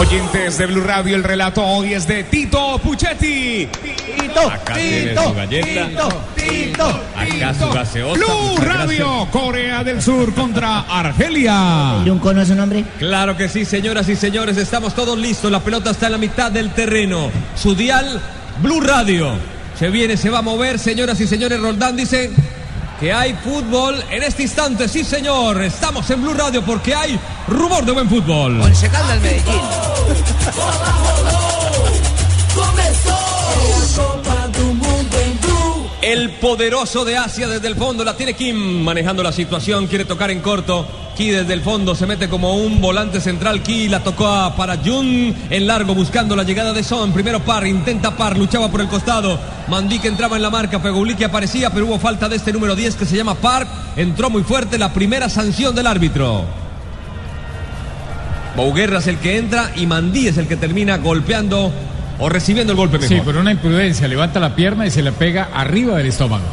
Oyentes 0.00 0.56
de 0.56 0.64
Blue 0.64 0.80
Radio, 0.82 1.14
el 1.14 1.22
relato 1.22 1.62
hoy 1.62 1.92
es 1.92 2.08
de 2.08 2.24
Tito 2.24 2.78
Puchetti. 2.78 3.68
Tito, 3.70 4.50
Acá 4.50 4.72
tiene 4.72 5.14
su 5.14 5.34
galleta. 5.34 6.08
Acá 7.14 7.54
su 7.54 7.70
gaseosa. 7.70 8.14
Blue 8.14 8.56
Radio, 8.64 9.28
Corea 9.30 9.84
del 9.84 10.00
Sur 10.00 10.32
contra 10.32 10.80
Argelia. 10.88 11.98
¿Y 12.02 12.08
un 12.08 12.18
cono 12.18 12.40
es 12.40 12.48
su 12.48 12.54
nombre? 12.54 12.82
Claro 12.98 13.36
que 13.36 13.50
sí, 13.50 13.66
señoras 13.66 14.08
y 14.08 14.16
señores, 14.16 14.56
estamos 14.56 14.94
todos 14.94 15.18
listos. 15.18 15.52
La 15.52 15.60
pelota 15.60 15.90
está 15.90 16.06
en 16.06 16.12
la 16.12 16.18
mitad 16.18 16.50
del 16.50 16.70
terreno. 16.70 17.30
Su 17.54 17.74
dial, 17.74 18.22
Blue 18.62 18.80
Radio. 18.80 19.34
Se 19.78 19.90
viene, 19.90 20.16
se 20.16 20.30
va 20.30 20.38
a 20.38 20.42
mover, 20.42 20.78
señoras 20.78 21.20
y 21.20 21.26
señores. 21.26 21.60
Roldán 21.60 21.98
dice 21.98 22.30
que 23.00 23.12
hay 23.12 23.32
fútbol 23.32 24.04
en 24.10 24.22
este 24.22 24.42
instante. 24.42 24.86
Sí, 24.86 25.02
señor. 25.02 25.62
Estamos 25.62 26.08
en 26.10 26.22
Blue 26.22 26.34
Radio 26.34 26.62
porque 26.62 26.94
hay 26.94 27.18
rumor 27.48 27.84
de 27.84 27.92
buen 27.92 28.08
fútbol. 28.08 28.60
Once 28.60 28.88
Caldas 28.88 29.20
Medellín. 29.22 29.60
El 36.02 36.30
poderoso 36.30 37.04
de 37.04 37.18
Asia 37.18 37.46
desde 37.46 37.68
el 37.68 37.76
fondo 37.76 38.04
la 38.04 38.16
tiene 38.16 38.32
Kim 38.32 38.82
manejando 38.82 39.22
la 39.22 39.32
situación, 39.32 39.86
quiere 39.86 40.06
tocar 40.06 40.30
en 40.30 40.40
corto. 40.40 40.86
Ki 41.14 41.28
desde 41.28 41.52
el 41.52 41.60
fondo 41.60 41.94
se 41.94 42.06
mete 42.06 42.30
como 42.30 42.56
un 42.56 42.80
volante 42.80 43.20
central. 43.20 43.62
Ki 43.62 43.86
la 43.90 44.02
tocó 44.02 44.26
a 44.26 44.56
para 44.56 44.78
Jun 44.78 45.34
en 45.50 45.66
largo 45.66 45.94
buscando 45.94 46.34
la 46.34 46.42
llegada 46.42 46.72
de 46.72 46.82
Son. 46.82 47.12
Primero 47.12 47.40
Par, 47.40 47.66
intenta 47.66 48.16
Par, 48.16 48.38
luchaba 48.38 48.70
por 48.70 48.80
el 48.80 48.88
costado. 48.88 49.38
Mandí 49.68 49.98
que 49.98 50.08
entraba 50.08 50.36
en 50.36 50.42
la 50.42 50.48
marca, 50.48 50.80
Feguli 50.80 51.16
que 51.16 51.26
aparecía, 51.26 51.68
pero 51.68 51.84
hubo 51.84 51.98
falta 51.98 52.30
de 52.30 52.36
este 52.36 52.54
número 52.54 52.74
10 52.74 52.96
que 52.96 53.04
se 53.04 53.18
llama 53.18 53.34
Par. 53.34 53.66
Entró 53.94 54.30
muy 54.30 54.42
fuerte 54.42 54.78
la 54.78 54.94
primera 54.94 55.28
sanción 55.28 55.74
del 55.74 55.86
árbitro. 55.86 56.46
Bouguerra 58.56 59.00
es 59.00 59.06
el 59.06 59.18
que 59.18 59.36
entra 59.36 59.70
y 59.76 59.86
Mandí 59.86 60.28
es 60.28 60.38
el 60.38 60.48
que 60.48 60.56
termina 60.56 60.96
golpeando 60.96 61.70
o 62.20 62.28
recibiendo 62.28 62.72
el 62.72 62.76
golpe 62.76 62.98
mejor. 62.98 63.16
Sí, 63.16 63.22
por 63.24 63.36
una 63.36 63.50
imprudencia, 63.50 64.06
levanta 64.06 64.38
la 64.38 64.54
pierna 64.54 64.86
y 64.86 64.90
se 64.90 65.02
le 65.02 65.10
pega 65.10 65.48
arriba 65.52 65.96
del 65.96 66.06
estómago. 66.06 66.44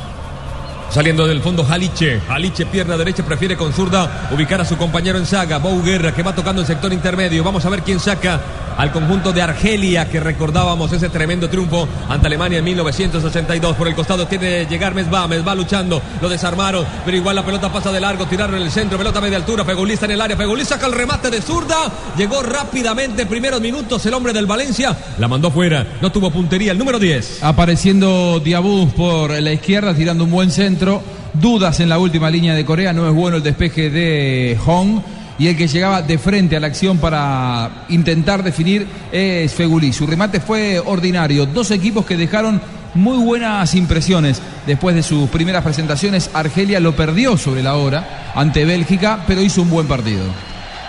Saliendo 0.90 1.28
del 1.28 1.42
fondo 1.42 1.66
Jaliche. 1.66 2.22
Jaliche, 2.26 2.66
pierna 2.66 2.96
derecha, 2.96 3.24
prefiere 3.24 3.58
con 3.58 3.74
zurda 3.74 4.30
ubicar 4.32 4.62
a 4.62 4.66
su 4.66 4.78
compañero 4.78 5.18
en 5.18 5.26
saga. 5.26 5.58
Bou 5.58 5.84
Guerra 5.84 6.14
que 6.14 6.24
va 6.24 6.34
tocando 6.34 6.62
el 6.62 6.68
sector 6.68 6.94
intermedio. 6.94 7.44
Vamos 7.44 7.66
a 7.66 7.70
ver 7.70 7.84
quién 7.84 8.00
saca 8.00 8.40
al 8.78 8.92
conjunto 8.92 9.34
de 9.34 9.42
Argelia 9.42 10.10
que 10.10 10.20
recordábamos 10.20 10.92
ese 10.94 11.10
tremendo 11.10 11.50
triunfo 11.50 11.88
ante 12.08 12.28
Alemania 12.28 12.60
en 12.60 12.66
1982. 12.66 13.76
Por 13.76 13.88
el 13.88 13.96
costado 13.96 14.28
tiene 14.28 14.48
que 14.48 14.66
llegar 14.70 14.94
Mesba. 14.94 15.28
Mesba 15.28 15.56
luchando. 15.56 16.02
Lo 16.22 16.30
desarmaron, 16.30 16.86
pero 17.04 17.18
igual 17.18 17.36
la 17.36 17.44
pelota 17.44 17.72
pasa 17.72 17.92
de 17.92 18.00
largo. 18.00 18.26
Tiraron 18.26 18.56
en 18.56 18.62
el 18.62 18.72
centro. 18.72 18.98
Pelota 18.98 19.20
media 19.20 19.38
altura. 19.38 19.66
Fegulista 19.66 20.06
en 20.06 20.12
el 20.12 20.22
área. 20.22 20.38
Fegulista 20.38 20.76
saca 20.76 20.88
el 20.88 20.94
remate 20.94 21.30
de 21.30 21.42
zurda. 21.42 21.76
Llegó 22.18 22.44
rápidamente. 22.44 23.26
Primeros 23.26 23.62
minutos 23.62 24.06
el 24.06 24.14
hombre 24.14 24.34
del 24.34 24.46
Valencia. 24.46 24.96
La 25.18 25.28
mandó 25.28 25.50
fuera. 25.50 25.86
No 26.02 26.12
tuvo 26.12 26.30
puntería. 26.30 26.72
El 26.72 26.78
número 26.78 27.00
10. 27.00 27.44
Apareciendo 27.44 28.40
Diabú 28.40 28.90
por 28.96 29.32
la 29.32 29.52
izquierda, 29.52 29.94
tirando 29.94 30.24
un 30.26 30.32
buen 30.32 30.52
centro. 30.52 31.02
Dudas 31.34 31.80
en 31.80 31.90
la 31.90 32.00
última 32.00 32.30
línea 32.30 32.54
de 32.54 32.66
Corea. 32.66 32.94
No 32.94 33.08
es 33.08 33.14
bueno 33.14 33.38
el 33.38 33.44
despeje 33.44 33.90
de 33.90 34.58
Hong. 34.66 35.02
Y 35.40 35.48
el 35.48 35.56
que 35.56 35.68
llegaba 35.68 36.02
de 36.02 36.18
frente 36.18 36.58
a 36.58 36.60
la 36.60 36.68
acción 36.68 36.98
para 36.98 37.86
intentar 37.90 38.44
definir 38.44 38.88
es 39.12 39.54
Fegulí. 39.54 39.94
Su 39.94 40.08
remate 40.08 40.40
fue 40.40 40.80
ordinario. 40.80 41.46
Dos 41.46 41.70
equipos 41.72 42.06
que 42.06 42.18
dejaron 42.18 42.60
muy 42.96 43.24
buenas 43.24 43.76
impresiones. 43.76 44.42
Después 44.66 44.96
de 44.96 45.04
sus 45.04 45.30
primeras 45.30 45.64
presentaciones, 45.64 46.32
Argelia 46.34 46.80
lo 46.80 46.96
perdió 46.96 47.38
sobre 47.38 47.62
la 47.62 47.76
hora 47.76 48.32
ante 48.36 48.66
Bélgica, 48.66 49.24
pero 49.28 49.42
hizo 49.42 49.62
un 49.62 49.70
buen 49.70 49.88
partido. 49.88 50.24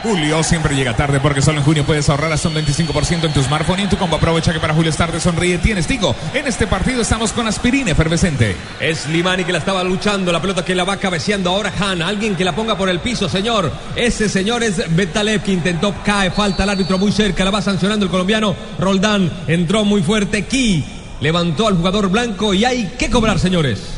Julio 0.03 0.43
siempre 0.45 0.77
llega 0.77 0.95
tarde 0.95 1.19
porque 1.21 1.43
solo 1.43 1.59
en 1.59 1.65
junio 1.65 1.85
puedes 1.85 2.09
ahorrar 2.09 2.33
hasta 2.33 2.49
un 2.49 2.55
25% 2.55 3.25
en 3.25 3.33
tu 3.33 3.43
smartphone 3.43 3.81
y 3.81 3.83
en 3.83 3.89
tu 3.89 3.97
combo. 3.97 4.17
Aprovecha 4.17 4.53
que 4.53 4.61
para 4.61 4.75
Julio 4.75 4.91
es 4.91 4.97
tarde, 4.97 5.21
sonríe, 5.21 5.59
tienes 5.59 5.87
Tigo. 5.87 6.15
En 6.35 6.47
este 6.47 6.67
partido 6.67 7.03
estamos 7.03 7.33
con 7.33 7.47
aspirina 7.49 7.91
efervescente. 7.91 8.57
Es 8.81 9.09
Limani 9.09 9.45
que 9.45 9.53
la 9.53 9.59
estaba 9.59 9.83
luchando, 9.83 10.33
la 10.33 10.41
pelota 10.41 10.65
que 10.65 10.75
la 10.75 10.85
va 10.85 10.99
cabeceando 10.99 11.51
ahora 11.51 11.73
Han, 11.81 12.03
alguien 12.03 12.37
que 12.37 12.45
la 12.45 12.55
ponga 12.55 12.77
por 12.77 12.89
el 12.89 13.01
piso, 13.01 13.29
señor. 13.29 13.73
Ese 13.97 14.29
señor 14.29 14.63
es 14.63 14.95
Betalev 14.95 15.43
que 15.43 15.53
intentó, 15.53 15.95
cae, 16.05 16.31
falta 16.31 16.65
el 16.65 16.71
árbitro 16.71 16.99
muy 16.99 17.11
cerca, 17.11 17.45
la 17.45 17.51
va 17.51 17.63
sancionando 17.63 18.05
el 18.05 18.11
colombiano. 18.11 18.55
Roldán 18.79 19.31
entró 19.49 19.85
muy 19.85 20.03
fuerte, 20.03 20.47
Ki 20.47 20.85
levantó 21.21 21.67
al 21.67 21.77
jugador 21.77 22.09
blanco 22.09 22.55
y 22.55 22.65
hay 22.65 22.93
que 22.99 23.11
cobrar, 23.11 23.39
señores. 23.39 23.98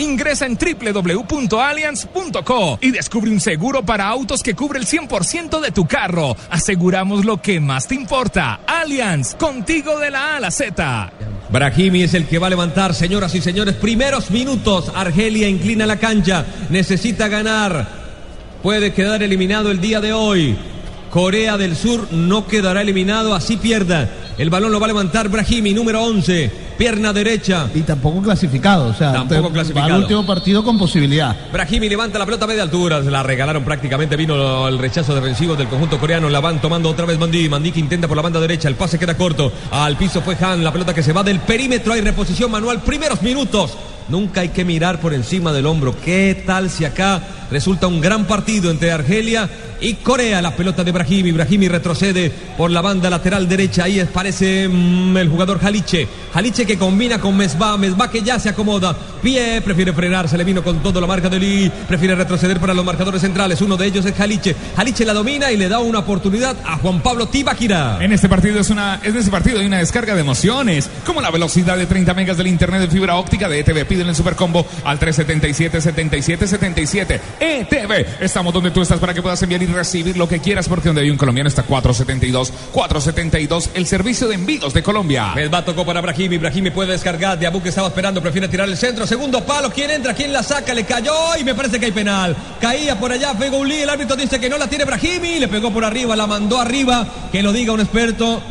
Ingresa 0.00 0.46
en 0.46 0.56
www.allianz.co 0.56 2.78
y 2.80 2.90
descubre 2.90 3.30
un 3.30 3.40
seguro 3.40 3.84
para 3.84 4.08
autos 4.08 4.42
que 4.42 4.54
cubre 4.54 4.78
el 4.78 4.86
100% 4.86 5.60
de 5.60 5.70
tu 5.70 5.86
carro. 5.86 6.34
Aseguramos 6.48 7.26
lo 7.26 7.42
que 7.42 7.60
más 7.60 7.86
te 7.86 7.94
importa. 7.94 8.60
Allianz, 8.66 9.34
contigo 9.34 9.98
de 9.98 10.10
la 10.10 10.32
A 10.32 10.36
a 10.36 10.40
la 10.40 10.50
Z. 10.50 11.12
Brahimi 11.50 12.04
es 12.04 12.14
el 12.14 12.26
que 12.26 12.38
va 12.38 12.46
a 12.46 12.50
levantar, 12.50 12.94
señoras 12.94 13.34
y 13.34 13.42
señores. 13.42 13.74
Primeros 13.74 14.30
minutos. 14.30 14.90
Argelia 14.94 15.48
inclina 15.48 15.84
la 15.84 15.98
cancha. 15.98 16.46
Necesita 16.70 17.28
ganar. 17.28 18.00
Puede 18.62 18.94
quedar 18.94 19.22
eliminado 19.22 19.70
el 19.70 19.80
día 19.80 20.00
de 20.00 20.12
hoy. 20.12 20.56
Corea 21.10 21.56
del 21.58 21.76
Sur 21.76 22.06
no 22.12 22.46
quedará 22.46 22.82
eliminado, 22.82 23.34
así 23.34 23.56
pierda. 23.56 24.08
El 24.38 24.48
balón 24.48 24.72
lo 24.72 24.78
va 24.80 24.86
a 24.86 24.88
levantar 24.88 25.28
Brahimi, 25.28 25.74
número 25.74 26.02
11, 26.02 26.50
pierna 26.78 27.12
derecha. 27.12 27.68
Y 27.74 27.80
tampoco 27.80 28.22
clasificado, 28.22 28.86
o 28.86 28.94
sea, 28.94 29.12
Tampoco 29.12 29.48
te- 29.48 29.52
clasificado. 29.54 29.94
al 29.94 30.00
último 30.02 30.24
partido 30.24 30.64
con 30.64 30.78
posibilidad. 30.78 31.36
Brahimi 31.52 31.88
levanta 31.88 32.18
la 32.18 32.24
pelota 32.24 32.44
a 32.44 32.48
media 32.48 32.62
altura, 32.62 33.02
se 33.02 33.10
la 33.10 33.22
regalaron 33.22 33.64
prácticamente, 33.64 34.16
vino 34.16 34.66
el 34.68 34.78
rechazo 34.78 35.14
defensivo 35.14 35.56
del 35.56 35.66
conjunto 35.68 35.98
coreano, 35.98 36.30
la 36.30 36.40
van 36.40 36.60
tomando 36.60 36.88
otra 36.88 37.04
vez 37.06 37.18
Mandí, 37.18 37.48
Mandí 37.48 37.72
que 37.72 37.80
intenta 37.80 38.06
por 38.08 38.16
la 38.16 38.22
banda 38.22 38.40
derecha, 38.40 38.68
el 38.68 38.76
pase 38.76 38.98
queda 38.98 39.16
corto, 39.16 39.52
al 39.72 39.96
piso 39.96 40.22
fue 40.22 40.36
Han, 40.40 40.62
la 40.64 40.72
pelota 40.72 40.94
que 40.94 41.02
se 41.02 41.12
va 41.12 41.22
del 41.22 41.40
perímetro, 41.40 41.92
hay 41.92 42.00
reposición 42.00 42.50
manual, 42.50 42.80
primeros 42.82 43.20
minutos. 43.20 43.72
Nunca 44.08 44.40
hay 44.40 44.48
que 44.48 44.64
mirar 44.64 45.00
por 45.00 45.12
encima 45.14 45.52
del 45.52 45.66
hombro. 45.66 45.94
¿Qué 46.04 46.42
tal 46.44 46.68
si 46.68 46.84
acá 46.84 47.22
resulta 47.50 47.86
un 47.86 48.00
gran 48.00 48.26
partido 48.26 48.70
entre 48.70 48.92
Argelia 48.92 49.48
y 49.80 49.94
Corea? 49.94 50.42
La 50.42 50.54
pelota 50.54 50.84
de 50.84 50.92
Brahimi. 50.92 51.32
Brahimi 51.32 51.68
retrocede 51.68 52.30
por 52.56 52.70
la 52.70 52.80
banda 52.80 53.10
lateral 53.10 53.48
derecha. 53.48 53.84
Ahí 53.84 54.00
aparece 54.00 54.68
mm, 54.68 55.16
el 55.16 55.28
jugador 55.28 55.60
Jaliche. 55.60 56.06
Jaliche 56.32 56.66
que 56.66 56.78
combina 56.78 57.20
con 57.20 57.36
Mesba. 57.36 57.76
Mesba 57.76 58.10
que 58.10 58.22
ya 58.22 58.38
se 58.38 58.50
acomoda. 58.50 58.96
Pie, 59.22 59.60
prefiere 59.62 59.92
frenar. 59.92 60.28
Se 60.28 60.38
le 60.38 60.44
vino 60.44 60.62
con 60.62 60.82
todo 60.82 61.00
la 61.00 61.06
marca 61.06 61.28
de 61.28 61.38
Lee. 61.38 61.72
Prefiere 61.88 62.14
retroceder 62.14 62.60
para 62.60 62.74
los 62.74 62.84
marcadores 62.84 63.20
centrales. 63.20 63.60
Uno 63.60 63.76
de 63.76 63.86
ellos 63.86 64.04
es 64.04 64.14
Jaliche. 64.14 64.54
Jaliche 64.76 65.04
la 65.04 65.14
domina 65.14 65.50
y 65.50 65.56
le 65.56 65.68
da 65.68 65.78
una 65.78 66.00
oportunidad 66.00 66.56
a 66.64 66.76
Juan 66.78 67.00
Pablo 67.00 67.26
Tibaquira. 67.26 67.98
En 68.00 68.12
este 68.12 68.28
partido 68.28 68.60
es 68.60 68.70
una, 68.70 69.00
en 69.02 69.16
este 69.16 69.30
partido 69.30 69.60
hay 69.60 69.66
una 69.66 69.78
descarga 69.78 70.14
de 70.14 70.20
emociones, 70.20 70.90
como 71.04 71.20
la 71.20 71.30
velocidad 71.30 71.76
de 71.76 71.86
30 71.86 72.14
megas 72.14 72.36
del 72.36 72.46
internet 72.46 72.82
de 72.82 72.88
fibra 72.88 73.16
óptica 73.16 73.48
de 73.48 73.60
ETV. 73.60 73.86
Pídelo 73.86 74.10
en 74.10 74.14
Supercombo 74.14 74.66
al 74.84 74.98
377 74.98 75.80
77 75.80 76.46
77. 76.46 77.20
ETV. 77.40 78.06
Estamos 78.20 78.52
donde 78.52 78.70
tú 78.70 78.82
estás 78.82 79.00
para 79.00 79.14
que 79.14 79.22
puedas 79.22 79.42
enviar 79.42 79.62
y 79.62 79.66
recibir 79.66 80.16
lo 80.16 80.28
que 80.28 80.40
quieras, 80.40 80.68
porque 80.68 80.88
donde 80.88 81.02
hay 81.02 81.10
un 81.10 81.16
colombiano 81.16 81.48
está 81.48 81.62
472. 81.62 82.52
472, 82.72 83.70
el 83.74 83.86
servicio 83.86 84.28
de 84.28 84.34
envíos 84.34 84.74
de 84.74 84.82
Colombia. 84.82 85.32
Mesba 85.34 85.64
tocó 85.64 85.84
para 85.84 86.00
Brahimi. 86.00 86.38
Brahimi 86.38 86.70
puede 86.70 86.92
descargar. 86.92 87.38
Diabu 87.38 87.62
que 87.62 87.70
estaba 87.70 87.88
esperando, 87.88 88.20
prefiere 88.20 88.48
tirar 88.48 88.68
el 88.68 88.76
centro. 88.76 89.06
Segundo 89.06 89.44
palo. 89.44 89.70
¿Quién 89.70 89.90
entra? 89.90 90.14
¿Quién 90.14 90.32
la 90.32 90.42
saca? 90.42 90.74
Le 90.74 90.84
cayó 90.84 91.36
y 91.38 91.44
me 91.44 91.54
parece 91.54 91.80
que 91.80 91.86
hay 91.86 91.92
penal. 91.92 92.36
Caía 92.60 92.98
por 92.98 93.12
allá 93.12 93.34
Fegouli. 93.34 93.82
El 93.82 93.90
árbitro 93.90 94.16
dice 94.16 94.38
que 94.38 94.48
no 94.50 94.58
la 94.58 94.68
tiene 94.68 94.84
Brahimi. 94.84 95.38
Le 95.38 95.48
pegó 95.48 95.72
por 95.72 95.84
arriba, 95.84 96.14
la 96.14 96.26
mandó 96.26 96.60
arriba. 96.60 97.06
Que 97.32 97.42
lo 97.42 97.52
diga 97.52 97.72
un 97.72 97.80
experto. 97.80 98.42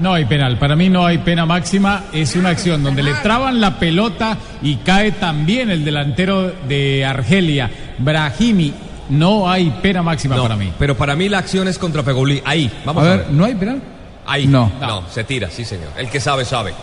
No 0.00 0.14
hay 0.14 0.24
penal, 0.26 0.58
para 0.58 0.76
mí 0.76 0.88
no 0.88 1.04
hay 1.04 1.18
pena 1.18 1.44
máxima, 1.44 2.04
es 2.12 2.36
una 2.36 2.50
acción 2.50 2.84
donde 2.84 3.02
le 3.02 3.14
traban 3.14 3.60
la 3.60 3.78
pelota 3.80 4.36
y 4.62 4.76
cae 4.76 5.12
también 5.12 5.70
el 5.70 5.84
delantero 5.84 6.52
de 6.68 7.04
Argelia, 7.04 7.68
Brahimi. 7.98 8.72
No 9.10 9.50
hay 9.50 9.70
pena 9.82 10.02
máxima 10.02 10.36
No, 10.36 10.42
para 10.42 10.54
mí. 10.56 10.70
Pero 10.78 10.96
para 10.96 11.16
mí 11.16 11.28
la 11.28 11.38
acción 11.38 11.66
es 11.66 11.78
contra 11.78 12.02
Fegouli. 12.02 12.42
Ahí, 12.44 12.70
vamos 12.84 13.02
A 13.02 13.06
a, 13.06 13.10
ver, 13.10 13.18
ver. 13.24 13.32
¿no 13.32 13.44
hay 13.44 13.54
penal? 13.54 13.82
Ahí. 14.26 14.46
No. 14.46 14.70
No, 14.80 15.08
se 15.08 15.24
tira, 15.24 15.48
sí, 15.50 15.64
señor. 15.64 15.88
El 15.96 16.08
que 16.10 16.20
sabe, 16.20 16.44
sabe. 16.44 16.74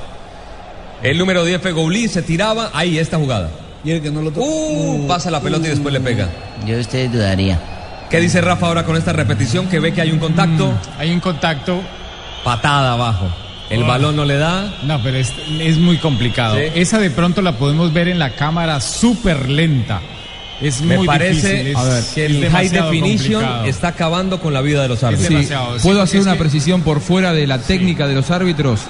El 1.03 1.17
número 1.17 1.45
10 1.45 1.61
Fegouli 1.61 2.07
se 2.07 2.23
tiraba. 2.23 2.71
Ahí, 2.73 2.97
esta 2.97 3.17
jugada. 3.17 3.51
Y 3.83 3.91
el 3.91 4.01
que 4.01 4.09
no 4.09 4.21
lo 4.23 4.31
Uh, 4.35 5.05
pasa 5.07 5.29
la 5.29 5.39
pelota 5.39 5.67
y 5.67 5.69
después 5.69 5.93
le 5.93 5.99
pega. 5.99 6.27
Yo 6.65 6.77
usted 6.79 7.09
dudaría. 7.11 7.59
¿Qué 8.09 8.19
dice 8.19 8.41
Rafa 8.41 8.67
ahora 8.67 8.83
con 8.83 8.97
esta 8.97 9.13
repetición 9.13 9.67
que 9.67 9.79
ve 9.79 9.93
que 9.93 10.01
hay 10.01 10.11
un 10.11 10.17
contacto? 10.19 10.71
Mm, 10.71 10.99
hay 10.99 11.11
un 11.11 11.19
contacto. 11.19 11.79
Patada 12.45 12.93
abajo. 12.93 13.27
El 13.69 13.83
Oh. 13.83 13.87
balón 13.87 14.15
no 14.15 14.23
le 14.23 14.37
da. 14.37 14.71
No, 14.83 15.01
pero 15.01 15.17
es, 15.17 15.33
es 15.59 15.77
muy 15.79 15.97
complicado. 15.97 16.55
Sí. 16.55 16.61
Esa 16.75 16.99
de 16.99 17.09
pronto 17.09 17.41
la 17.41 17.53
podemos 17.57 17.91
ver 17.91 18.07
en 18.07 18.19
la 18.19 18.29
cámara 18.35 18.79
súper 18.79 19.49
lenta. 19.49 19.99
Es 20.61 20.81
Me 20.81 20.95
muy 20.97 21.05
parece 21.07 21.49
difícil. 21.49 21.67
es- 21.71 21.75
a 21.75 21.83
ver, 21.83 22.03
que 22.13 22.25
es 22.27 22.31
el 22.31 22.49
high 22.49 22.69
definition 22.69 23.33
complicado. 23.41 23.65
está 23.65 23.87
acabando 23.89 24.39
con 24.39 24.53
la 24.53 24.61
vida 24.61 24.83
de 24.83 24.87
los 24.87 25.03
árbitros. 25.03 25.45
Sí, 25.47 25.53
¿Puedo 25.83 26.01
hacer 26.01 26.21
una 26.21 26.33
que- 26.33 26.39
precisión 26.39 26.81
por 26.83 27.01
fuera 27.01 27.33
de 27.33 27.45
la 27.47 27.57
técnica 27.57 28.07
de 28.07 28.13
los 28.15 28.31
árbitros? 28.31 28.81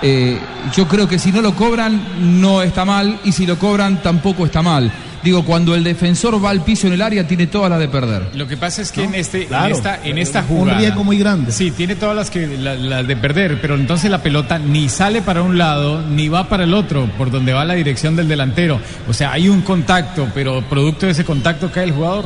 Eh, 0.00 0.38
yo 0.76 0.86
creo 0.86 1.08
que 1.08 1.18
si 1.18 1.32
no 1.32 1.40
lo 1.42 1.56
cobran, 1.56 2.40
no 2.40 2.62
está 2.62 2.84
mal, 2.84 3.18
y 3.24 3.32
si 3.32 3.46
lo 3.46 3.58
cobran, 3.58 4.00
tampoco 4.00 4.46
está 4.46 4.62
mal. 4.62 4.92
Digo, 5.22 5.44
cuando 5.44 5.74
el 5.74 5.82
defensor 5.82 6.42
va 6.42 6.50
al 6.50 6.62
piso 6.62 6.86
en 6.86 6.92
el 6.92 7.02
área, 7.02 7.26
tiene 7.26 7.46
todas 7.48 7.68
las 7.70 7.80
de 7.80 7.88
perder. 7.88 8.30
Lo 8.34 8.46
que 8.46 8.56
pasa 8.56 8.82
es 8.82 8.92
que 8.92 9.02
en, 9.04 9.14
este, 9.14 9.46
Claro. 9.46 9.66
en 9.66 9.72
esta, 9.72 10.00
en 10.04 10.18
esta 10.18 10.40
Un 10.42 10.46
jugada. 10.46 10.78
riesgo 10.78 11.02
muy 11.04 11.18
grande. 11.18 11.50
Sí, 11.52 11.70
tiene 11.72 11.96
todas 11.96 12.14
las, 12.14 12.30
que, 12.30 12.46
la- 12.46 12.74
las 12.76 13.06
de 13.06 13.16
perder, 13.16 13.60
pero 13.60 13.74
entonces 13.74 14.10
la 14.10 14.22
pelota 14.22 14.58
ni 14.58 14.88
sale 14.88 15.20
para 15.22 15.42
un 15.42 15.58
lado 15.58 16.02
ni 16.02 16.28
va 16.28 16.48
para 16.48 16.64
el 16.64 16.72
otro, 16.74 17.10
por 17.18 17.30
donde 17.30 17.52
va 17.52 17.64
la 17.64 17.74
dirección 17.74 18.14
del 18.16 18.28
delantero. 18.28 18.80
O 19.08 19.12
sea, 19.12 19.32
hay 19.32 19.48
un 19.48 19.62
contacto, 19.62 20.28
pero 20.34 20.62
producto 20.68 21.06
de 21.06 21.12
ese 21.12 21.24
contacto 21.24 21.70
cae 21.72 21.84
el 21.84 21.92
jugador. 21.92 22.24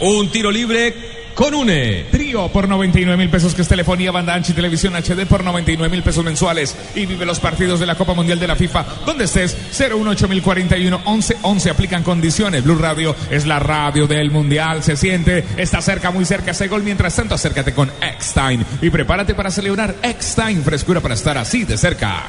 Un 0.00 0.30
tiro 0.30 0.50
libre 0.50 0.94
con 1.34 1.54
UNE. 1.54 2.06
Por 2.32 2.66
99 2.66 3.18
mil 3.18 3.28
pesos, 3.28 3.54
que 3.54 3.60
es 3.60 3.68
telefonía, 3.68 4.10
banda 4.10 4.32
ancha 4.32 4.52
y 4.52 4.54
televisión 4.54 4.94
HD 4.94 5.26
por 5.26 5.44
99 5.44 5.90
mil 5.90 6.02
pesos 6.02 6.24
mensuales. 6.24 6.74
Y 6.94 7.04
vive 7.04 7.26
los 7.26 7.40
partidos 7.40 7.78
de 7.78 7.84
la 7.84 7.94
Copa 7.94 8.14
Mundial 8.14 8.40
de 8.40 8.46
la 8.46 8.56
FIFA, 8.56 8.86
donde 9.04 9.24
estés, 9.24 9.54
018041 9.72 11.02
11 11.04 11.36
11 11.42 11.70
aplican 11.70 12.02
condiciones. 12.02 12.64
Blue 12.64 12.76
Radio 12.76 13.14
es 13.30 13.46
la 13.46 13.58
radio 13.58 14.06
del 14.06 14.30
Mundial, 14.30 14.82
se 14.82 14.96
siente, 14.96 15.44
está 15.58 15.82
cerca, 15.82 16.10
muy 16.10 16.24
cerca 16.24 16.52
ese 16.52 16.68
gol. 16.68 16.82
Mientras 16.82 17.14
tanto, 17.14 17.34
acércate 17.34 17.74
con 17.74 17.90
Eckstein 18.00 18.64
y 18.80 18.88
prepárate 18.88 19.34
para 19.34 19.50
celebrar 19.50 19.94
Eckstein, 20.02 20.62
frescura 20.62 21.00
para 21.00 21.14
estar 21.14 21.36
así 21.36 21.64
de 21.64 21.76
cerca. 21.76 22.24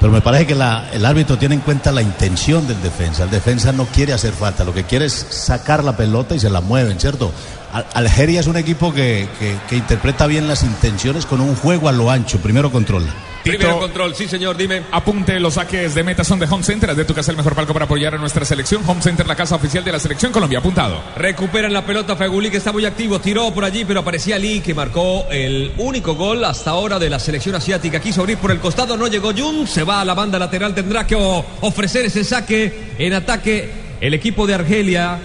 Pero 0.00 0.12
me 0.12 0.20
parece 0.22 0.46
que 0.46 0.52
el 0.54 1.04
árbitro 1.06 1.36
tiene 1.38 1.54
en 1.54 1.60
cuenta 1.60 1.92
la 1.92 2.00
intención 2.00 2.66
del 2.66 2.80
defensa. 2.82 3.24
El 3.24 3.30
defensa 3.30 3.70
no 3.72 3.84
quiere 3.86 4.14
hacer 4.14 4.32
falta, 4.32 4.64
lo 4.64 4.72
que 4.72 4.84
quiere 4.84 5.04
es 5.04 5.12
sacar 5.12 5.84
la 5.84 5.96
pelota 5.96 6.34
y 6.34 6.40
se 6.40 6.48
la 6.48 6.62
mueven, 6.62 6.98
¿cierto? 6.98 7.32
Al- 7.72 7.86
Algeria 7.94 8.40
es 8.40 8.46
un 8.46 8.56
equipo 8.56 8.92
que, 8.92 9.28
que- 9.38 9.56
que 9.68 9.76
interpreta 9.76 10.26
bien 10.26 10.48
las 10.48 10.62
intenciones 10.62 11.26
con 11.26 11.40
un 11.40 11.54
juego 11.54 11.88
a 11.88 11.92
lo 11.92 12.10
ancho. 12.10 12.38
Primero 12.38 12.70
controla. 12.70 13.14
Primero 13.42 13.78
control, 13.80 14.14
sí 14.14 14.28
señor, 14.28 14.54
dime. 14.58 14.82
Apunte, 14.92 15.40
los 15.40 15.54
saques 15.54 15.94
de 15.94 16.04
meta 16.04 16.22
son 16.24 16.38
de 16.38 16.44
Home 16.46 16.62
Center, 16.62 16.90
haz 16.90 16.96
de 16.98 17.06
tu 17.06 17.14
casa 17.14 17.30
el 17.30 17.38
mejor 17.38 17.54
palco 17.54 17.72
para 17.72 17.86
apoyar 17.86 18.14
a 18.14 18.18
nuestra 18.18 18.44
selección. 18.44 18.82
Home 18.86 19.00
Center, 19.00 19.26
la 19.26 19.34
casa 19.34 19.54
oficial 19.56 19.82
de 19.82 19.92
la 19.92 19.98
selección 19.98 20.30
Colombia. 20.30 20.58
Apuntado. 20.58 21.00
Recuperan 21.16 21.72
la 21.72 21.86
pelota 21.86 22.16
Feguli 22.16 22.50
que 22.50 22.58
está 22.58 22.70
muy 22.70 22.84
activo, 22.84 23.18
tiró 23.18 23.50
por 23.54 23.64
allí, 23.64 23.86
pero 23.86 24.00
aparecía 24.00 24.38
Lee 24.38 24.60
que 24.60 24.74
marcó 24.74 25.24
el 25.30 25.72
único 25.78 26.14
gol 26.16 26.44
hasta 26.44 26.70
ahora 26.72 26.98
de 26.98 27.08
la 27.08 27.18
selección 27.18 27.54
asiática. 27.54 27.98
Quiso 27.98 28.20
abrir 28.20 28.36
por 28.36 28.50
el 28.50 28.58
costado, 28.60 28.94
no 28.98 29.06
llegó 29.06 29.32
Jun, 29.34 29.66
se 29.66 29.84
va 29.84 30.02
a 30.02 30.04
la 30.04 30.12
banda 30.12 30.38
lateral, 30.38 30.74
tendrá 30.74 31.06
que 31.06 31.14
ofrecer 31.14 32.04
ese 32.04 32.24
saque 32.24 32.92
en 32.98 33.14
ataque. 33.14 33.70
El 34.02 34.12
equipo 34.12 34.46
de 34.46 34.52
Argelia, 34.54 35.18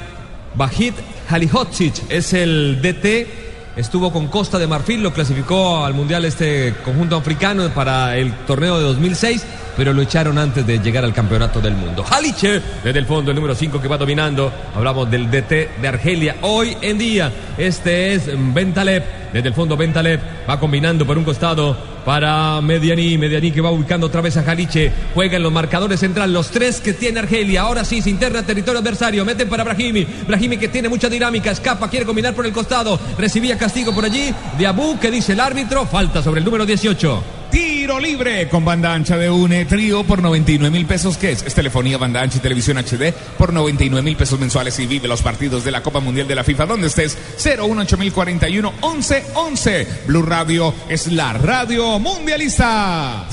Bajit 0.55 0.95
Halihodzic 1.29 2.09
es 2.09 2.33
el 2.33 2.81
DT. 2.81 3.45
Estuvo 3.75 4.11
con 4.11 4.27
Costa 4.27 4.57
de 4.57 4.67
Marfil, 4.67 5.03
lo 5.03 5.11
clasificó 5.11 5.83
al 5.83 5.93
Mundial 5.93 6.23
este 6.23 6.73
conjunto 6.85 7.17
africano 7.17 7.69
para 7.73 8.15
el 8.15 8.33
torneo 8.45 8.77
de 8.77 8.83
2006, 8.85 9.45
pero 9.75 9.91
lo 9.91 10.01
echaron 10.01 10.37
antes 10.37 10.65
de 10.65 10.79
llegar 10.79 11.03
al 11.03 11.13
Campeonato 11.13 11.59
del 11.59 11.75
Mundo. 11.75 12.05
Haliche, 12.09 12.61
desde 12.83 12.99
el 12.99 13.05
fondo, 13.05 13.31
el 13.31 13.35
número 13.35 13.53
5 13.53 13.81
que 13.81 13.89
va 13.89 13.97
dominando. 13.97 14.49
Hablamos 14.73 15.11
del 15.11 15.29
DT 15.29 15.81
de 15.81 15.87
Argelia. 15.87 16.37
Hoy 16.41 16.77
en 16.81 16.97
día, 16.97 17.31
este 17.57 18.13
es 18.13 18.29
Bentaleb, 18.53 19.03
desde 19.33 19.49
el 19.49 19.53
fondo 19.53 19.75
Bentaleb, 19.75 20.21
va 20.49 20.57
combinando 20.57 21.05
por 21.05 21.17
un 21.17 21.25
costado 21.25 21.94
para 22.05 22.61
Medianí, 22.61 23.17
Medianí 23.17 23.51
que 23.51 23.61
va 23.61 23.71
ubicando 23.71 24.07
otra 24.07 24.21
vez 24.21 24.37
a 24.37 24.43
Jaliche, 24.43 24.91
juega 25.13 25.37
en 25.37 25.43
los 25.43 25.51
marcadores 25.51 25.99
central, 25.99 26.31
los 26.31 26.51
tres 26.51 26.79
que 26.79 26.93
tiene 26.93 27.19
Argelia, 27.19 27.61
ahora 27.61 27.83
sí 27.83 28.01
se 28.01 28.11
interna 28.11 28.43
territorio 28.43 28.79
adversario, 28.79 29.25
meten 29.25 29.49
para 29.49 29.63
Brahimi, 29.63 30.05
Brahimi 30.27 30.57
que 30.57 30.67
tiene 30.67 30.87
mucha 30.87 31.09
dinámica, 31.09 31.51
escapa, 31.51 31.89
quiere 31.89 32.05
combinar 32.05 32.35
por 32.35 32.45
el 32.45 32.53
costado, 32.53 32.99
recibía 33.17 33.57
castigo 33.57 33.93
por 33.93 34.05
allí, 34.05 34.33
de 34.57 34.67
Abu 34.67 34.99
que 34.99 35.09
dice 35.09 35.33
el 35.33 35.39
árbitro, 35.39 35.85
falta 35.87 36.21
sobre 36.21 36.39
el 36.39 36.45
número 36.45 36.65
18. 36.65 37.44
Tiro 37.85 37.99
libre 37.99 38.49
con 38.49 38.65
banda 38.65 38.95
ancha 38.95 39.15
de 39.15 39.29
UNE, 39.29 39.65
trío 39.65 40.03
por 40.03 40.19
99 40.19 40.75
mil 40.75 40.87
pesos, 40.87 41.19
que 41.19 41.29
es? 41.29 41.43
Es 41.43 41.53
telefonía, 41.53 41.99
banda 41.99 42.19
ancha 42.19 42.39
y 42.39 42.41
televisión 42.41 42.79
HD 42.79 43.13
por 43.37 43.53
99 43.53 44.01
mil 44.01 44.15
pesos 44.17 44.39
mensuales 44.39 44.79
y 44.79 44.87
vive 44.87 45.07
los 45.07 45.21
partidos 45.21 45.63
de 45.63 45.69
la 45.69 45.83
Copa 45.83 45.99
Mundial 45.99 46.27
de 46.27 46.33
la 46.33 46.43
FIFA 46.43 46.65
donde 46.65 46.87
estés, 46.87 47.15
018041 47.37 48.73
11 48.81 49.25
11. 49.35 49.87
Blue 50.07 50.23
Radio 50.23 50.73
es 50.89 51.11
la 51.11 51.33
radio 51.33 51.99
mundialista. 51.99 53.27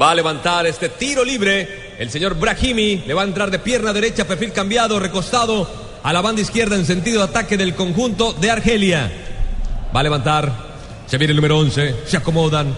Va 0.00 0.10
a 0.12 0.14
levantar 0.14 0.64
este 0.68 0.90
tiro 0.90 1.24
libre. 1.24 1.96
El 1.98 2.08
señor 2.08 2.38
Brahimi 2.38 3.02
le 3.04 3.14
va 3.14 3.22
a 3.22 3.26
entrar 3.26 3.50
de 3.50 3.58
pierna 3.58 3.92
derecha, 3.92 4.28
perfil 4.28 4.52
cambiado, 4.52 5.00
recostado 5.00 5.68
a 6.04 6.12
la 6.12 6.20
banda 6.20 6.42
izquierda 6.42 6.76
en 6.76 6.86
sentido 6.86 7.18
de 7.18 7.30
ataque 7.30 7.56
del 7.56 7.74
conjunto 7.74 8.32
de 8.32 8.48
Argelia. 8.48 9.10
Va 9.92 9.98
a 9.98 10.04
levantar. 10.04 10.65
Se 11.06 11.18
viene 11.18 11.30
el 11.30 11.36
número 11.36 11.58
11. 11.58 11.94
Se 12.06 12.16
acomodan. 12.16 12.74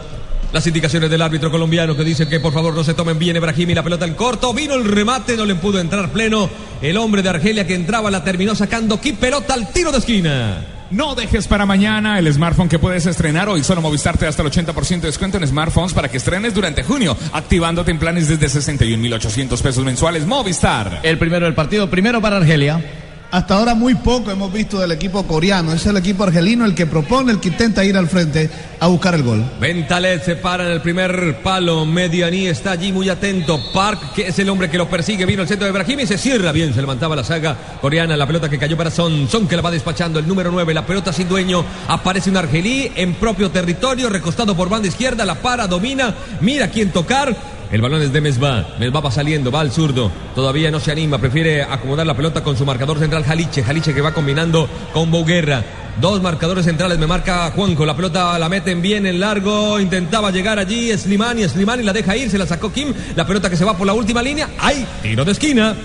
Las 0.52 0.66
indicaciones 0.66 1.10
del 1.10 1.20
árbitro 1.20 1.50
colombiano 1.50 1.94
que 1.94 2.04
dice 2.04 2.26
que 2.26 2.40
por 2.40 2.54
favor 2.54 2.74
no 2.74 2.82
se 2.82 2.94
tomen 2.94 3.18
bien 3.18 3.38
Brahimi 3.38 3.74
la 3.74 3.82
pelota 3.82 4.06
en 4.06 4.14
corto. 4.14 4.54
Vino 4.54 4.74
el 4.74 4.84
remate, 4.84 5.36
no 5.36 5.44
le 5.44 5.54
pudo 5.56 5.78
entrar 5.78 6.10
pleno. 6.10 6.48
El 6.80 6.96
hombre 6.96 7.22
de 7.22 7.28
Argelia 7.28 7.66
que 7.66 7.74
entraba 7.74 8.10
la 8.10 8.24
terminó 8.24 8.54
sacando. 8.54 8.98
¡Qué 8.98 9.12
pelota 9.12 9.52
al 9.52 9.70
tiro 9.72 9.92
de 9.92 9.98
esquina! 9.98 10.64
No 10.90 11.14
dejes 11.14 11.46
para 11.46 11.66
mañana 11.66 12.18
el 12.18 12.32
smartphone 12.32 12.70
que 12.70 12.78
puedes 12.78 13.04
estrenar 13.04 13.46
hoy. 13.50 13.62
Solo 13.62 13.82
Movistar 13.82 14.16
te 14.16 14.24
da 14.24 14.30
hasta 14.30 14.40
el 14.40 14.50
80% 14.50 15.00
de 15.00 15.08
descuento 15.08 15.36
en 15.36 15.46
smartphones 15.46 15.92
para 15.92 16.08
que 16.08 16.16
estrenes 16.16 16.54
durante 16.54 16.82
junio, 16.82 17.14
activándote 17.32 17.90
en 17.90 17.98
planes 17.98 18.28
desde 18.28 18.46
61.800 18.46 19.60
pesos 19.60 19.84
mensuales. 19.84 20.24
Movistar. 20.24 21.00
El 21.02 21.18
primero 21.18 21.44
del 21.44 21.54
partido, 21.54 21.90
primero 21.90 22.22
para 22.22 22.38
Argelia. 22.38 23.07
Hasta 23.30 23.56
ahora 23.56 23.74
muy 23.74 23.94
poco 23.94 24.30
hemos 24.30 24.50
visto 24.50 24.80
del 24.80 24.90
equipo 24.92 25.22
coreano. 25.24 25.74
Es 25.74 25.84
el 25.84 25.98
equipo 25.98 26.24
argelino 26.24 26.64
el 26.64 26.74
que 26.74 26.86
propone, 26.86 27.30
el 27.30 27.40
que 27.40 27.48
intenta 27.48 27.84
ir 27.84 27.94
al 27.94 28.08
frente 28.08 28.48
a 28.80 28.86
buscar 28.86 29.14
el 29.14 29.22
gol. 29.22 29.44
Ventalet 29.60 30.24
se 30.24 30.36
para 30.36 30.64
en 30.64 30.72
el 30.72 30.80
primer 30.80 31.42
palo. 31.42 31.84
Medianí 31.84 32.46
está 32.46 32.70
allí 32.70 32.90
muy 32.90 33.10
atento. 33.10 33.60
Park, 33.74 34.14
que 34.14 34.28
es 34.28 34.38
el 34.38 34.48
hombre 34.48 34.70
que 34.70 34.78
lo 34.78 34.88
persigue, 34.88 35.26
vino 35.26 35.42
al 35.42 35.48
centro 35.48 35.66
de 35.66 35.72
Brahimi. 35.72 36.06
Se 36.06 36.16
cierra 36.16 36.52
bien, 36.52 36.72
se 36.72 36.80
levantaba 36.80 37.14
la 37.14 37.24
saga 37.24 37.54
coreana. 37.82 38.16
La 38.16 38.26
pelota 38.26 38.48
que 38.48 38.58
cayó 38.58 38.78
para 38.78 38.90
Son. 38.90 39.28
Son 39.28 39.46
que 39.46 39.56
la 39.56 39.62
va 39.62 39.70
despachando. 39.70 40.18
El 40.18 40.26
número 40.26 40.50
9, 40.50 40.72
la 40.72 40.86
pelota 40.86 41.12
sin 41.12 41.28
dueño. 41.28 41.62
Aparece 41.86 42.30
un 42.30 42.38
argelí 42.38 42.90
en 42.96 43.12
propio 43.14 43.50
territorio, 43.50 44.08
recostado 44.08 44.56
por 44.56 44.70
banda 44.70 44.88
izquierda. 44.88 45.26
La 45.26 45.34
para, 45.34 45.66
domina. 45.66 46.14
Mira 46.40 46.68
quién 46.68 46.92
tocar. 46.92 47.57
El 47.70 47.82
balón 47.82 48.00
es 48.00 48.12
de 48.12 48.20
Mesba. 48.22 48.66
Mesba 48.78 49.00
va 49.00 49.10
saliendo, 49.10 49.50
va 49.50 49.60
al 49.60 49.70
zurdo. 49.70 50.10
Todavía 50.34 50.70
no 50.70 50.80
se 50.80 50.90
anima, 50.90 51.18
prefiere 51.18 51.62
acomodar 51.62 52.06
la 52.06 52.16
pelota 52.16 52.42
con 52.42 52.56
su 52.56 52.64
marcador 52.64 52.98
central 52.98 53.24
Jaliche. 53.24 53.62
Jaliche 53.62 53.94
que 53.94 54.00
va 54.00 54.14
combinando 54.14 54.68
con 54.94 55.10
Boguerra. 55.10 55.62
Dos 56.00 56.22
marcadores 56.22 56.64
centrales, 56.64 56.98
me 56.98 57.06
marca 57.06 57.50
Juanjo. 57.50 57.84
La 57.84 57.94
pelota 57.94 58.38
la 58.38 58.48
meten 58.48 58.80
bien 58.80 59.04
en 59.04 59.20
largo. 59.20 59.78
Intentaba 59.80 60.30
llegar 60.30 60.58
allí 60.58 60.96
Slimani. 60.96 61.46
Slimani 61.46 61.82
la 61.82 61.92
deja 61.92 62.16
ir, 62.16 62.30
se 62.30 62.38
la 62.38 62.46
sacó 62.46 62.72
Kim. 62.72 62.94
La 63.16 63.26
pelota 63.26 63.50
que 63.50 63.56
se 63.56 63.64
va 63.64 63.76
por 63.76 63.86
la 63.86 63.92
última 63.92 64.22
línea. 64.22 64.48
¡Ay! 64.58 64.86
Tiro 65.02 65.24
de 65.24 65.32
esquina. 65.32 65.76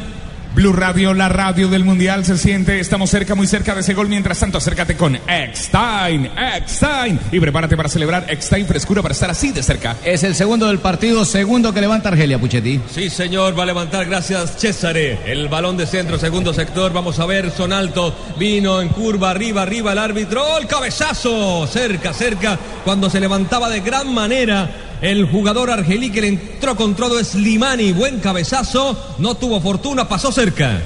Blue 0.55 0.71
Radio, 0.71 1.15
la 1.15 1.29
radio 1.29 1.67
del 1.67 1.83
mundial, 1.83 2.25
se 2.25 2.37
siente. 2.37 2.79
Estamos 2.79 3.09
cerca, 3.09 3.33
muy 3.33 3.47
cerca 3.47 3.73
de 3.73 3.81
ese 3.81 3.95
gol. 3.95 4.07
Mientras 4.07 4.39
tanto, 4.39 4.59
acércate 4.59 4.95
con 4.95 5.15
Eckstein, 5.15 6.29
Eckstein. 6.37 7.19
Y 7.31 7.39
prepárate 7.39 7.75
para 7.75 7.89
celebrar 7.89 8.27
Eckstein 8.29 8.67
frescura 8.67 9.01
para 9.01 9.13
estar 9.13 9.31
así 9.31 9.51
de 9.51 9.63
cerca. 9.63 9.95
Es 10.05 10.23
el 10.23 10.35
segundo 10.35 10.67
del 10.67 10.77
partido, 10.77 11.25
segundo 11.25 11.73
que 11.73 11.81
levanta 11.81 12.09
Argelia, 12.09 12.37
Puchetti. 12.37 12.79
Sí, 12.87 13.09
señor, 13.09 13.57
va 13.57 13.63
a 13.63 13.65
levantar, 13.65 14.05
gracias 14.05 14.55
Césare. 14.57 15.19
El 15.25 15.47
balón 15.49 15.75
de 15.75 15.87
centro, 15.87 16.19
segundo 16.19 16.53
sector, 16.53 16.93
vamos 16.93 17.17
a 17.17 17.25
ver, 17.25 17.49
son 17.49 17.73
alto, 17.73 18.15
vino 18.37 18.79
en 18.79 18.89
curva, 18.89 19.31
arriba, 19.31 19.63
arriba 19.63 19.93
el 19.93 19.97
árbitro, 19.97 20.59
el 20.59 20.67
cabezazo, 20.67 21.65
cerca, 21.65 22.13
cerca, 22.13 22.59
cuando 22.85 23.09
se 23.09 23.19
levantaba 23.19 23.69
de 23.69 23.79
gran 23.79 24.13
manera 24.13 24.69
el 25.03 25.25
jugador 25.25 25.69
argelí 25.69 26.11
que 26.11 26.21
le 26.21 26.29
entró 26.29 26.77
con 26.77 26.95
todo 26.95 27.19
es 27.19 27.35
Limani, 27.35 27.91
buen 27.91 28.21
cabezazo, 28.21 29.15
no 29.19 29.35
tuvo 29.35 29.59
fortuna, 29.59 30.07
pasó 30.07 30.31
cerca. 30.31 30.81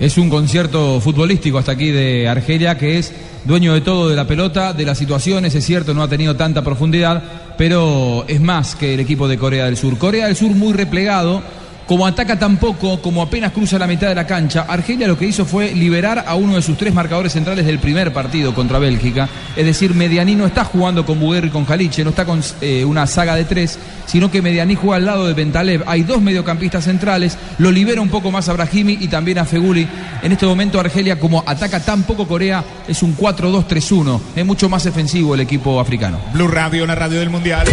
Es 0.00 0.18
un 0.18 0.28
concierto 0.28 1.00
futbolístico 1.00 1.56
hasta 1.56 1.70
aquí 1.70 1.92
de 1.92 2.28
Argelia 2.28 2.76
que 2.76 2.98
es 2.98 3.12
dueño 3.44 3.72
de 3.72 3.82
todo 3.82 4.08
de 4.08 4.16
la 4.16 4.26
pelota, 4.26 4.72
de 4.72 4.84
las 4.84 4.98
situaciones, 4.98 5.54
es 5.54 5.64
cierto, 5.64 5.94
no 5.94 6.02
ha 6.02 6.08
tenido 6.08 6.34
tanta 6.34 6.64
profundidad, 6.64 7.22
pero 7.56 8.24
es 8.26 8.40
más 8.40 8.74
que 8.74 8.94
el 8.94 9.00
equipo 9.00 9.28
de 9.28 9.38
Corea 9.38 9.66
del 9.66 9.76
Sur. 9.76 9.96
Corea 9.96 10.26
del 10.26 10.34
Sur 10.34 10.50
muy 10.50 10.72
replegado, 10.72 11.40
Como 11.86 12.04
ataca 12.04 12.36
tampoco, 12.36 13.00
como 13.00 13.22
apenas 13.22 13.52
cruza 13.52 13.78
la 13.78 13.86
mitad 13.86 14.08
de 14.08 14.16
la 14.16 14.26
cancha, 14.26 14.66
Argelia 14.68 15.06
lo 15.06 15.16
que 15.16 15.26
hizo 15.26 15.44
fue 15.44 15.72
liberar 15.72 16.24
a 16.26 16.34
uno 16.34 16.56
de 16.56 16.62
sus 16.62 16.76
tres 16.76 16.92
marcadores 16.92 17.32
centrales 17.32 17.64
del 17.64 17.78
primer 17.78 18.12
partido 18.12 18.52
contra 18.52 18.80
Bélgica. 18.80 19.28
Es 19.54 19.64
decir, 19.64 19.94
Medianí 19.94 20.34
no 20.34 20.46
está 20.46 20.64
jugando 20.64 21.06
con 21.06 21.20
Buguer 21.20 21.44
y 21.44 21.50
con 21.50 21.64
Jaliche, 21.64 22.02
no 22.02 22.10
está 22.10 22.24
con 22.24 22.42
eh, 22.60 22.84
una 22.84 23.06
saga 23.06 23.36
de 23.36 23.44
tres, 23.44 23.78
sino 24.06 24.32
que 24.32 24.42
Medianí 24.42 24.74
juega 24.74 24.96
al 24.96 25.04
lado 25.04 25.28
de 25.28 25.34
Bentalev. 25.34 25.84
Hay 25.86 26.02
dos 26.02 26.20
mediocampistas 26.20 26.82
centrales, 26.82 27.38
lo 27.58 27.70
libera 27.70 28.00
un 28.00 28.08
poco 28.08 28.32
más 28.32 28.48
a 28.48 28.54
Brahimi 28.54 28.98
y 29.00 29.06
también 29.06 29.38
a 29.38 29.44
Feguli. 29.44 29.86
En 30.24 30.32
este 30.32 30.44
momento 30.44 30.80
Argelia, 30.80 31.20
como 31.20 31.44
ataca 31.46 31.78
tan 31.78 32.02
poco 32.02 32.26
Corea, 32.26 32.64
es 32.88 33.00
un 33.04 33.16
4-2-3-1. 33.16 34.20
Es 34.34 34.44
mucho 34.44 34.68
más 34.68 34.82
defensivo 34.82 35.34
el 35.36 35.40
equipo 35.40 35.78
africano. 35.78 36.18
Blue 36.32 36.48
Radio, 36.48 36.84
la 36.84 36.96
radio 36.96 37.20
del 37.20 37.30
Mundial. 37.30 37.64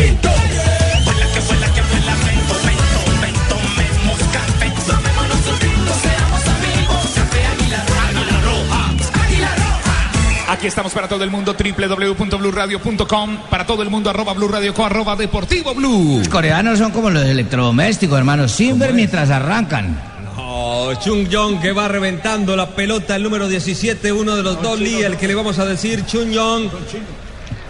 Aquí 10.64 10.70
estamos 10.70 10.94
para 10.94 11.10
todo 11.10 11.26
el 11.26 11.30
mundo, 11.30 11.54
www.bluradio.com, 11.60 13.38
para 13.50 13.66
todo 13.68 13.84
el 13.84 13.90
mundo, 13.90 14.10
arroba 14.10 14.32
Blue 14.32 14.48
Radio 14.48 14.74
Co, 14.74 14.86
arroba 14.86 15.14
Deportivo 15.18 15.76
Blue. 15.76 16.20
Los 16.20 16.30
coreanos 16.30 16.80
son 16.80 16.92
como 16.92 17.10
los 17.10 17.26
electrodomésticos, 17.26 18.18
hermanos, 18.18 18.54
sin 18.54 18.80
ver 18.80 18.94
mientras 18.94 19.30
arrancan. 19.30 20.00
No, 20.38 20.98
Chung 21.04 21.28
Yong 21.28 21.60
que 21.60 21.74
va 21.74 21.90
reventando 21.90 22.56
la 22.56 22.70
pelota, 22.70 23.18
el 23.18 23.24
número 23.24 23.50
17, 23.50 24.14
uno 24.14 24.38
de 24.38 24.44
los 24.44 24.62
dos 24.62 24.80
Lee, 24.80 25.02
el 25.02 25.18
que 25.18 25.28
le 25.28 25.36
vamos 25.36 25.60
a 25.60 25.66
decir, 25.66 26.06
Chung 26.06 26.32
Yong. 26.32 26.70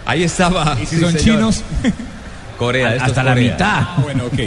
Ahí 0.06 0.22
estaba. 0.22 0.76
¿Y 0.80 0.86
si 0.86 0.94
Sí, 0.94 1.00
son 1.02 1.10
señor. 1.18 1.24
chinos? 1.24 1.62
Corea, 2.58 2.96
Hasta 3.00 3.24
la 3.24 3.34
mitad. 3.34 3.88
bueno, 4.04 4.26
ok. 4.26 4.38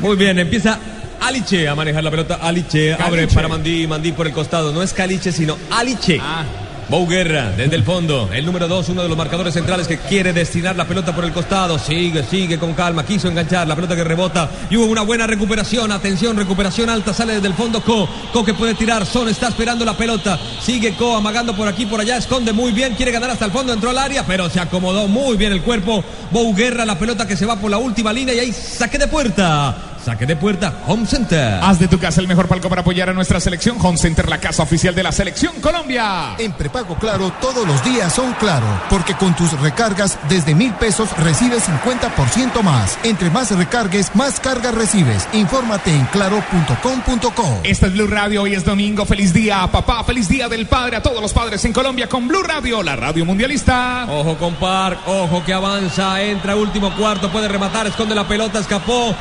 Muy 0.00 0.14
bien, 0.14 0.38
empieza 0.38 0.78
Aliche 1.22 1.68
a 1.68 1.74
manejar 1.74 2.04
la 2.04 2.12
pelota. 2.12 2.36
Aliche 2.40 2.92
abre 2.94 3.22
Caliche. 3.22 3.34
para 3.34 3.48
Mandí, 3.48 3.84
Mandí 3.88 4.12
por 4.12 4.28
el 4.28 4.32
costado. 4.32 4.72
No 4.72 4.80
es 4.80 4.92
Caliche, 4.92 5.32
sino 5.32 5.56
Aliche. 5.72 6.20
Ah. 6.22 6.44
Bou 6.88 7.04
Guerra 7.08 7.50
desde 7.56 7.74
el 7.74 7.82
fondo. 7.82 8.30
El 8.32 8.46
número 8.46 8.68
dos, 8.68 8.88
uno 8.88 9.02
de 9.02 9.08
los 9.08 9.18
marcadores 9.18 9.54
centrales 9.54 9.88
que 9.88 9.98
quiere 9.98 10.32
destinar 10.32 10.76
la 10.76 10.86
pelota 10.86 11.12
por 11.12 11.24
el 11.24 11.32
costado. 11.32 11.80
Sigue, 11.80 12.22
sigue 12.22 12.58
con 12.58 12.74
calma. 12.74 13.04
Quiso 13.04 13.26
enganchar 13.26 13.66
la 13.66 13.74
pelota 13.74 13.96
que 13.96 14.04
rebota. 14.04 14.48
Y 14.70 14.76
hubo 14.76 14.86
una 14.86 15.02
buena 15.02 15.26
recuperación. 15.26 15.90
Atención, 15.90 16.36
recuperación 16.36 16.88
alta. 16.88 17.12
Sale 17.12 17.34
desde 17.34 17.48
el 17.48 17.54
fondo 17.54 17.82
Co. 17.82 18.08
Co 18.32 18.44
que 18.44 18.54
puede 18.54 18.74
tirar. 18.74 19.04
Son 19.04 19.28
está 19.28 19.48
esperando 19.48 19.84
la 19.84 19.96
pelota. 19.96 20.38
Sigue 20.60 20.94
Co 20.94 21.16
amagando 21.16 21.56
por 21.56 21.66
aquí, 21.66 21.86
por 21.86 22.00
allá. 22.00 22.18
Esconde 22.18 22.52
muy 22.52 22.70
bien. 22.70 22.94
Quiere 22.94 23.10
ganar 23.10 23.30
hasta 23.30 23.46
el 23.46 23.50
fondo. 23.50 23.72
Entró 23.72 23.90
al 23.90 23.98
área, 23.98 24.24
pero 24.24 24.48
se 24.48 24.60
acomodó 24.60 25.08
muy 25.08 25.36
bien 25.36 25.52
el 25.52 25.62
cuerpo. 25.62 26.04
Bou 26.30 26.54
Guerra, 26.54 26.84
la 26.84 26.98
pelota 26.98 27.26
que 27.26 27.36
se 27.36 27.46
va 27.46 27.56
por 27.56 27.70
la 27.70 27.78
última 27.78 28.12
línea. 28.12 28.34
Y 28.34 28.38
ahí 28.38 28.52
saque 28.52 28.96
de 28.96 29.08
puerta. 29.08 29.95
Saque 30.06 30.24
de 30.24 30.36
puerta. 30.36 30.72
Home 30.86 31.04
Center. 31.04 31.58
Haz 31.60 31.80
de 31.80 31.88
tu 31.88 31.98
casa 31.98 32.20
el 32.20 32.28
mejor 32.28 32.46
palco 32.46 32.68
para 32.68 32.82
apoyar 32.82 33.10
a 33.10 33.12
nuestra 33.12 33.40
selección. 33.40 33.76
Home 33.82 33.98
Center, 33.98 34.28
la 34.28 34.38
casa 34.38 34.62
oficial 34.62 34.94
de 34.94 35.02
la 35.02 35.10
selección 35.10 35.60
Colombia. 35.60 36.36
En 36.38 36.52
prepago 36.52 36.94
claro, 36.94 37.32
todos 37.40 37.66
los 37.66 37.82
días 37.82 38.12
son 38.12 38.32
claro, 38.34 38.66
porque 38.88 39.14
con 39.14 39.34
tus 39.34 39.60
recargas 39.60 40.16
desde 40.28 40.54
mil 40.54 40.72
pesos 40.74 41.10
recibes 41.16 41.68
50% 41.68 42.62
más. 42.62 42.96
Entre 43.02 43.30
más 43.30 43.50
recargues, 43.50 44.14
más 44.14 44.38
cargas 44.38 44.76
recibes. 44.76 45.26
Infórmate 45.32 45.92
en 45.92 46.04
claro.com.co. 46.04 47.60
Esta 47.64 47.88
es 47.88 47.92
Blue 47.92 48.06
Radio, 48.06 48.42
hoy 48.42 48.54
es 48.54 48.64
domingo. 48.64 49.06
Feliz 49.06 49.32
día, 49.32 49.68
papá. 49.72 50.04
Feliz 50.04 50.28
día 50.28 50.48
del 50.48 50.66
padre 50.66 50.98
a 50.98 51.02
todos 51.02 51.20
los 51.20 51.32
padres 51.32 51.64
en 51.64 51.72
Colombia 51.72 52.08
con 52.08 52.28
Blue 52.28 52.44
Radio, 52.44 52.80
la 52.80 52.94
radio 52.94 53.24
mundialista. 53.24 54.06
Ojo 54.08 54.36
con 54.36 54.54
Park, 54.54 55.00
ojo 55.08 55.42
que 55.44 55.52
avanza, 55.52 56.22
entra 56.22 56.54
último 56.54 56.94
cuarto, 56.94 57.28
puede 57.32 57.48
rematar, 57.48 57.88
esconde 57.88 58.14
la 58.14 58.28
pelota, 58.28 58.60
escapó. 58.60 59.12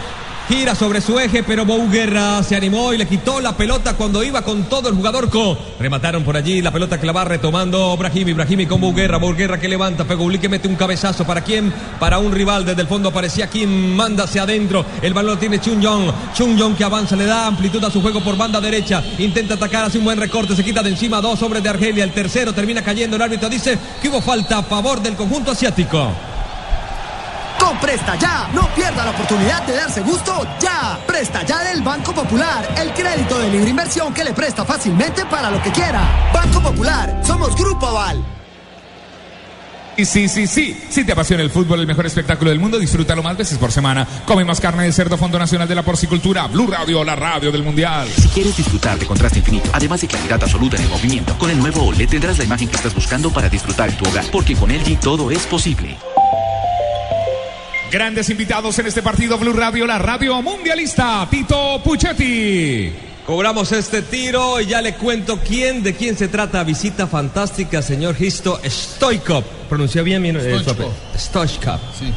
Gira 0.47 0.75
sobre 0.75 1.01
su 1.01 1.19
eje, 1.19 1.41
pero 1.41 1.65
Bou 1.65 1.89
Guerra 1.89 2.43
se 2.43 2.55
animó 2.55 2.93
y 2.93 2.99
le 2.99 3.07
quitó 3.07 3.41
la 3.41 3.57
pelota 3.57 3.95
cuando 3.95 4.23
iba 4.23 4.43
con 4.43 4.65
todo 4.65 4.89
el 4.89 4.95
jugador 4.95 5.27
Co. 5.31 5.57
Remataron 5.79 6.23
por 6.23 6.37
allí, 6.37 6.61
la 6.61 6.69
pelota 6.71 6.99
que 6.99 7.07
la 7.07 7.13
va 7.13 7.25
retomando 7.25 7.97
Brahimi, 7.97 8.33
Brahimi 8.33 8.67
con 8.67 8.79
Bou 8.79 8.93
Guerra, 8.93 9.17
Bou 9.17 9.33
Guerra 9.33 9.59
que 9.59 9.67
levanta, 9.67 10.03
Peguli 10.03 10.37
que 10.37 10.47
mete 10.47 10.67
un 10.67 10.75
cabezazo, 10.75 11.25
¿para 11.25 11.41
quién? 11.41 11.73
Para 11.99 12.19
un 12.19 12.31
rival, 12.31 12.63
desde 12.63 12.83
el 12.83 12.87
fondo 12.87 13.09
aparecía 13.09 13.47
quien 13.47 13.95
manda 13.95 14.25
hacia 14.25 14.43
adentro, 14.43 14.85
el 15.01 15.15
balón 15.15 15.33
lo 15.33 15.39
tiene 15.39 15.59
Chung 15.59 15.81
Yong, 15.81 16.11
Chung 16.35 16.55
Yong 16.55 16.75
que 16.75 16.83
avanza, 16.83 17.15
le 17.15 17.25
da 17.25 17.47
amplitud 17.47 17.83
a 17.83 17.89
su 17.89 17.99
juego 17.99 18.21
por 18.21 18.37
banda 18.37 18.61
derecha, 18.61 19.03
intenta 19.17 19.55
atacar, 19.55 19.85
hace 19.85 19.97
un 19.97 20.05
buen 20.05 20.19
recorte, 20.19 20.55
se 20.55 20.63
quita 20.63 20.83
de 20.83 20.91
encima 20.91 21.21
dos 21.21 21.41
hombres 21.41 21.63
de 21.63 21.69
Argelia, 21.69 22.03
el 22.03 22.11
tercero 22.11 22.53
termina 22.53 22.83
cayendo, 22.83 23.15
el 23.15 23.21
árbitro 23.23 23.49
dice 23.49 23.79
que 23.99 24.09
hubo 24.09 24.21
falta 24.21 24.59
a 24.59 24.63
favor 24.63 25.01
del 25.01 25.15
conjunto 25.15 25.49
asiático. 25.49 26.35
Con 27.59 27.77
Presta 27.79 28.15
Ya, 28.15 28.50
no 28.53 28.67
pierda 28.75 29.05
la 29.05 29.12
oportunidad 29.12 29.63
de 29.63 29.75
darse 29.75 30.01
gusto 30.01 30.45
ya. 30.59 31.00
Presta 31.05 31.43
Ya 31.43 31.63
del 31.63 31.81
Banco 31.81 32.13
Popular, 32.13 32.67
el 32.77 32.93
crédito 32.93 33.39
de 33.39 33.50
libre 33.50 33.69
inversión 33.69 34.13
que 34.13 34.24
le 34.24 34.33
presta 34.33 34.65
fácilmente 34.65 35.25
para 35.25 35.50
lo 35.50 35.62
que 35.62 35.71
quiera. 35.71 36.31
Banco 36.33 36.62
Popular, 36.62 37.21
somos 37.24 37.55
Grupo 37.55 37.88
Aval. 37.88 38.24
Y 39.97 40.03
sí, 40.03 40.27
sí, 40.27 40.45
sí. 40.45 40.77
Si 40.89 41.05
te 41.05 41.13
apasiona 41.13 41.41
el 41.41 41.50
fútbol, 41.50 41.79
el 41.79 41.88
mejor 41.88 42.05
espectáculo 42.05 42.50
del 42.50 42.59
mundo, 42.59 42.77
disfrútalo 42.77 43.24
más 43.24 43.38
veces 43.38 43.57
por 43.57 43.71
semana. 43.71 44.05
Come 44.25 44.43
más 44.43 44.59
carne 44.59 44.83
de 44.83 44.91
cerdo, 44.91 45.17
Fondo 45.17 45.39
Nacional 45.39 45.67
de 45.67 45.75
la 45.75 45.83
Porcicultura, 45.83 46.47
Blue 46.47 46.67
Radio, 46.67 47.03
la 47.03 47.15
radio 47.15 47.51
del 47.51 47.63
Mundial. 47.63 48.07
Si 48.09 48.27
quieres 48.27 48.57
disfrutar 48.57 49.00
de 49.00 49.05
contraste 49.05 49.39
infinito, 49.39 49.69
además 49.71 50.01
de 50.01 50.07
claridad 50.07 50.43
absoluta 50.43 50.75
en 50.75 50.83
el 50.83 50.89
movimiento, 50.89 51.38
con 51.38 51.50
el 51.50 51.57
nuevo 51.57 51.83
OLED 51.85 52.09
tendrás 52.09 52.38
la 52.38 52.43
imagen 52.43 52.67
que 52.67 52.75
estás 52.75 52.93
buscando 52.93 53.31
para 53.31 53.47
disfrutar 53.47 53.89
en 53.89 53.97
tu 53.97 54.05
hogar, 54.05 54.25
porque 54.31 54.55
con 54.55 54.69
LG 54.69 55.00
todo 55.00 55.31
es 55.31 55.45
posible. 55.45 55.97
Grandes 57.95 58.29
invitados 58.29 58.77
en 58.77 58.87
este 58.87 59.01
partido 59.01 59.37
Blue 59.37 59.53
Radio, 59.53 59.87
la 59.87 59.97
radio 59.97 60.41
mundialista, 60.41 61.25
Tito 61.31 61.81
Puchetti. 61.81 62.91
Cobramos 63.25 63.71
este 63.71 64.01
tiro 64.01 64.59
y 64.59 64.65
ya 64.65 64.81
le 64.81 64.95
cuento 64.95 65.39
quién, 65.39 65.81
de 65.81 65.95
quién 65.95 66.17
se 66.17 66.27
trata. 66.27 66.61
Visita 66.65 67.07
fantástica, 67.07 67.81
señor 67.81 68.21
Histo 68.21 68.59
Stoikov. 68.65 69.45
¿Pronunció 69.69 70.03
bien 70.03 70.21
mi 70.21 70.27
eh, 70.27 70.59
su 70.61 71.17
Stoichkov. 71.17 71.79
Sí. 71.97 72.13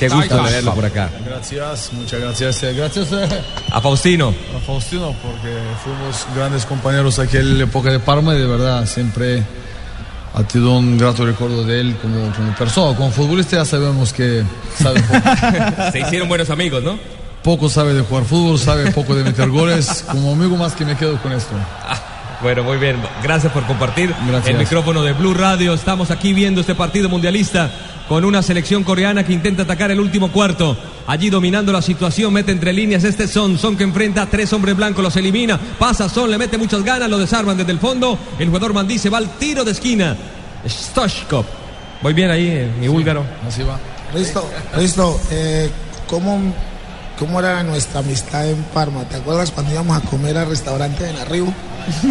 Qué 0.00 0.08
gusto 0.08 0.42
leerlo 0.42 0.74
por 0.74 0.86
acá. 0.86 1.08
Gracias, 1.24 1.92
muchas 1.92 2.20
gracias. 2.20 2.62
Eh, 2.64 2.74
Gracias 2.74 3.12
eh, 3.12 3.28
A 3.70 3.80
Faustino. 3.80 4.34
a 4.56 4.58
Faustino 4.66 5.14
porque 5.22 5.56
fuimos 5.84 6.26
grandes 6.34 6.66
compañeros 6.66 7.20
aquí 7.20 7.36
en 7.36 7.56
la 7.56 7.64
época 7.66 7.92
de 7.92 8.00
Parma 8.00 8.34
y 8.34 8.38
de 8.40 8.46
verdad 8.48 8.84
siempre 8.84 9.44
ha 10.34 10.42
tenido 10.44 10.78
un 10.78 10.96
grato 10.96 11.24
recuerdo 11.24 11.64
de 11.64 11.80
él 11.80 11.96
como, 12.00 12.32
como 12.34 12.54
persona. 12.54 12.96
Como 12.96 13.10
futbolista 13.10 13.56
ya 13.56 13.64
sabemos 13.64 14.12
que 14.12 14.44
sabe 14.76 15.02
poco, 15.02 15.90
Se 15.92 16.00
hicieron 16.00 16.28
buenos 16.28 16.50
amigos, 16.50 16.82
¿no? 16.82 16.98
poco 17.42 17.68
sabe 17.68 17.94
de 17.94 18.02
jugar 18.02 18.24
fútbol, 18.24 18.58
sabe 18.58 18.90
poco 18.92 19.14
de 19.14 19.24
meter 19.24 19.48
goles. 19.48 20.04
Como 20.10 20.32
amigo 20.32 20.56
más 20.56 20.74
que 20.74 20.84
me 20.84 20.96
quedo 20.96 21.20
con 21.22 21.32
esto. 21.32 21.52
Bueno, 22.42 22.64
muy 22.64 22.78
bien. 22.78 22.96
Gracias 23.22 23.52
por 23.52 23.64
compartir 23.66 24.14
Gracias. 24.26 24.48
el 24.48 24.58
micrófono 24.58 25.02
de 25.02 25.12
Blue 25.12 25.34
Radio. 25.34 25.74
Estamos 25.74 26.10
aquí 26.10 26.32
viendo 26.32 26.60
este 26.60 26.74
partido 26.74 27.08
mundialista 27.08 27.70
con 28.10 28.24
una 28.24 28.42
selección 28.42 28.82
coreana 28.82 29.22
que 29.22 29.32
intenta 29.32 29.62
atacar 29.62 29.92
el 29.92 30.00
último 30.00 30.32
cuarto. 30.32 30.76
Allí 31.06 31.30
dominando 31.30 31.70
la 31.70 31.80
situación, 31.80 32.32
mete 32.32 32.50
entre 32.50 32.72
líneas 32.72 33.04
este 33.04 33.28
Son. 33.28 33.56
Son 33.56 33.76
que 33.76 33.84
enfrenta 33.84 34.22
a 34.22 34.26
tres 34.26 34.52
hombres 34.52 34.74
blancos, 34.74 35.00
los 35.00 35.14
elimina. 35.14 35.56
Pasa 35.78 36.08
Son, 36.08 36.28
le 36.28 36.36
mete 36.36 36.58
muchas 36.58 36.82
ganas, 36.82 37.08
lo 37.08 37.18
desarman 37.18 37.56
desde 37.56 37.70
el 37.70 37.78
fondo. 37.78 38.18
El 38.36 38.48
jugador 38.48 38.74
Mandí 38.74 38.98
se 38.98 39.10
va 39.10 39.18
al 39.18 39.38
tiro 39.38 39.62
de 39.64 39.70
esquina. 39.70 40.16
Stoshkov. 40.66 41.44
Muy 42.02 42.12
bien 42.12 42.32
ahí, 42.32 42.48
eh, 42.48 42.68
mi 42.80 42.88
búlgaro. 42.88 43.22
Así 43.46 43.62
va. 43.62 43.78
Listo, 44.12 44.44
listo. 44.76 45.20
Eh, 45.30 45.70
¿cómo, 46.08 46.52
¿Cómo 47.16 47.38
era 47.38 47.62
nuestra 47.62 48.00
amistad 48.00 48.50
en 48.50 48.60
Parma? 48.74 49.04
¿Te 49.04 49.18
acuerdas 49.18 49.52
cuando 49.52 49.70
íbamos 49.70 49.96
a 49.96 50.00
comer 50.00 50.36
al 50.36 50.48
restaurante 50.48 51.04
de 51.04 51.12
Narribo? 51.12 51.54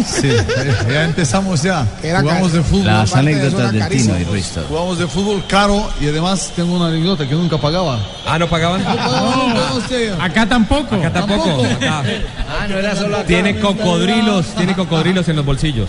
Sí, 0.06 0.28
eh, 0.28 0.76
ya 0.88 1.04
empezamos 1.04 1.62
ya. 1.62 1.86
Era 2.02 2.20
Jugamos 2.20 2.52
de 2.52 2.62
fútbol. 2.62 2.86
Las 2.86 3.14
anécdotas 3.14 3.72
del. 3.72 3.88
Tino 3.88 4.18
y 4.18 4.24
Risto. 4.24 4.64
Jugamos 4.68 4.98
de 4.98 5.06
fútbol 5.06 5.42
caro 5.48 5.88
y 6.00 6.08
además 6.08 6.52
tengo 6.54 6.76
una 6.76 6.88
anécdota 6.88 7.26
que 7.26 7.34
nunca 7.34 7.58
pagaba. 7.58 7.98
Ah, 8.26 8.38
¿no 8.38 8.48
pagaban? 8.48 8.82
No 8.84 8.94
pagaba 8.94 9.74
usted. 9.74 10.12
Acá 10.20 10.46
tampoco. 10.46 10.96
Acá 10.96 11.12
tampoco. 11.12 11.64
Acá. 11.64 12.02
Ah, 12.48 12.66
no 12.68 12.76
era 12.76 12.94
solo 12.94 13.16
acá. 13.16 13.26
Tiene 13.26 13.58
cocodrilos, 13.58 14.46
tiene 14.56 14.74
cocodrilos 14.74 15.28
en 15.28 15.36
los 15.36 15.44
bolsillos. 15.44 15.88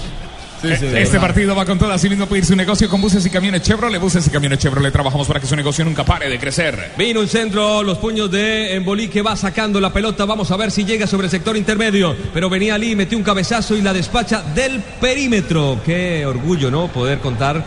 Sí, 0.62 0.68
sí, 0.80 0.86
Este 0.96 1.20
partido 1.20 1.56
va 1.56 1.66
con 1.66 1.80
todo, 1.80 1.92
así 1.92 2.08
mismo 2.08 2.28
puede 2.28 2.42
ir 2.42 2.46
su 2.46 2.56
negocio 2.56 2.88
con 2.88 3.02
buses 3.02 3.26
y 3.26 3.30
camiones 3.32 3.62
Chevrolet. 3.64 4.00
Buses 4.00 4.28
y 4.28 4.30
camiones 4.30 4.60
Chevrolet 4.60 4.94
trabajamos 4.94 5.28
para 5.28 5.40
que 5.40 5.48
su 5.48 5.56
negocio 5.56 5.84
nunca 5.84 6.04
pare 6.04 6.30
de 6.30 6.38
crecer. 6.40 6.92
Vino 6.98 7.20
un 7.20 7.28
centro, 7.28 7.82
los 7.82 7.98
puños 7.98 8.30
de 8.30 8.76
Embolí 8.76 9.08
que 9.08 9.22
va 9.24 9.36
sacando 9.36 9.80
la 9.82 9.92
pelota. 9.92 10.26
Vamos 10.26 10.52
a 10.52 10.58
ver 10.58 10.70
si 10.70 10.86
llega 10.86 11.08
sobre 11.08 11.26
el 11.26 11.32
sector 11.32 11.58
intermedio. 11.58 12.16
Pero 12.34 12.50
venía 12.50 12.76
Ali, 12.76 12.96
metió 12.96 13.18
un 13.18 13.24
cabezazo 13.24 13.76
y 13.76 13.82
la 13.82 13.92
despacha 13.94 14.44
del 14.54 14.80
perímetro. 15.02 15.80
Qué 15.84 16.26
orgullo, 16.26 16.70
¿no? 16.70 16.88
Poder 16.90 17.20
contar 17.20 17.64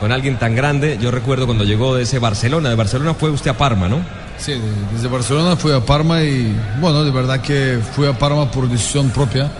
con 0.00 0.10
alguien 0.12 0.38
tan 0.38 0.54
grande. 0.56 0.98
Yo 1.00 1.10
recuerdo 1.10 1.44
cuando 1.44 1.64
llegó 1.64 1.94
de 1.96 2.04
ese 2.04 2.18
Barcelona. 2.18 2.70
De 2.70 2.76
Barcelona 2.76 3.12
fue 3.14 3.30
usted 3.30 3.50
a 3.50 3.58
Parma, 3.58 3.88
¿no? 3.88 4.00
Sí, 4.38 4.52
de- 4.52 4.60
desde 4.94 5.08
Barcelona 5.08 5.56
fui 5.56 5.72
a 5.72 5.80
Parma 5.80 6.22
y 6.22 6.54
bueno, 6.80 7.04
de 7.04 7.10
verdad 7.10 7.40
que 7.42 7.78
fui 7.94 8.06
a 8.06 8.12
Parma 8.16 8.50
por 8.50 8.68
decisión 8.68 9.10
propia 9.10 9.50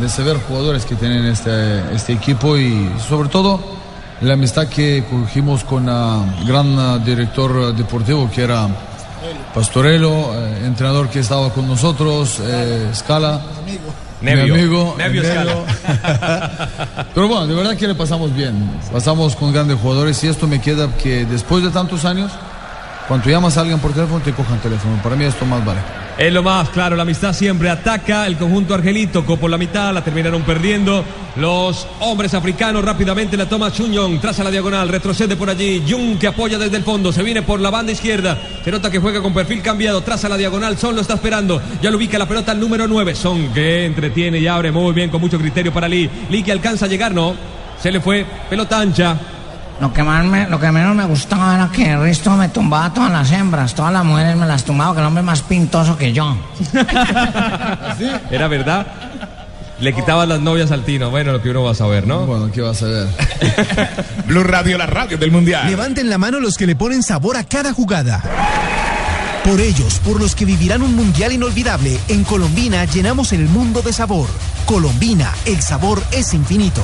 de 0.00 0.08
saber 0.08 0.38
jugadores 0.46 0.84
que 0.84 0.94
tienen 0.94 1.26
este, 1.26 1.94
este 1.94 2.12
equipo 2.12 2.56
y 2.56 2.90
sobre 3.08 3.28
todo 3.28 3.60
la 4.20 4.34
amistad 4.34 4.68
que 4.68 5.04
cogimos 5.08 5.64
con 5.64 5.88
el 5.88 6.46
gran 6.46 6.78
ah, 6.78 6.98
director 6.98 7.74
deportivo 7.74 8.30
que 8.30 8.42
era 8.42 8.68
Pastorello, 9.54 10.34
eh, 10.34 10.66
entrenador 10.66 11.08
que 11.08 11.20
estaba 11.20 11.50
con 11.52 11.66
nosotros, 11.66 12.40
eh, 12.40 12.90
Scala. 12.94 13.40
Nevio. 14.20 14.54
Mi 14.54 14.60
amigo. 14.60 14.94
Nevio 14.96 15.22
Nevio. 15.22 15.64
Pero 17.14 17.28
bueno, 17.28 17.46
de 17.46 17.54
verdad 17.54 17.76
que 17.76 17.88
le 17.88 17.94
pasamos 17.94 18.34
bien. 18.34 18.70
Pasamos 18.92 19.34
con 19.36 19.52
grandes 19.52 19.78
jugadores 19.78 20.22
y 20.24 20.28
esto 20.28 20.46
me 20.46 20.60
queda 20.60 20.88
que 20.96 21.24
después 21.24 21.64
de 21.64 21.70
tantos 21.70 22.04
años, 22.04 22.30
cuando 23.08 23.28
llamas 23.28 23.56
a 23.56 23.62
alguien 23.62 23.78
por 23.80 23.92
teléfono, 23.92 24.20
te 24.20 24.32
cojan 24.32 24.58
teléfono. 24.60 25.00
Para 25.02 25.16
mí 25.16 25.24
esto 25.24 25.44
más 25.44 25.64
vale. 25.64 25.80
Es 26.18 26.32
lo 26.32 26.42
más 26.42 26.70
claro, 26.70 26.96
la 26.96 27.02
amistad 27.02 27.32
siempre 27.32 27.70
ataca. 27.70 28.26
El 28.26 28.36
conjunto 28.36 28.74
argelito 28.74 29.24
por 29.24 29.48
la 29.48 29.56
mitad, 29.56 29.94
la 29.94 30.02
terminaron 30.02 30.42
perdiendo. 30.42 31.04
Los 31.36 31.86
hombres 32.00 32.34
africanos 32.34 32.84
rápidamente 32.84 33.36
la 33.36 33.48
toma 33.48 33.72
Chunyong, 33.72 34.20
traza 34.20 34.42
la 34.42 34.50
diagonal, 34.50 34.88
retrocede 34.88 35.36
por 35.36 35.48
allí. 35.48 35.80
Jung 35.88 36.18
que 36.18 36.26
apoya 36.26 36.58
desde 36.58 36.76
el 36.76 36.82
fondo, 36.82 37.12
se 37.12 37.22
viene 37.22 37.42
por 37.42 37.60
la 37.60 37.70
banda 37.70 37.92
izquierda. 37.92 38.36
Se 38.64 38.72
nota 38.72 38.90
que 38.90 38.98
juega 38.98 39.22
con 39.22 39.32
perfil 39.32 39.62
cambiado, 39.62 40.00
traza 40.00 40.28
la 40.28 40.36
diagonal. 40.36 40.76
Son 40.76 40.96
lo 40.96 41.02
está 41.02 41.14
esperando, 41.14 41.62
ya 41.80 41.92
lo 41.92 41.96
ubica 41.96 42.18
la 42.18 42.26
pelota 42.26 42.50
al 42.50 42.58
número 42.58 42.88
9. 42.88 43.14
Son 43.14 43.52
que 43.54 43.86
entretiene 43.86 44.40
y 44.40 44.48
abre 44.48 44.72
muy 44.72 44.92
bien, 44.92 45.10
con 45.10 45.20
mucho 45.20 45.38
criterio 45.38 45.72
para 45.72 45.86
Lee. 45.86 46.10
Lee 46.30 46.42
que 46.42 46.50
alcanza 46.50 46.86
a 46.86 46.88
llegar, 46.88 47.14
no. 47.14 47.36
Se 47.80 47.92
le 47.92 48.00
fue, 48.00 48.26
pelota 48.50 48.80
ancha. 48.80 49.16
Lo 49.80 49.92
que, 49.92 50.02
más 50.02 50.24
me- 50.24 50.48
lo 50.48 50.58
que 50.58 50.72
menos 50.72 50.96
me 50.96 51.04
gustaba 51.04 51.54
era 51.54 51.70
que 51.70 51.96
Risto 51.96 52.32
me 52.36 52.48
tumbaba 52.48 52.86
a 52.86 52.92
todas 52.92 53.12
las 53.12 53.30
hembras, 53.30 53.74
todas 53.76 53.92
las 53.92 54.04
mujeres 54.04 54.36
me 54.36 54.44
las 54.46 54.64
tumbaba, 54.64 54.92
que 54.92 55.00
el 55.00 55.06
hombre 55.06 55.22
más 55.22 55.42
pintoso 55.42 55.96
que 55.96 56.12
yo. 56.12 56.36
Era 58.30 58.48
verdad. 58.48 58.86
Le 59.80 59.94
quitabas 59.94 60.26
las 60.26 60.40
novias 60.40 60.72
al 60.72 60.82
Tino. 60.84 61.10
Bueno, 61.10 61.30
lo 61.32 61.40
que 61.40 61.50
uno 61.50 61.62
va 61.62 61.70
a 61.70 61.74
saber, 61.74 62.06
¿no? 62.06 62.26
Bueno, 62.26 62.50
¿qué 62.50 62.60
vas 62.60 62.82
a 62.82 62.86
ver? 62.86 63.06
Blue 64.26 64.42
Radio, 64.42 64.76
la 64.76 64.86
radio 64.86 65.16
del 65.16 65.30
mundial. 65.30 65.68
Levanten 65.70 66.10
la 66.10 66.18
mano 66.18 66.40
los 66.40 66.56
que 66.56 66.66
le 66.66 66.74
ponen 66.74 67.04
sabor 67.04 67.36
a 67.36 67.44
cada 67.44 67.72
jugada. 67.72 68.20
Por 69.44 69.60
ellos, 69.60 70.00
por 70.04 70.20
los 70.20 70.34
que 70.34 70.44
vivirán 70.44 70.82
un 70.82 70.96
mundial 70.96 71.32
inolvidable, 71.32 71.96
en 72.08 72.24
Colombina 72.24 72.84
llenamos 72.86 73.32
el 73.32 73.46
mundo 73.48 73.80
de 73.80 73.92
sabor. 73.92 74.26
Colombina, 74.66 75.32
el 75.46 75.62
sabor 75.62 76.02
es 76.10 76.34
infinito. 76.34 76.82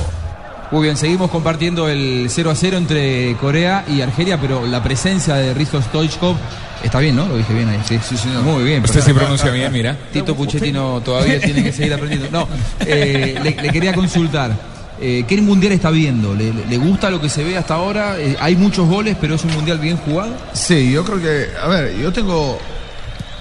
Muy 0.71 0.83
bien, 0.83 0.97
seguimos 0.97 1.29
compartiendo 1.29 1.87
el 1.87 2.25
0 2.29 2.49
a 2.51 2.55
0 2.55 2.77
entre 2.77 3.35
Corea 3.39 3.85
y 3.87 4.01
Argelia, 4.01 4.39
pero 4.41 4.65
la 4.65 4.81
presencia 4.83 5.35
de 5.35 5.53
Risto 5.53 5.81
Stoichkov 5.81 6.35
está 6.83 6.99
bien, 6.99 7.15
¿no? 7.15 7.27
Lo 7.27 7.37
dije 7.37 7.53
bien 7.53 7.69
ahí, 7.69 7.79
sí. 7.87 7.99
Sí, 8.03 8.17
señor. 8.17 8.41
Muy 8.43 8.63
bien. 8.63 8.83
Usted 8.83 9.01
sí 9.01 9.13
pronuncia 9.13 9.51
bien, 9.51 9.71
mira. 9.71 9.95
Tito 10.11 10.35
Puchettino 10.35 11.01
todavía 11.01 11.39
tiene 11.39 11.63
que 11.63 11.71
seguir 11.71 11.93
aprendiendo. 11.93 12.27
No, 12.31 12.47
eh, 12.81 13.39
le, 13.43 13.51
le 13.61 13.69
quería 13.69 13.93
consultar. 13.93 14.51
eh, 14.99 15.23
¿Qué 15.27 15.39
mundial 15.41 15.71
está 15.73 15.91
viendo? 15.91 16.33
¿Le, 16.33 16.51
le- 16.53 16.65
le 16.65 16.77
gusta 16.77 17.09
lo 17.11 17.21
que 17.21 17.29
se 17.29 17.43
ve 17.43 17.55
hasta 17.57 17.75
ahora? 17.75 18.17
Eh, 18.19 18.35
hay 18.39 18.55
muchos 18.55 18.87
goles, 18.89 19.15
pero 19.21 19.35
es 19.35 19.43
un 19.43 19.53
mundial 19.53 19.77
bien 19.77 19.97
jugado. 19.97 20.33
Sí, 20.53 20.91
yo 20.91 21.05
creo 21.05 21.21
que, 21.21 21.47
a 21.61 21.67
ver, 21.67 21.95
yo 21.97 22.11
tengo, 22.11 22.57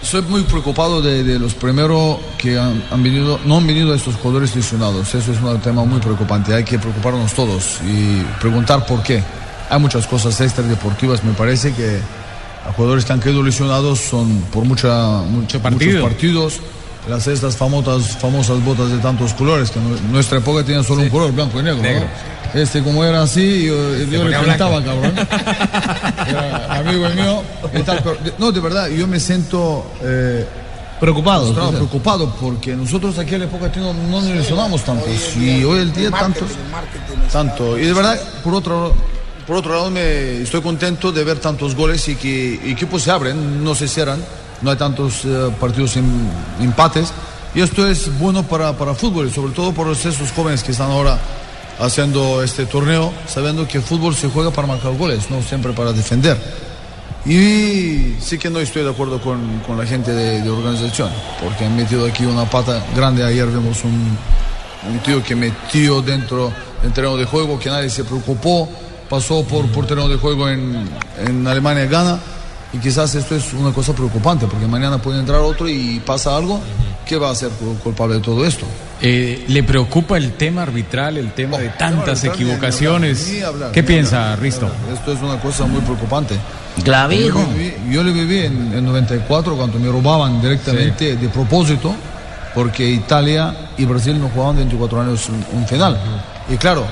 soy 0.05 0.23
muy 0.23 0.43
preocupado 0.43 1.01
de, 1.03 1.25
de 1.25 1.39
los 1.39 1.55
primeros 1.55 2.19
que 2.39 2.59
han, 2.59 2.83
han 2.91 3.03
venido, 3.03 3.41
no 3.45 3.57
han 3.57 3.67
venido 3.67 3.95
estos 3.95 4.15
jugadores 4.17 4.55
lesionados. 4.55 5.15
Eso 5.15 5.33
es 5.33 5.41
un 5.41 5.59
tema 5.61 5.85
muy 5.85 5.99
preocupante. 6.01 6.55
Hay 6.55 6.65
que 6.65 6.79
preocuparnos 6.79 7.33
todos 7.33 7.79
y 7.87 8.23
preguntar 8.41 8.87
por 8.87 9.03
qué. 9.03 9.23
Hay 9.71 9.81
muchas 9.81 10.07
cosas 10.07 10.39
extradeportivas, 10.41 11.25
me 11.25 11.33
parece 11.33 11.73
que 11.73 11.99
a 12.69 12.73
jugadores 12.73 13.05
que 13.05 13.13
han 13.13 13.21
quedado 13.21 13.43
lesionados 13.43 13.99
son 14.01 14.41
por 14.53 14.65
mucha, 14.65 15.23
mucha- 15.29 15.59
partido. 15.61 15.93
muchos 16.01 16.03
partidos. 16.13 16.61
Las 17.09 17.27
estas 17.27 17.57
famosas, 17.57 18.17
famosas 18.17 18.65
botas 18.65 18.91
de 18.91 18.99
tantos 18.99 19.35
colores, 19.35 19.71
que 19.71 19.79
en 19.79 20.13
nuestra 20.13 20.39
época 20.39 20.65
tenían 20.65 20.85
solo 20.85 21.03
un 21.03 21.11
color, 21.11 21.33
blanco 21.33 21.61
y 21.61 21.63
negro. 21.63 21.83
¿no? 21.83 22.61
Este, 22.61 22.83
como 22.83 23.05
era 23.05 23.23
así, 23.23 23.67
yo, 23.67 23.75
yo 23.99 24.25
le 24.25 24.39
pintaba, 24.39 24.83
cabrón. 24.83 25.13
Era 26.29 26.79
amigo 26.79 27.09
mío 27.11 27.43
y 27.75 27.83
tal, 27.83 28.01
pero 28.03 28.17
no, 28.39 28.53
de 28.53 28.61
verdad, 28.61 28.89
yo 28.89 29.07
me 29.09 29.19
siento 29.19 29.85
eh, 30.03 30.47
Preocupado. 31.01 31.53
preocupado, 31.73 32.35
porque 32.41 32.75
nosotros 32.77 33.19
aquí 33.19 33.35
en 33.35 33.41
la 33.41 33.47
época 33.47 33.71
no, 33.77 33.93
no 33.93 34.21
nos 34.21 34.25
lesionamos 34.25 34.83
tantos 34.85 35.37
y 35.37 35.65
hoy 35.65 35.81
el 35.81 35.93
día 35.93 36.11
tantos, 36.11 36.49
tanto. 37.33 37.77
Y 37.77 37.83
de 37.83 37.93
verdad, 37.93 38.19
por 38.43 38.55
otro, 38.55 38.95
por 39.47 39.57
otro 39.57 39.75
lado, 39.75 39.91
me 39.91 40.43
estoy 40.43 40.63
contento 40.63 41.11
de 41.13 41.25
ver 41.25 41.41
tantos 41.41 41.75
goles 41.75 42.09
y 42.09 42.15
que 42.15 42.71
equipos 42.71 43.03
se 43.03 43.11
abren, 43.11 43.63
no 43.63 43.75
se 43.75 43.89
cierran, 43.89 44.25
no 44.63 44.71
hay 44.71 44.77
tantos 44.77 45.25
eh, 45.25 45.51
partidos 45.61 45.97
en 45.97 46.07
empates. 46.61 47.13
Y 47.55 47.61
esto 47.61 47.87
es 47.87 48.19
bueno 48.19 48.43
para, 48.43 48.73
para 48.77 48.95
fútbol 48.95 49.31
sobre 49.31 49.53
todo 49.53 49.73
por 49.73 49.89
esos 49.89 50.33
jóvenes 50.33 50.63
que 50.65 50.73
están 50.73 50.91
ahora 50.91 51.19
haciendo 51.79 52.43
este 52.43 52.67
torneo, 52.67 53.13
sabiendo 53.29 53.67
que 53.67 53.79
el 53.79 53.85
fútbol 53.85 54.15
se 54.15 54.29
juega 54.29 54.51
para 54.51 54.67
marcar 54.67 54.93
goles, 54.97 55.31
no 55.31 55.43
siempre 55.43 55.73
para 55.73 55.93
defender. 55.93 56.39
Y 57.27 58.17
sí 58.21 58.39
que 58.39 58.51
no 58.51 58.61
estoy 58.61 58.83
de 58.83 58.91
acuerdo 58.91 59.21
con, 59.21 59.61
con 59.61 59.79
la 59.79 59.87
gente 59.87 60.13
de, 60.13 60.49
organización, 60.49 61.11
porque 61.43 61.65
han 61.65 61.75
metido 61.75 62.07
aquí 62.07 62.25
una 62.27 62.45
pata 62.45 62.85
grande. 62.95 63.25
Ayer 63.25 63.47
vemos 63.47 63.83
un, 63.83 64.17
un 64.91 64.99
tío 64.99 65.23
que 65.23 65.35
metió 65.35 66.03
dentro 66.03 66.53
del 66.83 66.93
terreno 66.93 67.17
de 67.17 67.25
juego, 67.25 67.59
que 67.59 67.71
nadie 67.71 67.89
se 67.89 68.05
preocupó, 68.05 68.69
pasó 69.09 69.43
por, 69.45 69.67
por 69.69 69.87
terreno 69.87 70.09
de 70.09 70.17
juego 70.17 70.49
en, 70.51 70.87
en 71.27 71.47
Alemania, 71.47 71.87
gana. 71.87 72.19
Y 72.75 72.79
quizás 72.79 73.15
esto 73.15 73.37
es 73.37 73.53
una 73.53 73.73
cosa 73.73 73.93
preocupante, 73.95 74.47
porque 74.47 74.67
mañana 74.67 74.99
puede 74.99 75.21
entrar 75.21 75.41
otro 75.41 75.69
y 75.69 76.01
pasa 76.05 76.37
algo. 76.37 76.61
¿Qué 77.07 77.17
va 77.17 77.31
a 77.31 77.35
ser 77.35 77.51
cul- 77.51 77.79
culpable 77.79 78.17
de 78.17 78.21
todo 78.21 78.45
esto? 78.45 78.67
Eh, 79.01 79.45
¿Le 79.49 79.63
preocupa 79.63 80.17
el 80.17 80.33
tema 80.33 80.63
arbitral, 80.63 81.19
el 81.19 81.33
tema 81.33 81.59
de 81.59 81.69
tantas 81.69 82.25
arbitral, 82.25 82.37
ni- 82.39 82.45
equivocaciones? 82.45 83.29
ni 83.33 83.41
hablar, 83.43 83.71
¿Qué 83.73 83.83
ni 83.83 83.87
piensa, 83.89 84.25
hablar. 84.25 84.41
Risto? 84.41 84.69
Esto 84.93 85.13
es 85.13 85.21
una 85.23 85.39
cosa 85.41 85.67
muy 85.67 85.81
preocupante. 85.83 86.35
Clavijo. 86.83 87.39
Yo, 87.41 87.47
viví- 87.57 87.91
yo 87.93 88.03
le 88.03 88.13
viví 88.13 88.39
en, 88.41 88.73
en 88.75 88.85
94 88.85 89.55
cuando 89.57 89.79
me 89.79 89.89
robaban 89.93 90.41
directamente 90.41 91.15
de 91.17 91.29
propósito, 91.29 91.95
porque 92.55 92.89
Italia 92.89 93.55
y 93.77 93.85
Brasil 93.85 94.19
no 94.21 94.29
jugaban 94.31 94.57
24 94.57 95.01
años 95.03 95.29
un, 95.29 95.45
un 95.59 95.67
final. 95.69 95.97
Y 96.49 96.57
claro, 96.57 96.85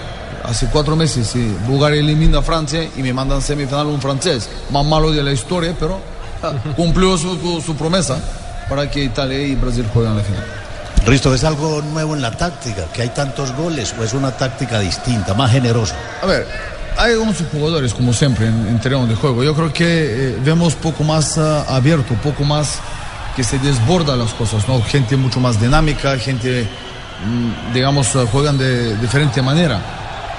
hace 0.45 0.67
cuatro 0.67 0.97
meses 0.97 1.27
sí, 1.29 1.55
Bulgaria 1.67 2.01
elimina 2.01 2.39
a 2.39 2.43
Francia 2.43 2.89
y 2.97 3.03
me 3.03 3.13
mandan 3.13 3.41
semifinal 3.43 3.87
un 3.87 4.01
francés, 4.01 4.49
más 4.71 4.85
malo 4.85 5.11
de 5.13 5.23
la 5.23 5.33
historia, 5.33 5.75
pero 5.79 6.01
cumplió 6.77 7.17
su, 7.17 7.61
su- 7.65 7.77
promesa 7.77 8.19
para 8.69 8.91
que 8.91 9.05
Italia 9.05 9.41
y 9.43 9.55
Brasil 9.55 9.87
jueguen 9.93 10.17
la 10.17 10.23
final. 10.23 10.45
Risto, 11.07 11.35
¿es 11.35 11.43
algo 11.45 11.83
nuevo 11.83 12.15
en 12.15 12.23
la 12.23 12.31
táctica? 12.31 12.85
¿Que 12.93 13.03
hay 13.03 13.09
tantos 13.09 13.55
goles 13.57 13.95
o 13.99 14.05
es 14.05 14.13
una 14.13 14.31
táctica 14.33 14.79
distinta, 14.79 15.35
más 15.35 15.51
generosa? 15.51 15.97
A 16.23 16.27
ver, 16.27 16.47
hay 16.97 17.15
11 17.15 17.45
jugadores, 17.51 17.93
como 17.93 18.13
siempre, 18.13 18.47
en, 18.47 18.69
en 18.69 18.81
terreno 18.81 19.07
de 19.07 19.15
juego. 19.17 19.43
Yo 19.43 19.55
creo 19.55 19.73
que 19.73 19.85
eh, 19.87 20.39
vemos 20.45 20.75
poco 20.75 21.03
más 21.03 21.39
ah, 21.39 21.65
abierto, 21.69 22.15
poco 22.23 22.45
más 22.45 22.79
que 23.35 23.43
se 23.43 23.59
desborda 23.59 24.15
las 24.17 24.33
cosas, 24.35 24.69
¿no? 24.69 24.81
Gente 24.83 25.17
mucho 25.17 25.41
más 25.41 25.61
dinámica, 25.61 26.17
gente, 26.19 26.69
mm, 27.27 27.73
digamos, 27.75 28.15
ah, 28.15 28.25
juegan 28.31 28.57
de 28.59 28.97
diferente 28.99 29.43
manera 29.43 29.81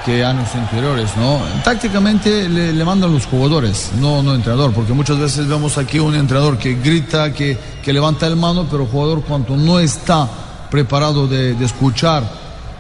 que 0.06 0.24
años 0.24 0.54
anteriores, 0.54 1.16
¿no? 1.18 1.40
Tácticamente 1.64 2.50
le, 2.50 2.74
le 2.74 2.86
mandan 2.86 3.14
los 3.14 3.26
jugadores, 3.26 3.92
no, 4.00 4.22
no 4.22 4.36
entrenador, 4.36 4.74
porque 4.74 4.94
muchas 4.94 5.18
veces 5.18 5.48
vemos 5.48 5.78
aquí 5.78 6.00
un 6.00 6.16
entrenador 6.16 6.58
que 6.58 6.76
grita, 6.76 7.34
que, 7.34 7.58
que 7.82 7.94
levanta 7.94 8.28
el 8.28 8.36
mano, 8.36 8.68
pero 8.70 8.86
jugador 8.86 9.24
cuando 9.24 9.56
no 9.56 9.80
está 9.80 10.28
preparado 10.70 11.28
de, 11.28 11.54
de 11.54 11.66
escuchar 11.66 12.24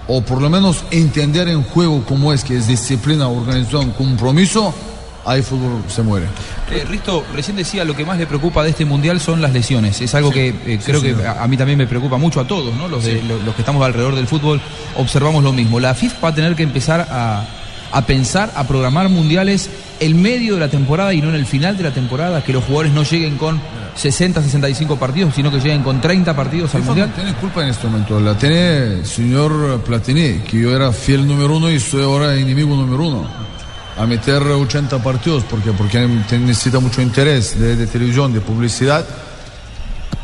o 0.07 0.21
por 0.21 0.41
lo 0.41 0.49
menos 0.49 0.83
entender 0.91 1.47
en 1.47 1.63
juego 1.63 2.03
cómo 2.05 2.33
es 2.33 2.43
que 2.43 2.57
es 2.57 2.67
disciplina, 2.67 3.27
organización, 3.27 3.91
compromiso, 3.91 4.73
ahí 5.25 5.41
fútbol 5.41 5.83
se 5.87 6.01
muere. 6.01 6.25
Eh, 6.71 6.85
Risto, 6.89 7.23
recién 7.33 7.55
decía, 7.57 7.83
lo 7.85 7.95
que 7.95 8.05
más 8.05 8.17
le 8.17 8.25
preocupa 8.27 8.63
de 8.63 8.69
este 8.71 8.85
mundial 8.85 9.19
son 9.19 9.41
las 9.41 9.53
lesiones. 9.53 9.99
Es 10.01 10.13
algo 10.15 10.31
que 10.31 10.49
eh, 10.65 10.79
creo 10.83 11.01
que 11.01 11.15
a, 11.25 11.43
a 11.43 11.47
mí 11.47 11.57
también 11.57 11.77
me 11.77 11.87
preocupa 11.87 12.17
mucho 12.17 12.39
a 12.39 12.47
todos, 12.47 12.73
¿no? 12.75 12.87
Los, 12.87 13.03
de- 13.05 13.21
lo- 13.23 13.37
los 13.39 13.55
que 13.55 13.61
estamos 13.61 13.83
alrededor 13.85 14.15
del 14.15 14.27
fútbol 14.27 14.59
observamos 14.97 15.43
lo 15.43 15.53
mismo. 15.53 15.79
La 15.79 15.93
FIFA 15.93 16.19
va 16.21 16.29
a 16.29 16.35
tener 16.35 16.55
que 16.55 16.63
empezar 16.63 17.07
a, 17.09 17.45
a 17.91 18.05
pensar, 18.05 18.51
a 18.55 18.65
programar 18.67 19.09
mundiales 19.09 19.69
en 19.99 20.21
medio 20.21 20.55
de 20.55 20.59
la 20.59 20.67
temporada 20.69 21.13
y 21.13 21.21
no 21.21 21.29
en 21.29 21.35
el 21.35 21.45
final 21.45 21.77
de 21.77 21.83
la 21.83 21.91
temporada, 21.91 22.43
que 22.43 22.51
los 22.51 22.63
jugadores 22.63 22.91
no 22.91 23.03
lleguen 23.03 23.37
con 23.37 23.61
60, 23.95 24.41
65 24.41 24.97
partidos, 24.97 25.35
sino 25.35 25.51
que 25.51 25.57
lleguen 25.59 25.83
con 25.83 26.01
30 26.01 26.35
partidos 26.35 26.73
al 26.75 26.81
FIFA 26.81 26.87
mundial. 26.91 27.09
no 27.09 27.15
tiene 27.15 27.33
culpa 27.35 27.61
en 27.63 27.69
este 27.69 27.87
momento, 27.87 28.19
la 28.19 28.35
tiene 28.37 28.77
el 28.77 29.05
señor 29.05 29.81
Platini, 29.85 30.39
que 30.39 30.59
yo 30.59 30.75
era 30.75 30.91
fiel 30.91 31.25
número 31.27 31.55
uno 31.57 31.69
y 31.71 31.79
soy 31.79 32.03
ahora 32.03 32.35
enemigo 32.35 32.75
número 32.75 33.03
uno. 33.07 33.29
A 33.97 34.05
meter 34.05 34.41
80 34.41 35.03
partidos, 35.03 35.43
porque 35.43 35.71
porque 35.71 35.99
necesita 36.37 36.79
mucho 36.79 37.01
interés 37.01 37.59
de, 37.59 37.75
de 37.75 37.87
televisión, 37.87 38.33
de 38.33 38.41
publicidad. 38.41 39.05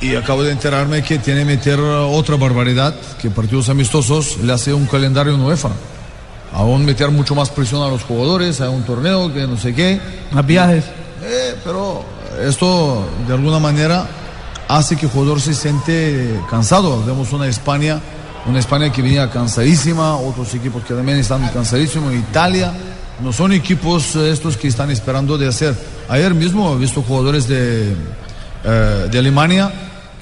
Y 0.01 0.15
acabo 0.15 0.43
de 0.43 0.51
enterarme 0.51 1.03
que 1.03 1.19
tiene 1.19 1.41
que 1.41 1.45
meter 1.45 1.79
otra 1.79 2.38
barbaridad, 2.38 2.95
que 3.21 3.29
partidos 3.29 3.69
amistosos 3.69 4.38
le 4.38 4.53
hace 4.53 4.73
un 4.73 4.86
calendario 4.86 5.36
en 5.36 5.41
UEFA. 5.41 5.69
Aún 6.53 6.86
meter 6.86 7.12
mucho 7.12 7.36
más 7.36 7.49
presión 7.49 7.84
a 7.84 7.89
los 7.89 8.03
jugadores, 8.03 8.62
a 8.62 8.69
un 8.69 8.84
torneo, 8.84 9.32
que 9.34 9.45
no 9.45 9.58
sé 9.58 9.75
qué. 9.75 9.99
Más 10.32 10.45
viajes. 10.45 10.86
Eh, 11.21 11.55
pero 11.63 12.03
esto 12.41 13.05
de 13.27 13.34
alguna 13.34 13.60
manera 13.60 14.08
hace 14.67 14.95
que 14.95 15.05
el 15.05 15.12
jugador 15.12 15.41
se 15.41 15.53
siente 15.53 16.39
cansado. 16.49 17.03
Vemos 17.05 17.34
una 17.34 17.47
España, 17.47 17.99
una 18.45 18.60
España 18.60 18.91
que 18.91 19.01
venía 19.01 19.29
cansadísima, 19.29 20.15
otros 20.15 20.53
equipos 20.55 20.84
que 20.84 20.93
también 20.93 21.17
están 21.17 21.47
cansadísimos, 21.49 22.13
Italia. 22.13 22.71
No 23.21 23.34
son 23.34 23.51
equipos 23.51 24.15
eh, 24.15 24.32
estos 24.32 24.55
que 24.55 24.67
están 24.67 24.91
esperando 24.91 25.38
de 25.38 25.47
hacer. 25.47 25.75
Ayer 26.08 26.34
mismo 26.34 26.75
he 26.75 26.77
visto 26.77 27.01
jugadores 27.01 27.47
de, 27.47 27.93
eh, 28.63 29.08
de 29.12 29.19
Alemania 29.19 29.71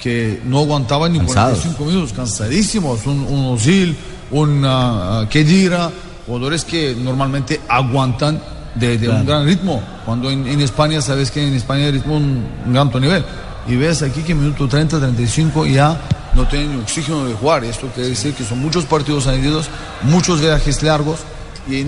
que 0.00 0.40
no 0.44 0.60
aguantaban 0.60 1.12
ni 1.12 1.18
Cansados. 1.18 1.60
45 1.60 1.84
minutos, 1.84 2.12
cansadísimos. 2.12 3.06
Un, 3.06 3.20
un 3.20 3.54
Ozil, 3.54 3.96
un 4.30 4.62
ah, 4.64 5.26
Kedira, 5.30 5.90
jugadores 6.26 6.64
que 6.64 6.94
normalmente 6.94 7.60
aguantan 7.68 8.40
de, 8.74 8.98
de 8.98 9.08
un 9.08 9.24
gran 9.24 9.44
ritmo. 9.44 9.82
Cuando 10.04 10.30
en, 10.30 10.46
en 10.46 10.60
España, 10.60 11.00
sabes 11.00 11.30
que 11.30 11.46
en 11.46 11.54
España 11.54 11.86
el 11.86 11.94
ritmo 11.94 12.16
un, 12.16 12.44
un 12.66 12.72
gran 12.72 12.88
alto 12.88 13.00
nivel. 13.00 13.24
Y 13.68 13.76
ves 13.76 14.02
aquí 14.02 14.22
que 14.22 14.32
en 14.32 14.40
minuto 14.40 14.66
30, 14.66 14.98
35 14.98 15.66
ya 15.66 16.00
no 16.34 16.46
tienen 16.48 16.80
oxígeno 16.80 17.24
de 17.26 17.34
jugar. 17.34 17.64
Esto 17.64 17.88
quiere 17.88 18.10
decir 18.10 18.34
que 18.34 18.44
son 18.44 18.60
muchos 18.60 18.84
partidos 18.84 19.26
añadidos, 19.26 19.68
muchos 20.02 20.40
viajes 20.40 20.82
largos. 20.82 21.20
Y, 21.68 21.86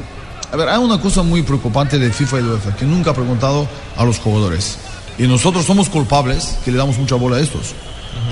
a 0.53 0.57
ver, 0.57 0.69
hay 0.69 0.79
una 0.79 1.01
cosa 1.01 1.23
muy 1.23 1.43
preocupante 1.43 1.99
de 1.99 2.11
FIFA 2.13 2.41
y 2.41 2.43
de 2.43 2.49
UEFA, 2.51 2.77
que 2.77 2.85
nunca 2.85 3.11
ha 3.11 3.15
preguntado 3.15 3.69
a 3.97 4.05
los 4.05 4.19
jugadores. 4.19 4.79
Y 5.19 5.25
nosotros 5.27 5.65
somos 5.67 5.89
culpables 5.89 6.57
que 6.65 6.71
le 6.73 6.79
damos 6.79 6.99
mucha 6.99 7.15
bola 7.17 7.37
a 7.37 7.41
estos. 7.41 7.75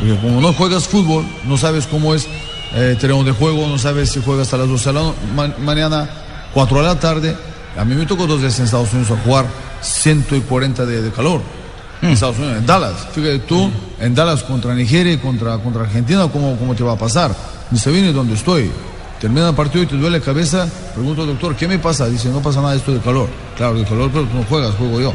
Porque 0.00 0.16
como 0.20 0.40
no 0.40 0.52
juegas 0.52 0.88
fútbol, 0.88 1.24
no 1.46 1.56
sabes 1.56 1.86
cómo 1.86 2.14
es 2.14 2.26
eh, 2.74 2.96
terreno 3.00 3.22
de 3.24 3.32
juego, 3.32 3.66
no 3.66 3.78
sabes 3.78 4.10
si 4.10 4.22
juegas 4.22 4.46
hasta 4.46 4.56
las 4.58 4.68
12 4.68 4.88
de 4.88 4.92
la 4.94 5.12
ma- 5.34 5.54
mañana, 5.58 6.08
4 6.54 6.78
de 6.78 6.82
la 6.84 6.98
tarde. 6.98 7.36
A 7.76 7.84
mí 7.84 7.94
me 7.94 8.06
tocó 8.06 8.26
dos 8.26 8.40
veces 8.42 8.58
en 8.60 8.64
Estados 8.66 8.92
Unidos 8.92 9.10
a 9.18 9.22
jugar 9.24 9.46
140 9.80 10.84
de, 10.86 11.02
de 11.02 11.10
calor. 11.10 11.40
En 12.02 12.10
Estados 12.10 12.38
Unidos, 12.38 12.58
en 12.58 12.66
Dallas. 12.66 12.94
Fíjate 13.12 13.38
tú, 13.40 13.70
en 14.00 14.14
Dallas 14.14 14.42
contra 14.44 14.74
Nigeria 14.74 15.12
y 15.12 15.18
contra, 15.18 15.58
contra 15.58 15.82
Argentina, 15.82 16.28
¿cómo, 16.32 16.56
¿cómo 16.56 16.74
te 16.74 16.82
va 16.84 16.92
a 16.92 16.98
pasar? 16.98 17.34
Ni 17.70 17.78
se 17.78 17.90
viene 17.90 18.12
donde 18.12 18.34
estoy. 18.34 18.70
Termina 19.20 19.48
el 19.48 19.54
partido 19.54 19.82
y 19.82 19.86
te 19.86 19.96
duele 19.96 20.18
la 20.18 20.24
cabeza. 20.24 20.68
Pregunto 20.94 21.22
al 21.22 21.28
doctor, 21.28 21.56
¿qué 21.56 21.66
me 21.66 21.78
pasa? 21.78 22.06
Dice, 22.08 22.28
no 22.28 22.40
pasa 22.40 22.60
nada 22.60 22.74
esto 22.74 22.92
de 22.92 23.00
calor. 23.00 23.28
Claro, 23.56 23.74
de 23.74 23.84
calor, 23.84 24.10
pero 24.12 24.24
tú 24.26 24.36
no 24.36 24.44
juegas, 24.44 24.74
juego 24.76 25.00
yo. 25.00 25.12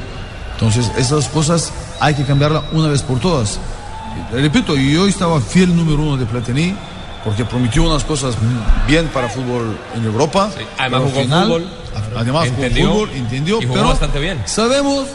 Entonces, 0.54 0.92
esas 0.98 1.30
cosas 1.30 1.72
hay 2.00 2.14
que 2.14 2.24
cambiarlas 2.24 2.64
una 2.74 2.90
vez 2.90 3.02
por 3.02 3.20
todas. 3.20 3.60
Repito, 4.32 4.76
yo 4.76 5.08
estaba 5.08 5.40
fiel 5.40 5.76
número 5.76 6.02
uno 6.04 6.18
de 6.18 6.26
Platini 6.26 6.76
porque 7.24 7.46
prometió 7.46 7.84
unas 7.84 8.04
cosas 8.04 8.36
bien 8.86 9.08
para 9.08 9.30
fútbol 9.30 9.78
en 9.96 10.04
Europa. 10.04 10.50
además 10.78 11.02
jugó 11.04 11.22
final, 11.22 11.44
fútbol, 11.46 11.68
Además 12.18 12.48
entendió, 12.48 12.88
jugó 12.90 13.00
fútbol, 13.06 13.18
entendió, 13.18 13.62
y 13.62 13.66
jugó 13.66 13.74
pero 13.76 13.88
bastante 13.88 14.20
bien. 14.20 14.42
sabemos 14.46 15.08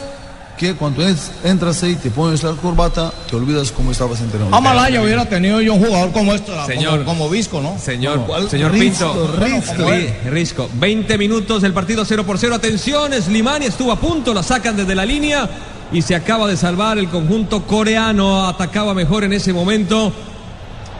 que 0.59 0.73
cuando 0.75 1.07
es- 1.07 1.31
entras 1.45 1.81
ahí, 1.83 1.95
te 1.95 2.11
pones 2.11 2.43
la 2.43 2.51
corbata, 2.51 3.13
te 3.29 3.35
olvidas 3.37 3.71
cómo 3.71 3.91
estabas 3.91 4.19
entrenando. 4.19 4.53
Amalaya 4.55 5.01
hubiera 5.01 5.23
tenido 5.27 5.61
yo 5.61 5.73
un 5.75 5.85
jugador 5.85 6.11
como 6.11 6.33
este, 6.33 6.51
Señor. 6.67 7.05
como, 7.05 7.19
como 7.21 7.29
Visco, 7.29 7.61
¿no? 7.61 7.79
Señor, 7.79 8.25
¿Cuál? 8.27 8.49
señor 8.49 8.73
Risco, 8.73 9.13
Pinto. 9.13 9.35
Risco. 9.39 9.73
Ri- 9.89 10.13
Risco. 10.29 10.69
20 10.73 11.17
minutos, 11.17 11.63
el 11.63 11.71
partido 11.71 12.03
0 12.03 12.25
por 12.25 12.37
0. 12.37 12.55
Atención, 12.55 13.13
Slimani 13.13 13.67
estuvo 13.67 13.93
a 13.93 13.99
punto, 14.01 14.33
la 14.33 14.43
sacan 14.43 14.75
desde 14.75 14.95
la 14.95 15.05
línea 15.05 15.49
y 15.93 16.01
se 16.01 16.13
acaba 16.13 16.45
de 16.47 16.57
salvar 16.57 16.97
el 16.97 17.07
conjunto 17.07 17.63
coreano. 17.65 18.45
Atacaba 18.45 18.93
mejor 18.93 19.23
en 19.23 19.31
ese 19.31 19.53
momento 19.53 20.11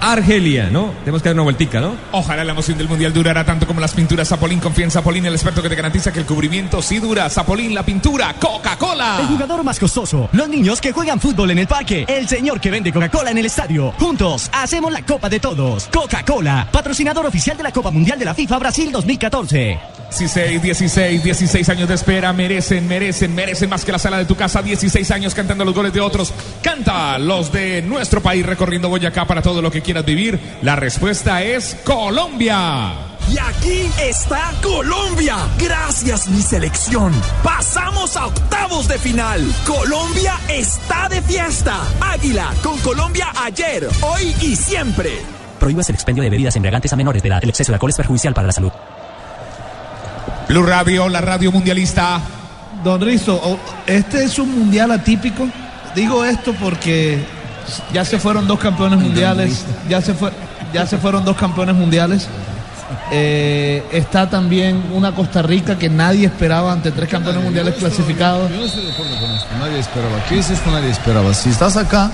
Argelia, 0.01 0.69
¿no? 0.69 0.93
Tenemos 0.99 1.21
que 1.21 1.29
dar 1.29 1.35
una 1.35 1.43
vueltica, 1.43 1.79
¿no? 1.79 1.95
Ojalá 2.11 2.43
la 2.43 2.51
emoción 2.51 2.77
del 2.77 2.87
mundial 2.87 3.13
durara 3.13 3.45
tanto 3.45 3.67
como 3.67 3.81
las 3.81 3.93
pinturas 3.93 4.27
Zapolín. 4.27 4.59
Confía 4.59 4.85
en 4.85 4.91
Zapolín, 4.91 5.25
el 5.25 5.33
experto 5.33 5.61
que 5.61 5.69
te 5.69 5.75
garantiza 5.75 6.11
que 6.11 6.19
el 6.19 6.25
cubrimiento 6.25 6.81
sí 6.81 6.99
dura. 6.99 7.29
Zapolín, 7.29 7.73
la 7.73 7.83
pintura, 7.83 8.35
Coca-Cola. 8.39 9.19
El 9.21 9.27
jugador 9.27 9.63
más 9.63 9.79
costoso. 9.79 10.29
Los 10.31 10.49
niños 10.49 10.81
que 10.81 10.91
juegan 10.91 11.19
fútbol 11.19 11.51
en 11.51 11.59
el 11.59 11.67
parque. 11.67 12.05
El 12.07 12.27
señor 12.27 12.59
que 12.59 12.71
vende 12.71 12.91
Coca-Cola 12.91 13.31
en 13.31 13.37
el 13.37 13.45
estadio. 13.45 13.93
Juntos 13.99 14.49
hacemos 14.53 14.91
la 14.91 15.05
Copa 15.05 15.29
de 15.29 15.39
Todos. 15.39 15.87
Coca-Cola, 15.91 16.67
patrocinador 16.71 17.25
oficial 17.25 17.57
de 17.57 17.63
la 17.63 17.71
Copa 17.71 17.91
Mundial 17.91 18.17
de 18.17 18.25
la 18.25 18.33
FIFA 18.33 18.59
Brasil 18.59 18.91
2014. 18.91 19.79
16, 20.09 20.61
16, 20.61 21.23
16 21.23 21.69
años 21.69 21.87
de 21.87 21.93
espera, 21.93 22.33
merecen, 22.33 22.87
merecen, 22.87 23.33
merecen 23.35 23.69
más 23.69 23.85
que 23.85 23.91
la 23.91 23.99
sala 23.99 24.17
de 24.17 24.25
tu 24.25 24.35
casa. 24.35 24.61
16 24.61 25.11
años 25.11 25.35
cantando 25.35 25.63
los 25.63 25.73
goles 25.73 25.93
de 25.93 26.01
otros. 26.01 26.33
Canta 26.63 27.19
los 27.19 27.51
de 27.51 27.81
nuestro 27.83 28.21
país 28.21 28.45
recorriendo 28.45 28.89
Boyacá 28.89 29.25
para 29.25 29.41
todo 29.41 29.61
lo 29.61 29.69
que 29.69 29.81
quieras 29.89 30.05
vivir. 30.05 30.39
La 30.61 30.75
respuesta 30.75 31.41
es 31.41 31.75
Colombia. 31.83 32.93
Y 33.27 33.39
aquí 33.39 33.89
está 33.99 34.51
Colombia. 34.61 35.35
Gracias 35.57 36.27
mi 36.27 36.43
selección. 36.43 37.11
Pasamos 37.43 38.15
a 38.15 38.27
octavos 38.27 38.87
de 38.87 38.99
final. 38.99 39.41
Colombia 39.65 40.35
está 40.47 41.09
de 41.09 41.23
fiesta. 41.23 41.75
Águila 41.99 42.53
con 42.61 42.77
Colombia 42.81 43.33
ayer, 43.43 43.89
hoy 44.01 44.35
y 44.41 44.55
siempre. 44.55 45.09
Prohíbas 45.59 45.89
el 45.89 45.95
expendio 45.95 46.21
de 46.23 46.29
bebidas 46.29 46.55
embriagantes 46.55 46.93
a 46.93 46.95
menores 46.95 47.23
de 47.23 47.29
edad. 47.29 47.39
El 47.41 47.49
exceso 47.49 47.71
de 47.71 47.77
alcohol 47.77 47.89
es 47.89 47.97
perjudicial 47.97 48.35
para 48.35 48.45
la 48.45 48.53
salud. 48.53 48.71
Blue 50.49 50.63
Radio, 50.67 51.09
la 51.09 51.21
radio 51.21 51.51
mundialista. 51.51 52.21
Don 52.83 53.01
Rizo, 53.01 53.57
este 53.87 54.25
es 54.25 54.37
un 54.37 54.51
mundial 54.51 54.91
atípico. 54.91 55.47
Digo 55.95 56.23
esto 56.23 56.53
porque 56.53 57.38
ya 57.93 58.05
se 58.05 58.19
fueron 58.19 58.47
dos 58.47 58.59
campeones 58.59 58.99
mundiales. 58.99 59.65
Ya 59.87 60.01
se, 60.01 60.13
fue, 60.13 60.31
ya 60.73 60.85
se 60.85 60.97
fueron 60.97 61.25
dos 61.25 61.35
campeones 61.37 61.75
mundiales. 61.75 62.27
Eh, 63.11 63.83
está 63.91 64.29
también 64.29 64.83
una 64.93 65.13
Costa 65.13 65.41
Rica 65.41 65.77
que 65.77 65.89
nadie 65.89 66.25
esperaba 66.27 66.71
ante 66.71 66.91
tres 66.91 67.09
campeones 67.09 67.43
mundiales 67.43 67.75
clasificados. 67.75 68.49
Yo 68.51 68.57
no 68.57 68.65
estoy 68.65 68.85
de 68.85 68.91
acuerdo 68.91 69.15
con 69.19 69.31
esto. 69.31 69.47
Nadie 69.59 69.79
esperaba. 69.79 70.25
¿Qué 70.27 70.39
es 70.39 70.49
esto? 70.49 70.71
Nadie 70.71 70.89
esperaba. 70.89 71.33
Si 71.33 71.49
estás 71.49 71.77
acá 71.77 72.11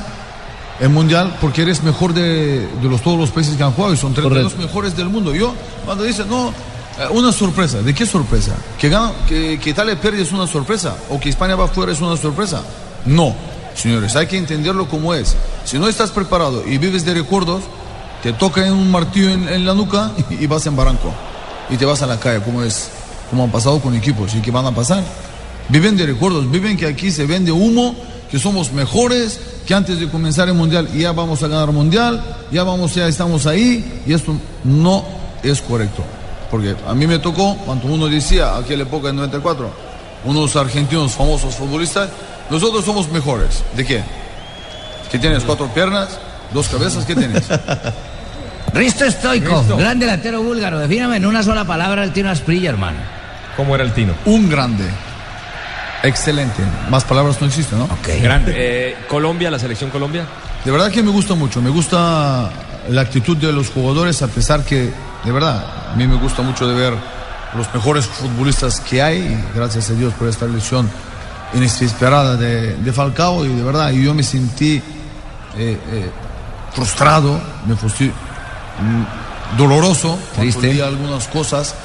en 0.79 0.93
mundial, 0.93 1.35
porque 1.39 1.61
eres 1.61 1.83
mejor 1.83 2.13
de, 2.13 2.67
de 2.67 2.89
los, 2.89 3.01
todos 3.01 3.17
los 3.17 3.31
países 3.31 3.55
que 3.55 3.63
han 3.63 3.71
jugado 3.71 3.93
y 3.93 3.97
son 3.97 4.13
32 4.13 4.53
Correcto. 4.53 4.67
mejores 4.67 4.97
del 4.97 5.09
mundo. 5.09 5.33
Yo, 5.33 5.53
cuando 5.85 6.03
dicen, 6.03 6.29
no, 6.29 6.49
eh, 6.49 7.07
una 7.11 7.31
sorpresa. 7.31 7.81
¿De 7.81 7.93
qué 7.93 8.05
sorpresa? 8.05 8.53
¿Que, 8.79 8.89
gana, 8.89 9.11
que, 9.27 9.57
que 9.59 9.69
Italia 9.69 9.99
pierde 9.99 10.21
es 10.21 10.31
una 10.31 10.47
sorpresa? 10.47 10.95
¿O 11.09 11.19
que 11.19 11.29
España 11.29 11.55
va 11.55 11.65
afuera 11.65 11.91
es 11.91 12.01
una 12.01 12.17
sorpresa? 12.17 12.61
No, 13.05 13.35
señores, 13.75 14.15
hay 14.15 14.27
que 14.27 14.37
entenderlo 14.37 14.87
como 14.87 15.13
es. 15.13 15.35
Si 15.65 15.77
no 15.77 15.87
estás 15.87 16.11
preparado 16.11 16.63
y 16.67 16.77
vives 16.77 17.05
de 17.05 17.13
recuerdos, 17.13 17.63
te 18.23 18.33
toca 18.33 18.65
en 18.65 18.73
un 18.73 18.91
martillo 18.91 19.29
en, 19.29 19.47
en 19.47 19.65
la 19.65 19.73
nuca 19.73 20.11
y 20.29 20.47
vas 20.47 20.65
en 20.65 20.75
barranco. 20.75 21.13
Y 21.69 21.77
te 21.77 21.85
vas 21.85 22.01
a 22.01 22.07
la 22.07 22.19
calle, 22.19 22.41
como 22.41 22.63
es, 22.63 22.89
como 23.29 23.43
han 23.43 23.51
pasado 23.51 23.79
con 23.79 23.95
equipos 23.95 24.33
y 24.35 24.41
que 24.41 24.51
van 24.51 24.65
a 24.65 24.71
pasar. 24.71 25.03
Viven 25.69 25.97
de 25.97 26.05
recuerdos, 26.05 26.49
viven 26.49 26.77
que 26.77 26.85
aquí 26.85 27.11
se 27.11 27.25
vende 27.25 27.51
humo, 27.51 27.95
que 28.29 28.37
somos 28.37 28.71
mejores, 28.71 29.39
que 29.65 29.73
antes 29.73 29.99
de 29.99 30.07
comenzar 30.09 30.47
el 30.47 30.53
mundial 30.53 30.87
ya 30.93 31.11
vamos 31.11 31.41
a 31.41 31.47
ganar 31.47 31.71
mundial, 31.71 32.23
ya 32.51 32.63
vamos, 32.63 32.93
ya 32.93 33.07
estamos 33.07 33.47
ahí, 33.47 34.03
y 34.05 34.13
esto 34.13 34.35
no 34.63 35.03
es 35.41 35.61
correcto. 35.61 36.03
Porque 36.51 36.75
a 36.87 36.93
mí 36.93 37.07
me 37.07 37.19
tocó, 37.19 37.55
cuando 37.65 37.87
uno 37.87 38.07
decía, 38.07 38.55
aquella 38.57 38.83
época 38.83 39.07
del 39.07 39.15
94, 39.17 39.69
unos 40.25 40.55
argentinos 40.55 41.13
famosos 41.13 41.55
futbolistas, 41.55 42.09
nosotros 42.49 42.85
somos 42.85 43.09
mejores. 43.11 43.63
¿De 43.75 43.85
qué? 43.85 44.03
¿Que 45.11 45.19
tienes 45.19 45.43
cuatro 45.43 45.67
piernas, 45.67 46.19
dos 46.53 46.67
cabezas? 46.67 47.05
¿Qué 47.05 47.15
tienes? 47.15 47.43
Risto 48.73 49.09
Stoico, 49.09 49.59
Risto. 49.59 49.77
gran 49.77 49.99
delantero 49.99 50.41
búlgaro. 50.43 50.79
Defíname 50.79 51.17
en 51.17 51.25
una 51.25 51.43
sola 51.43 51.65
palabra 51.65 52.03
el 52.03 52.11
Tino 52.11 52.29
Asprilla, 52.29 52.69
hermano. 52.69 52.97
¿Cómo 53.55 53.73
era 53.75 53.83
el 53.83 53.93
Tino? 53.93 54.13
Un 54.25 54.49
grande. 54.49 54.83
Excelente. 56.03 56.61
Más 56.89 57.03
palabras 57.03 57.39
no 57.39 57.47
existen, 57.47 57.79
¿no? 57.79 57.89
Grande. 58.21 58.53
Eh, 58.57 58.95
Colombia, 59.07 59.49
la 59.49 59.59
selección 59.59 59.89
Colombia. 59.89 60.25
De 60.63 60.71
verdad 60.71 60.91
que 60.91 61.01
me 61.01 61.11
gusta 61.11 61.35
mucho, 61.35 61.61
me 61.61 61.69
gusta 61.69 62.49
la 62.89 63.01
actitud 63.01 63.37
de 63.37 63.51
los 63.51 63.69
jugadores, 63.69 64.21
a 64.21 64.27
pesar 64.27 64.63
que, 64.63 64.91
de 65.23 65.31
verdad, 65.31 65.65
a 65.91 65.95
mí 65.95 66.07
me 66.07 66.15
gusta 66.15 66.41
mucho 66.41 66.67
de 66.67 66.75
ver 66.75 66.93
los 67.55 67.73
mejores 67.73 68.05
futbolistas 68.05 68.79
que 68.79 69.01
hay, 69.01 69.17
y 69.19 69.55
gracias 69.55 69.89
a 69.89 69.93
Dios 69.93 70.13
por 70.13 70.27
esta 70.27 70.45
lesión 70.45 70.89
inesperada 71.55 72.35
de, 72.35 72.75
de 72.75 72.93
Falcao, 72.93 73.45
y 73.45 73.49
de 73.49 73.63
verdad, 73.63 73.91
yo 73.91 74.13
me 74.13 74.23
sentí 74.23 74.75
eh, 74.75 74.81
eh, 75.57 76.09
frustrado, 76.73 77.39
me 77.65 77.75
sentí 77.77 78.05
mm, 78.05 79.57
doloroso, 79.57 80.17
cuando 80.35 80.59
vi 80.61 80.81
algunas 80.81 81.27
cosas 81.27 81.75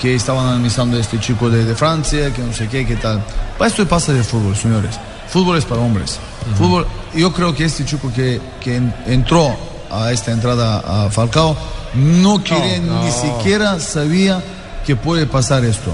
que 0.00 0.14
estaban 0.14 0.46
analizando 0.46 0.98
este 0.98 1.18
chico 1.18 1.50
de, 1.50 1.64
de 1.64 1.74
Francia, 1.74 2.32
que 2.32 2.42
no 2.42 2.52
sé 2.52 2.68
qué, 2.68 2.86
qué 2.86 2.96
tal. 2.96 3.22
Para 3.56 3.68
esto 3.68 3.86
pasa 3.88 4.12
de 4.12 4.22
fútbol, 4.22 4.54
señores. 4.56 4.94
Fútbol 5.28 5.58
es 5.58 5.64
para 5.64 5.80
hombres. 5.80 6.18
Fútbol, 6.56 6.86
yo 7.14 7.32
creo 7.32 7.54
que 7.54 7.64
este 7.64 7.84
chico 7.84 8.10
que, 8.14 8.40
que 8.60 8.76
en- 8.76 8.94
entró 9.06 9.54
a 9.90 10.12
esta 10.12 10.30
entrada 10.32 11.06
a 11.06 11.10
Falcao 11.10 11.56
no 11.94 12.42
quería 12.44 12.78
no. 12.80 13.02
ni 13.04 13.10
siquiera 13.10 13.80
sabía 13.80 14.42
que 14.86 14.94
puede 14.96 15.26
pasar 15.26 15.64
esto. 15.64 15.90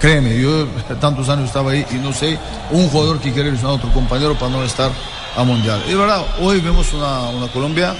Créeme, 0.00 0.40
yo 0.40 0.66
tantos 1.00 1.28
años 1.28 1.46
estaba 1.46 1.72
ahí 1.72 1.86
y 1.90 1.94
no 1.96 2.12
sé 2.12 2.38
un 2.70 2.88
jugador 2.88 3.20
que 3.20 3.32
quiere 3.32 3.50
lesionar 3.50 3.72
a 3.72 3.76
otro 3.76 3.92
compañero 3.92 4.34
para 4.34 4.50
no 4.50 4.64
estar 4.64 4.90
a 5.36 5.44
mundial. 5.44 5.82
Y 5.86 5.90
de 5.90 5.96
verdad, 5.96 6.24
hoy 6.40 6.60
vemos 6.60 6.92
una, 6.92 7.28
una 7.28 7.48
Colombia 7.48 7.94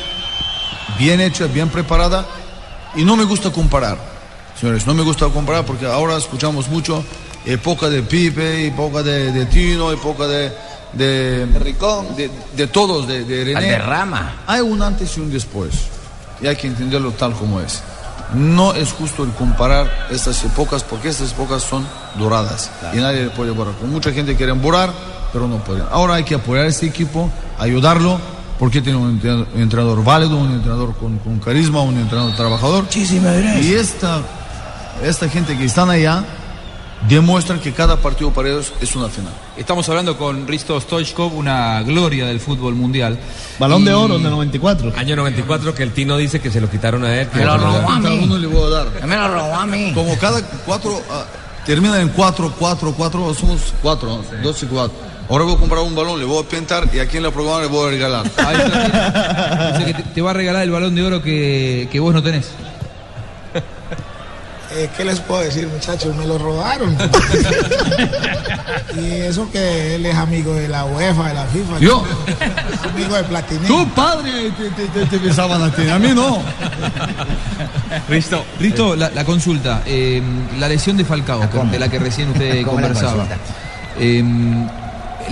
bien 0.98 1.20
hecha, 1.20 1.46
bien 1.46 1.68
preparada 1.68 2.26
y 2.96 3.04
no 3.04 3.16
me 3.16 3.24
gusta 3.24 3.50
comparar. 3.50 3.98
Señores, 4.58 4.86
no 4.86 4.94
me 4.94 5.02
gusta 5.02 5.28
comparar 5.28 5.64
porque 5.64 5.86
ahora 5.86 6.16
escuchamos 6.16 6.68
mucho 6.68 7.04
época 7.44 7.88
de 7.88 8.02
Pipe, 8.02 8.66
época 8.66 9.02
de, 9.02 9.32
de 9.32 9.46
Tino, 9.46 9.92
época 9.92 10.26
de 10.26 10.52
de, 10.92 11.46
Ricón, 11.58 12.16
de, 12.16 12.30
de 12.56 12.66
todos, 12.66 13.06
de, 13.06 13.24
de 13.24 13.44
René. 13.44 13.60
Hay 14.46 14.60
un 14.60 14.82
antes 14.82 15.16
y 15.16 15.20
un 15.20 15.30
después 15.30 15.70
y 16.40 16.46
hay 16.46 16.56
que 16.56 16.66
entenderlo 16.66 17.12
tal 17.12 17.32
como 17.34 17.60
es. 17.60 17.82
No 18.34 18.74
es 18.74 18.92
justo 18.92 19.24
el 19.24 19.30
comparar 19.30 20.08
estas 20.10 20.44
épocas 20.44 20.84
porque 20.84 21.08
estas 21.08 21.32
épocas 21.32 21.62
son 21.62 21.86
doradas 22.18 22.70
y 22.92 22.96
nadie 22.98 23.24
le 23.24 23.30
puede 23.30 23.50
borrar. 23.50 23.74
Como 23.74 23.92
mucha 23.92 24.12
gente 24.12 24.36
quiere 24.36 24.52
borrar, 24.52 24.92
pero 25.32 25.48
no 25.48 25.56
podían. 25.58 25.86
Ahora 25.90 26.14
hay 26.14 26.24
que 26.24 26.34
apoyar 26.34 26.66
a 26.66 26.68
este 26.68 26.86
equipo, 26.86 27.30
ayudarlo, 27.58 28.18
porque 28.58 28.82
tiene 28.82 28.98
un 28.98 29.10
entrenador, 29.10 29.48
un 29.54 29.62
entrenador 29.62 30.04
válido, 30.04 30.36
un 30.36 30.52
entrenador 30.52 30.94
con, 30.96 31.18
con 31.18 31.38
carisma, 31.38 31.80
un 31.80 31.96
entrenador 31.96 32.34
trabajador. 32.36 32.84
Y 33.62 33.74
esta, 33.74 34.20
esta 35.02 35.28
gente 35.28 35.56
que 35.56 35.64
están 35.64 35.90
allá 35.90 36.24
demuestran 37.08 37.60
que 37.60 37.72
cada 37.72 37.96
partido 37.96 38.30
para 38.32 38.48
ellos 38.48 38.72
es 38.80 38.94
una 38.94 39.08
final. 39.08 39.32
Estamos 39.56 39.88
hablando 39.88 40.16
con 40.18 40.46
Risto 40.46 40.80
Stoichkov, 40.80 41.34
una 41.36 41.82
gloria 41.82 42.26
del 42.26 42.40
fútbol 42.40 42.74
mundial. 42.74 43.18
Balón 43.58 43.84
de 43.84 43.90
Y- 43.90 43.94
oro 43.94 44.16
en 44.16 44.24
el 44.24 44.30
94. 44.30 44.92
Año 44.96 45.16
94 45.16 45.74
que 45.74 45.82
el 45.82 45.92
Tino 45.92 46.16
dice 46.16 46.40
que 46.40 46.50
se 46.50 46.60
lo 46.60 46.68
quitaron 46.70 47.04
a 47.04 47.20
él. 47.20 47.28
que 47.28 47.38
Me 47.38 47.44
lo 47.44 47.56
robó 47.58 47.90
a 47.90 47.98
mí. 47.98 48.20
Uno 48.24 48.38
le 48.38 48.46
voy 48.46 48.64
a 48.72 48.76
dar. 48.76 49.06
Me 49.06 49.16
lo 49.16 49.28
robó 49.28 49.54
a 49.54 49.66
mí. 49.66 49.92
Como 49.94 50.16
cada 50.18 50.42
cuatro, 50.66 51.00
ah, 51.10 51.24
termina 51.66 52.00
en 52.00 52.08
cuatro, 52.10 52.52
cuatro, 52.58 52.92
cuatro, 52.96 53.32
somos 53.34 53.72
cuatro, 53.82 54.08
¿no? 54.32 54.42
dos 54.42 54.62
y 54.62 54.66
cuatro. 54.66 54.96
Ahora 55.28 55.44
voy 55.44 55.54
a 55.54 55.58
comprar 55.58 55.82
un 55.82 55.94
balón, 55.94 56.18
le 56.18 56.24
voy 56.24 56.42
a 56.42 56.48
pintar 56.48 56.88
y 56.92 56.98
aquí 56.98 57.16
en 57.18 57.22
la 57.22 57.30
programa 57.30 57.60
le 57.60 57.68
voy 57.68 57.86
a 57.86 57.90
regalar. 57.90 58.24
Dice 58.24 59.84
que 59.86 59.94
te, 59.94 60.02
te 60.02 60.22
va 60.22 60.30
a 60.30 60.34
regalar 60.34 60.62
el 60.64 60.70
balón 60.72 60.94
de 60.96 61.02
oro 61.04 61.22
que, 61.22 61.88
que 61.90 62.00
vos 62.00 62.12
no 62.12 62.20
tenés. 62.22 62.50
Eh, 64.72 64.88
¿Qué 64.96 65.04
les 65.04 65.18
puedo 65.20 65.42
decir, 65.42 65.66
muchachos? 65.66 66.14
Me 66.14 66.26
lo 66.26 66.38
robaron. 66.38 66.96
y 68.96 69.06
eso 69.22 69.50
que 69.50 69.96
él 69.96 70.06
es 70.06 70.14
amigo 70.14 70.54
de 70.54 70.68
la 70.68 70.84
UEFA, 70.84 71.28
de 71.28 71.34
la 71.34 71.46
FIFA. 71.46 71.78
Yo. 71.80 72.04
Amigo 72.92 73.16
de 73.16 73.24
Platini. 73.24 73.66
Tu 73.66 73.88
padre 73.88 74.30
te, 74.56 74.70
te, 74.70 75.06
te, 75.06 75.18
te 75.18 75.40
a 75.40 75.70
ti, 75.72 75.88
a 75.88 75.98
mí 75.98 76.08
no. 76.14 76.40
Risto, 78.08 78.44
Risto 78.60 78.94
la, 78.94 79.10
la 79.10 79.24
consulta. 79.24 79.82
eh, 79.86 80.22
la 80.58 80.68
lesión 80.68 80.96
de 80.96 81.04
Falcao, 81.04 81.40
de 81.70 81.78
la 81.78 81.88
que 81.88 81.98
recién 81.98 82.30
usted 82.30 82.58
¿Cómo 82.64 82.80
la 82.80 82.88
conversaba. 82.88 83.26
Eh, 83.98 84.22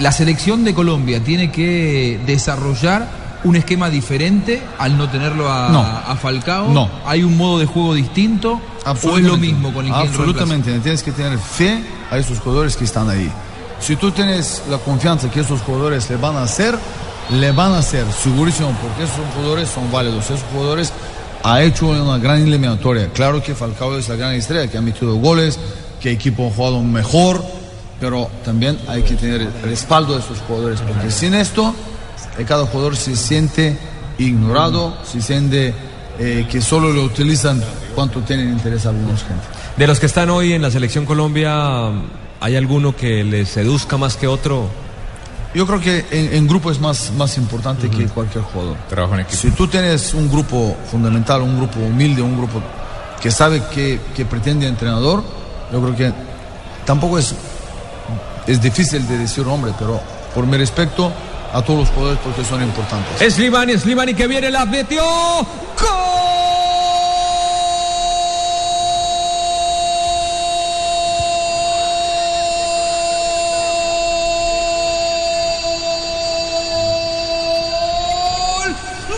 la 0.01 0.11
selección 0.13 0.65
de 0.65 0.75
Colombia 0.75 1.23
tiene 1.23 1.53
que 1.53 2.19
desarrollar 2.27 3.07
un 3.45 3.57
esquema 3.57 3.91
diferente 3.91 4.63
al 4.79 4.97
no 4.97 5.09
tenerlo 5.09 5.51
a, 5.51 5.69
No. 5.69 5.81
a 5.81 6.17
Falcao. 6.17 6.69
No. 6.69 6.91
¿Hay 7.07 7.23
un 7.23 7.37
modo 7.37 7.59
de 7.59 7.67
juego 7.67 7.95
distinto? 7.95 8.61
¿O 8.85 9.19
es 9.19 9.25
lo 9.25 9.37
mismo 9.37 9.73
con 9.73 9.87
el 9.87 9.93
Absolutamente, 9.93 10.79
tienes 10.81 11.03
que 11.03 11.13
tener 11.13 11.39
fe 11.39 11.83
a 12.11 12.17
esos 12.19 12.39
jugadores 12.41 12.77
que 12.77 12.85
están 12.85 13.09
ahí. 13.11 13.31
Si 13.81 13.97
tú 13.97 14.11
tienes 14.11 14.63
la 14.71 14.79
confianza 14.79 15.31
que 15.31 15.41
esos 15.41 15.61
jugadores 15.61 16.09
le 16.11 16.17
van 16.17 16.37
a 16.37 16.43
hacer, 16.43 16.77
le 17.31 17.53
van 17.53 17.73
a 17.73 17.79
hacer, 17.79 18.05
segurísimo, 18.13 18.71
porque 18.83 19.05
esos 19.05 19.21
jugadores 19.35 19.69
son 19.69 19.91
válidos. 19.93 20.25
Esos 20.25 20.41
jugadores 20.53 20.93
ha 21.45 21.63
hecho 21.63 21.89
una 21.89 22.19
gran 22.19 22.43
eliminatoria. 22.43 23.11
Claro 23.13 23.43
que 23.43 23.55
Falcao 23.55 23.97
es 23.99 24.09
la 24.09 24.17
gran 24.17 24.33
estrella, 24.35 24.71
que 24.71 24.79
ha 24.79 24.81
metido 24.81 25.15
goles, 25.17 25.59
que 26.01 26.11
equipo 26.11 26.49
ha 26.49 26.51
jugado 26.51 26.83
mejor, 26.83 27.45
pero 28.01 28.31
también 28.45 28.79
hay 28.89 29.03
que 29.03 29.15
tener 29.15 29.43
el 29.43 29.53
respaldo 29.63 30.15
de 30.15 30.21
esos 30.21 30.39
jugadores, 30.47 30.81
porque 30.81 31.11
sin 31.11 31.35
esto, 31.35 31.75
cada 32.45 32.67
jugador 32.67 32.97
se 32.97 33.17
siente 33.17 33.77
ignorado, 34.19 34.97
se 35.05 35.21
siente 35.21 35.75
eh, 36.19 36.47
que 36.51 36.61
solo 36.61 36.93
lo 36.93 37.05
utilizan 37.05 37.63
cuando 37.95 38.21
tienen 38.21 38.51
interés 38.51 38.87
a 38.87 38.91
algunos 38.91 39.23
gente. 39.23 39.43
De 39.77 39.87
los 39.87 40.01
que 40.01 40.07
están 40.07 40.31
hoy 40.31 40.53
en 40.53 40.63
la 40.63 40.71
selección 40.71 41.07
Colombia, 41.07 41.91
¿hay 42.41 42.57
alguno 42.57 42.97
que 42.97 43.23
les 43.25 43.49
seduzca 43.49 43.97
más 43.97 44.17
que 44.17 44.27
otro? 44.27 44.69
Yo 45.55 45.67
creo 45.67 45.81
que 45.81 46.05
en, 46.11 46.35
en 46.35 46.47
grupo 46.47 46.71
es 46.71 46.81
más, 46.81 47.13
más 47.13 47.39
importante 47.39 47.89
que 47.89 48.07
cualquier 48.07 48.45
jugador. 48.45 48.77
Trabajo 48.89 49.15
en 49.15 49.21
equipo. 49.21 49.41
Si 49.41 49.51
tú 49.53 49.67
tienes 49.67 50.13
un 50.15 50.29
grupo 50.29 50.77
fundamental, 50.91 51.43
un 51.43 51.57
grupo 51.57 51.81
humilde, 51.81 52.21
un 52.21 52.37
grupo 52.37 52.61
que 53.21 53.31
sabe 53.31 53.63
que, 53.73 54.01
que 54.15 54.25
pretende 54.25 54.67
el 54.67 54.73
entrenador, 54.73 55.23
yo 55.73 55.81
creo 55.81 55.97
que 55.97 56.13
tampoco 56.85 57.19
es, 57.19 57.35
es 58.47 58.61
difícil 58.61 59.07
de 59.09 59.19
decir 59.19 59.47
hombre, 59.47 59.73
pero 59.79 60.01
por 60.35 60.47
mi 60.47 60.57
respeto 60.57 61.13
a 61.53 61.63
todos 61.63 61.81
los 61.81 61.89
jugadores 61.91 62.21
porque 62.23 62.45
son 62.45 62.63
importantes. 62.63 63.21
Es 63.23 63.35
Slimani, 63.35 63.79
Slimani 63.79 64.15
que 64.15 64.27
viene, 64.27 64.51
la 64.51 64.65
metió. 64.67 65.03
¡Gol! 65.03 65.47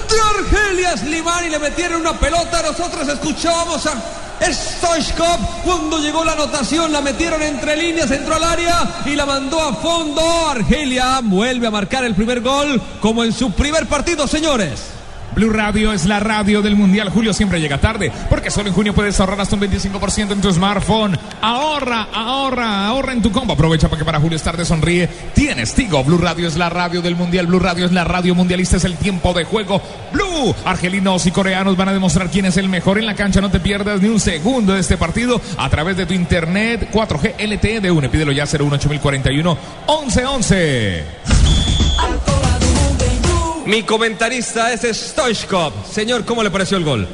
De 0.08 0.20
Argelia 0.20 0.96
Slimani 0.96 1.48
le 1.50 1.58
metieron 1.58 2.00
una 2.00 2.18
pelota. 2.18 2.62
Nosotros 2.62 3.08
escuchábamos 3.08 3.86
a 3.86 3.94
Stoichkov 4.42 5.62
cuando 5.64 5.98
llegó 5.98 6.24
la 6.24 6.32
anotación. 6.32 6.92
La 6.92 7.00
metieron 7.00 7.42
entre 7.42 7.76
líneas, 7.76 8.10
entró 8.10 8.36
al 8.36 8.44
área 8.44 9.02
y 9.04 9.14
la 9.14 9.26
mandó 9.26 9.60
a 9.60 9.74
fondo. 9.74 10.48
Argelia 10.48 11.20
vuelve 11.22 11.66
a 11.66 11.70
marcar 11.70 12.04
el 12.04 12.14
primer 12.14 12.40
gol 12.40 12.80
como 13.00 13.24
en 13.24 13.32
su 13.32 13.52
primer 13.52 13.86
partido, 13.86 14.26
señores. 14.26 14.99
Blue 15.34 15.50
Radio 15.50 15.92
es 15.92 16.06
la 16.06 16.20
radio 16.20 16.62
del 16.62 16.76
Mundial. 16.76 17.08
Julio 17.10 17.32
siempre 17.32 17.60
llega 17.60 17.78
tarde, 17.78 18.10
porque 18.28 18.50
solo 18.50 18.68
en 18.68 18.74
junio 18.74 18.94
puedes 18.94 19.18
ahorrar 19.20 19.40
hasta 19.40 19.56
un 19.56 19.62
25% 19.62 20.32
en 20.32 20.40
tu 20.40 20.52
smartphone. 20.52 21.18
Ahorra, 21.40 22.08
ahorra, 22.12 22.86
ahorra 22.86 23.12
en 23.12 23.22
tu 23.22 23.30
combo. 23.30 23.54
Aprovecha 23.54 23.88
para 23.88 23.98
que 23.98 24.04
para 24.04 24.20
Julio 24.20 24.36
es 24.36 24.42
tarde 24.42 24.64
sonríe. 24.64 25.08
Tienes 25.34 25.74
Tigo. 25.74 26.02
Blue 26.04 26.18
Radio 26.18 26.48
es 26.48 26.56
la 26.56 26.68
radio 26.68 27.00
del 27.02 27.16
Mundial. 27.16 27.46
Blue 27.46 27.60
Radio 27.60 27.86
es 27.86 27.92
la 27.92 28.04
radio 28.04 28.34
mundialista. 28.34 28.76
Es 28.76 28.84
el 28.84 28.96
tiempo 28.96 29.32
de 29.32 29.44
juego. 29.44 29.80
Blue. 30.12 30.54
Argelinos 30.64 31.26
y 31.26 31.30
coreanos 31.30 31.76
van 31.76 31.88
a 31.88 31.92
demostrar 31.92 32.30
quién 32.30 32.46
es 32.46 32.56
el 32.56 32.68
mejor 32.68 32.98
en 32.98 33.06
la 33.06 33.14
cancha. 33.14 33.40
No 33.40 33.50
te 33.50 33.60
pierdas 33.60 34.00
ni 34.00 34.08
un 34.08 34.20
segundo 34.20 34.74
de 34.74 34.80
este 34.80 34.96
partido 34.96 35.40
a 35.56 35.68
través 35.68 35.96
de 35.96 36.06
tu 36.06 36.14
internet 36.14 36.88
4G 36.92 37.34
LTE 37.38 37.80
de 37.80 37.90
UNE. 37.90 38.08
Pídelo 38.08 38.32
ya 38.32 38.44
01841 38.44 39.58
1111. 39.86 41.49
Mi 43.70 43.84
comentarista 43.84 44.72
es 44.72 44.80
Stoichkov. 44.96 45.72
Señor, 45.88 46.24
¿cómo 46.24 46.42
le 46.42 46.50
pareció 46.50 46.76
el 46.76 46.82
gol? 46.82 47.06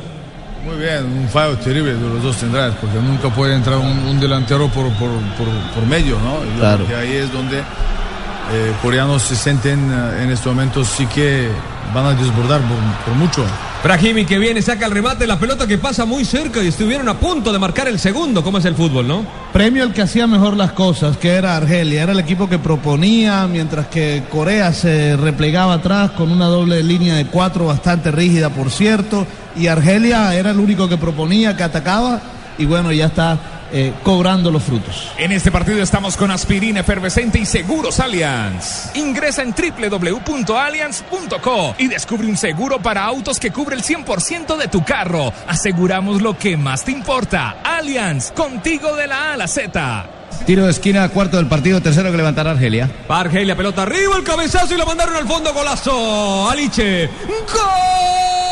Muy 0.65 0.77
bien, 0.79 1.05
un 1.05 1.29
fallo 1.29 1.55
terrible 1.59 1.93
de 1.93 2.01
los 2.01 2.23
dos 2.23 2.35
centrales, 2.35 2.75
porque 2.81 2.99
nunca 2.99 3.29
puede 3.29 3.55
entrar 3.55 3.77
un, 3.77 3.99
un 4.07 4.19
delantero 4.19 4.67
por, 4.69 4.87
por, 4.95 5.11
por, 5.37 5.47
por 5.75 5.85
medio, 5.87 6.19
¿no? 6.19 6.43
Y 6.45 6.55
yo 6.55 6.61
Claro. 6.61 6.87
creo 6.87 6.89
que 6.89 6.95
ahí 7.07 7.17
es 7.19 7.31
donde 7.31 7.59
eh, 7.59 8.73
coreanos 8.81 9.21
se 9.23 9.37
sienten 9.37 9.91
eh, 9.93 10.23
en 10.23 10.31
este 10.31 10.49
momento 10.49 10.83
sí 10.83 11.05
que 11.07 11.51
van 11.95 12.07
a 12.07 12.13
desbordar 12.15 12.63
por, 12.63 12.79
por 13.05 13.15
mucho. 13.17 13.45
Brahimi 13.83 14.25
que 14.25 14.39
viene, 14.39 14.63
saca 14.63 14.87
el 14.87 14.93
remate, 14.93 15.27
la 15.29 15.39
pelota 15.39 15.67
que 15.67 15.79
pasa 15.79 16.05
muy 16.05 16.25
cerca 16.25 16.63
y 16.63 16.69
estuvieron 16.69 17.09
a 17.09 17.15
punto 17.15 17.53
de 17.53 17.59
marcar 17.59 17.87
el 17.87 18.01
segundo. 18.01 18.43
¿Cómo 18.43 18.59
es 18.59 18.65
el 18.65 18.75
fútbol, 18.75 19.07
no? 19.07 19.25
Premio 19.53 19.85
al 19.85 19.93
que 19.93 20.03
hacía 20.03 20.27
mejor 20.27 20.57
las 20.57 20.73
cosas, 20.73 21.17
que 21.17 21.29
era 21.29 21.57
Argelia. 21.57 22.03
Era 22.03 22.13
el 22.13 22.19
equipo 22.19 22.49
que 22.49 22.59
proponía, 22.59 23.47
mientras 23.47 23.87
que 23.87 24.25
Corea 24.29 24.73
se 24.73 25.17
replegaba 25.17 25.75
atrás 25.75 26.11
con 26.13 26.33
una 26.33 26.47
doble 26.47 26.83
línea 26.83 27.15
de 27.15 27.27
cuatro 27.27 27.67
bastante 27.67 28.11
rígida, 28.11 28.51
por 28.51 28.71
cierto. 28.71 29.25
Y 29.57 29.69
Argelia 29.69 30.35
era 30.35 30.51
el 30.51 30.59
único 30.59 30.89
que 30.89 30.97
proponía, 30.97 31.57
que 31.57 31.63
atacaba. 31.63 32.21
Y 32.59 32.65
bueno, 32.65 32.91
ya 32.91 33.07
está 33.07 33.39
eh, 33.79 33.93
cobrando 34.03 34.51
los 34.51 34.63
frutos. 34.63 35.13
En 35.19 35.33
este 35.33 35.53
partido 35.53 35.83
estamos 35.83 36.17
con 36.17 36.31
aspirina 36.31 36.81
efervescente 36.81 37.39
y 37.39 37.45
seguros 37.45 38.01
Allianz. 38.01 38.91
Ingresa 38.95 39.43
en 39.43 39.53
www.allianz.co 39.53 41.75
y 41.77 41.89
descubre 41.89 42.27
un 42.27 42.39
seguro 42.39 42.81
para 42.81 43.05
autos 43.05 43.39
que 43.39 43.51
cubre 43.51 43.77
el 43.77 43.83
100% 43.83 44.57
de 44.57 44.69
tu 44.69 44.83
carro. 44.83 45.31
Aseguramos 45.47 46.23
lo 46.23 46.39
que 46.39 46.57
más 46.57 46.85
te 46.85 46.93
importa. 46.93 47.59
Allianz, 47.63 48.33
contigo 48.33 48.97
de 48.97 49.09
la 49.09 49.31
A 49.31 49.35
a 49.35 49.37
la 49.37 49.47
Z. 49.47 50.07
Tiro 50.47 50.65
de 50.65 50.71
esquina, 50.71 51.07
cuarto 51.11 51.37
del 51.37 51.47
partido, 51.47 51.83
tercero 51.83 52.11
que 52.11 52.17
levantará 52.17 52.53
Argelia. 52.53 52.91
Va 53.11 53.21
Argelia, 53.21 53.55
pelota 53.57 53.83
arriba, 53.83 54.17
el 54.17 54.25
cabezazo 54.25 54.75
y 54.75 54.79
la 54.79 54.87
mandaron 54.87 55.17
al 55.17 55.27
fondo, 55.27 55.53
golazo. 55.53 56.49
Aliche. 56.49 57.11
¡Gol 57.27 58.46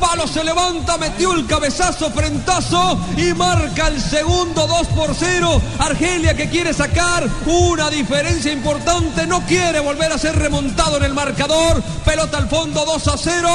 palo 0.00 0.26
se 0.26 0.44
levanta, 0.44 0.96
metió 0.98 1.32
el 1.32 1.46
cabezazo, 1.46 2.10
frentazo 2.10 2.98
y 3.16 3.32
marca 3.34 3.88
el 3.88 4.00
segundo 4.00 4.66
2 4.66 4.86
por 4.88 5.14
0. 5.14 5.60
Argelia 5.78 6.34
que 6.34 6.48
quiere 6.48 6.72
sacar 6.72 7.28
una 7.46 7.90
diferencia 7.90 8.52
importante, 8.52 9.26
no 9.26 9.40
quiere 9.46 9.80
volver 9.80 10.12
a 10.12 10.18
ser 10.18 10.36
remontado 10.36 10.96
en 10.98 11.04
el 11.04 11.14
marcador. 11.14 11.82
Pelota 12.04 12.38
al 12.38 12.48
fondo 12.48 12.84
2 12.84 13.08
a 13.08 13.16
0. 13.16 13.48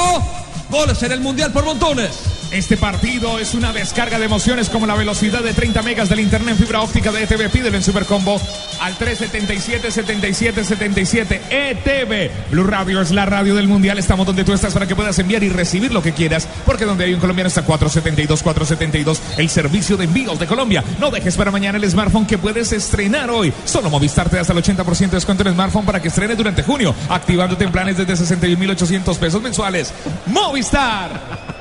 Goles 0.70 1.02
en 1.02 1.12
el 1.12 1.20
Mundial 1.20 1.52
por 1.52 1.64
montones. 1.64 2.33
Este 2.54 2.76
partido 2.76 3.40
es 3.40 3.54
una 3.54 3.72
descarga 3.72 4.16
de 4.16 4.26
emociones 4.26 4.70
como 4.70 4.86
la 4.86 4.94
velocidad 4.94 5.42
de 5.42 5.52
30 5.52 5.82
megas 5.82 6.08
del 6.08 6.20
internet 6.20 6.56
fibra 6.56 6.82
óptica 6.82 7.10
de 7.10 7.24
ETV. 7.24 7.50
Pídelo 7.50 7.76
en 7.76 7.82
Supercombo 7.82 8.40
al 8.80 8.96
377-77-77 8.96 11.40
ETV. 11.50 12.30
Blue 12.52 12.62
Radio 12.62 13.00
es 13.00 13.10
la 13.10 13.26
radio 13.26 13.56
del 13.56 13.66
mundial. 13.66 13.98
Estamos 13.98 14.24
donde 14.24 14.44
tú 14.44 14.52
estás 14.52 14.72
para 14.72 14.86
que 14.86 14.94
puedas 14.94 15.18
enviar 15.18 15.42
y 15.42 15.48
recibir 15.48 15.92
lo 15.92 16.00
que 16.00 16.12
quieras. 16.12 16.46
Porque 16.64 16.84
donde 16.84 17.06
hay 17.06 17.14
un 17.14 17.18
colombiano 17.18 17.48
está 17.48 17.66
472-472, 17.66 19.18
el 19.36 19.50
servicio 19.50 19.96
de 19.96 20.04
envíos 20.04 20.38
de 20.38 20.46
Colombia. 20.46 20.84
No 21.00 21.10
dejes 21.10 21.36
para 21.36 21.50
mañana 21.50 21.78
el 21.78 21.90
smartphone 21.90 22.24
que 22.24 22.38
puedes 22.38 22.70
estrenar 22.70 23.30
hoy. 23.30 23.52
Solo 23.64 23.90
Movistar 23.90 24.30
te 24.30 24.36
da 24.36 24.42
hasta 24.42 24.52
el 24.52 24.62
80% 24.62 24.98
de 24.98 25.08
descuento 25.08 25.42
en 25.42 25.54
smartphone 25.54 25.84
para 25.84 26.00
que 26.00 26.06
estrene 26.06 26.36
durante 26.36 26.62
junio. 26.62 26.94
Activándote 27.08 27.64
en 27.64 27.72
planes 27.72 27.96
desde 27.96 28.14
61.800 28.14 29.18
pesos 29.18 29.42
mensuales. 29.42 29.92
Movistar. 30.26 31.53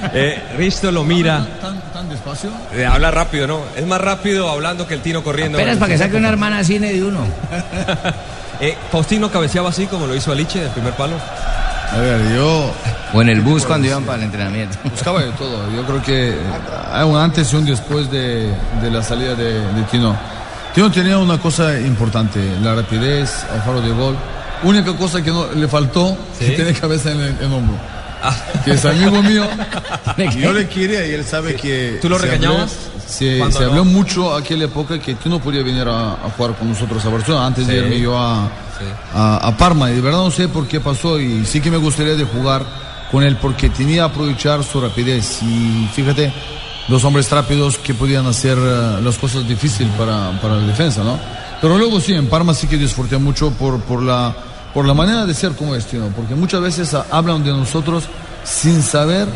Eh, 0.14 0.42
Risto 0.56 0.90
lo 0.90 1.04
mira. 1.04 1.46
¿Tan, 1.60 1.80
tan 1.92 2.08
despacio? 2.08 2.50
Eh, 2.74 2.84
habla 2.84 3.10
rápido, 3.10 3.46
¿no? 3.46 3.60
Es 3.76 3.86
más 3.86 4.00
rápido 4.00 4.48
hablando 4.50 4.86
que 4.86 4.94
el 4.94 5.00
Tino 5.00 5.22
corriendo. 5.22 5.58
Apenas 5.58 5.78
para 5.78 5.92
que 5.92 5.98
saque 5.98 6.16
una 6.16 6.28
hermana 6.28 6.62
cine 6.64 6.92
de 6.92 7.02
uno. 7.04 7.20
Eh, 8.60 8.76
Faustino 8.92 9.28
cabeceaba 9.28 9.70
así 9.70 9.86
como 9.86 10.06
lo 10.06 10.14
hizo 10.14 10.30
Aliche 10.30 10.60
del 10.60 10.70
primer 10.70 10.92
palo. 10.92 11.16
A 11.90 11.96
ver, 11.98 12.20
yo. 12.32 12.70
O 13.12 13.20
en 13.20 13.28
el 13.30 13.40
bus 13.40 13.64
cuando 13.66 13.88
iban 13.88 14.04
para 14.04 14.18
el 14.18 14.24
entrenamiento. 14.24 14.78
Buscaba 14.84 15.20
de 15.20 15.32
todo. 15.32 15.68
Yo 15.74 15.82
creo 15.84 16.00
que 16.00 16.32
hay 16.92 17.04
un 17.04 17.16
antes 17.16 17.52
y 17.52 17.56
un 17.56 17.64
después 17.64 18.08
de, 18.08 18.54
de 18.80 18.90
la 18.90 19.02
salida 19.02 19.34
de, 19.34 19.54
de 19.54 19.82
Tino. 19.90 20.16
Tino 20.76 20.92
tenía 20.92 21.18
una 21.18 21.38
cosa 21.38 21.76
importante: 21.80 22.38
la 22.62 22.76
rapidez, 22.76 23.44
el 23.52 23.60
faro 23.62 23.80
de 23.80 23.90
gol. 23.90 24.16
Única 24.62 24.96
cosa 24.96 25.20
que 25.20 25.30
no, 25.32 25.50
le 25.52 25.66
faltó, 25.66 26.16
Sí. 26.38 26.46
que 26.46 26.52
tiene 26.52 26.72
cabeza 26.72 27.10
en 27.10 27.20
el 27.20 27.36
en 27.42 27.52
hombro. 27.52 27.74
Que 28.64 28.72
es 28.72 28.84
amigo 28.84 29.22
mío. 29.22 29.44
Yo 30.38 30.52
le 30.52 30.68
quería 30.68 31.06
y 31.06 31.12
él 31.12 31.24
sabe 31.24 31.54
que. 31.56 31.98
¿Tú 32.00 32.08
lo 32.08 32.18
se 32.18 32.26
regañabas? 32.26 32.72
habló- 32.72 33.02
Se, 33.08 33.38
Cuando 33.38 33.58
se 33.58 33.64
no. 33.64 33.70
habló 33.70 33.84
mucho 33.84 34.34
aquella 34.34 34.64
época 34.66 34.98
que 35.00 35.14
Tino 35.16 35.40
podía 35.40 35.62
venir 35.62 35.86
a, 35.88 36.12
a 36.12 36.30
jugar 36.36 36.54
con 36.56 36.68
nosotros 36.68 37.04
a 37.04 37.08
Barcelona 37.08 37.46
antes 37.46 37.66
de 37.66 37.74
Sí. 37.74 37.78
irme 37.80 38.00
yo 38.00 38.16
a, 38.18 38.48
a, 39.14 39.36
a 39.48 39.56
Parma. 39.56 39.90
Y 39.90 39.94
de 39.96 40.00
verdad 40.00 40.18
no 40.18 40.30
sé 40.30 40.48
por 40.48 40.66
qué 40.68 40.80
pasó 40.80 41.18
y 41.20 41.44
sí 41.44 41.60
que 41.60 41.70
me 41.70 41.76
gustaría 41.78 42.14
de 42.14 42.24
jugar 42.24 42.64
con 43.10 43.22
él 43.24 43.36
porque 43.36 43.68
tenía 43.68 43.96
que 44.06 44.12
aprovechar 44.12 44.62
su 44.64 44.80
rapidez. 44.80 45.42
Y 45.42 45.88
fíjate, 45.92 46.32
dos 46.88 47.02
hombres 47.04 47.30
rápidos 47.30 47.78
que 47.78 47.92
podían 47.94 48.26
hacer 48.26 48.56
eh, 48.58 49.00
las 49.02 49.18
cosas 49.18 49.46
difíciles 49.46 49.92
para, 49.98 50.30
para 50.40 50.54
la 50.56 50.66
defensa, 50.66 51.02
¿no? 51.02 51.18
Pero 51.60 51.76
luego 51.78 52.00
sí, 52.00 52.12
en 52.14 52.28
Parma 52.28 52.54
sí 52.54 52.66
que 52.66 52.76
disfruté 52.76 53.18
mucho 53.18 53.50
por, 53.52 53.80
por, 53.82 54.02
la, 54.02 54.34
por 54.74 54.86
la 54.86 54.94
manera 54.94 55.26
de 55.26 55.34
ser 55.34 55.52
como 55.52 55.74
es, 55.74 55.86
Tino, 55.86 56.06
porque 56.16 56.34
muchas 56.34 56.60
veces 56.60 56.94
hablan 57.10 57.44
de 57.44 57.50
nosotros 57.50 58.04
sin 58.44 58.82
saber, 58.82 59.28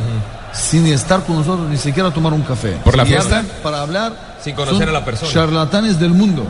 sin 0.53 0.87
estar 0.87 1.25
con 1.25 1.37
nosotros, 1.37 1.69
ni 1.69 1.77
siquiera 1.77 2.11
tomar 2.11 2.33
un 2.33 2.43
café. 2.43 2.79
¿Por 2.85 2.97
la 2.97 3.05
Y 3.05 3.09
fiesta? 3.09 3.45
Para 3.63 3.83
hablar. 3.83 4.13
Sin 4.43 4.55
conocer 4.55 4.79
son 4.79 4.89
a 4.89 4.93
la 4.93 5.05
persona. 5.05 5.33
Charlatanes 5.33 5.99
del 5.99 6.11
mundo. 6.11 6.47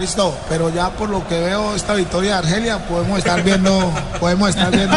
Listo, 0.00 0.34
pero 0.48 0.70
ya 0.70 0.88
por 0.90 1.10
lo 1.10 1.26
que 1.28 1.38
veo 1.38 1.74
esta 1.74 1.92
victoria 1.94 2.32
de 2.32 2.38
Argelia 2.38 2.78
podemos 2.78 3.18
estar 3.18 3.42
viendo, 3.42 3.92
podemos 4.20 4.48
estar 4.48 4.70
viendo, 4.70 4.96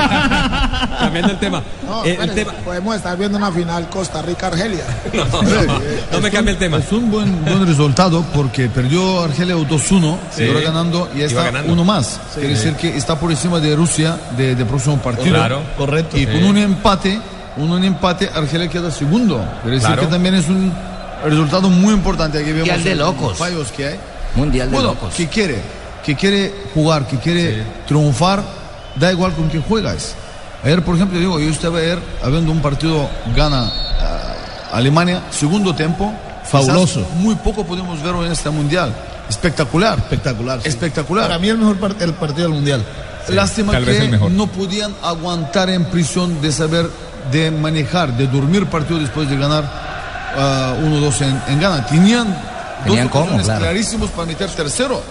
Cambiando 0.99 1.31
el 1.33 1.39
tema. 1.39 1.61
no, 1.85 2.05
Eh, 2.05 2.17
el 2.21 2.33
tema. 2.33 2.53
podemos 2.63 2.95
estar 2.95 3.17
viendo 3.17 3.37
una 3.37 3.51
final 3.51 3.89
Costa 3.89 4.21
Rica 4.21 4.47
Argelia. 4.47 4.83
No, 5.13 5.25
no, 5.41 5.79
no 6.11 6.21
me 6.21 6.31
cambie 6.31 6.53
el 6.53 6.57
tema. 6.59 6.77
Es 6.77 6.91
un 6.91 7.11
buen, 7.11 7.43
buen 7.43 7.65
resultado 7.67 8.23
porque 8.33 8.69
perdió 8.69 9.21
Argelia 9.23 9.55
2-1 9.55 10.17
Sí. 10.31 10.43
y 10.43 10.47
ahora 10.47 10.61
ganando 10.61 11.09
y 11.15 11.21
está 11.21 11.43
ganando. 11.43 11.73
uno 11.73 11.83
más. 11.83 12.05
Sí. 12.33 12.39
Quiere 12.39 12.49
decir 12.55 12.73
que 12.75 12.95
está 12.97 13.19
por 13.19 13.29
encima 13.31 13.59
de 13.59 13.75
Rusia 13.75 14.17
de, 14.37 14.55
de 14.55 14.65
próximo 14.65 14.97
partido. 14.97 15.35
Claro. 15.35 15.61
correcto. 15.77 16.17
Y 16.17 16.21
Sí. 16.21 16.27
con 16.27 16.43
un 16.45 16.57
empate, 16.57 17.19
un, 17.57 17.71
un 17.71 17.83
empate, 17.83 18.29
Argelia 18.33 18.69
queda 18.69 18.89
segundo. 18.89 19.43
Quiere 19.61 19.75
decir 19.75 19.87
Claro. 19.87 20.01
que 20.03 20.07
también 20.07 20.35
es 20.35 20.47
un 20.47 20.71
resultado 21.25 21.69
muy 21.69 21.93
importante. 21.93 22.37
Aquí 22.39 22.51
vemos 22.53 22.59
Mundial 22.69 22.83
de 22.83 22.95
los 22.95 23.07
locos. 23.15 23.37
fallos 23.37 23.71
que 23.71 23.87
hay. 23.87 23.99
Mundial 24.35 24.69
de 24.69 24.75
bueno, 24.75 24.93
locos. 24.93 25.13
que 25.13 25.27
quiere, 25.27 25.61
que 26.05 26.15
quiere 26.15 26.53
jugar, 26.73 27.07
que 27.07 27.17
quiere 27.17 27.63
triunfar, 27.87 28.43
da 28.95 29.11
igual 29.11 29.33
con 29.33 29.49
quién 29.49 29.63
juegas. 29.63 30.15
Ayer, 30.63 30.83
por 30.83 30.95
ejemplo, 30.95 31.19
digo, 31.19 31.39
yo 31.39 31.49
estaba 31.49 31.79
ayer 31.79 31.99
habiendo 32.23 32.51
un 32.51 32.61
partido 32.61 33.09
gana 33.35 33.71
ah, 33.99 34.33
Alemania, 34.73 35.21
segundo 35.31 35.75
tiempo. 35.75 36.13
Fabuloso. 36.45 36.99
Quizás 37.01 37.15
Muy 37.17 37.35
poco 37.35 37.65
podemos 37.65 38.01
ver 38.01 38.15
en 38.15 38.31
este 38.31 38.49
mundial. 38.49 38.93
Espectacular. 39.29 39.97
Espectacular. 39.99 40.61
sí. 40.61 40.69
Espectacular. 40.69 41.25
Para 41.27 41.39
mí 41.39 41.49
el 41.49 41.57
mejor 41.57 41.79
part- 41.79 42.01
el 42.01 42.13
partido 42.13 42.43
del 42.47 42.53
mundial. 42.55 42.83
Lástima 43.29 43.71
que 43.79 44.19
no 44.31 44.47
podían 44.47 44.93
aguantar 45.01 45.69
en 45.69 45.85
prisión 45.85 46.41
de 46.41 46.51
saber, 46.51 46.89
de 47.31 47.51
manejar, 47.51 48.17
de 48.17 48.27
dormir 48.27 48.65
partido 48.65 48.99
después 48.99 49.29
de 49.29 49.37
ganar 49.37 49.63
ah, 50.37 50.75
1-2 50.83 51.21
en, 51.21 51.41
en 51.53 51.59
Ghana. 51.61 51.85
Tenían, 51.85 52.27
Tenían 52.83 53.09
dos 53.09 53.25
cómo, 53.27 53.41
claro. 53.41 53.59
clarísimos 53.61 54.09
para 54.11 54.25
meter 54.25 54.49
tercero. 54.49 55.01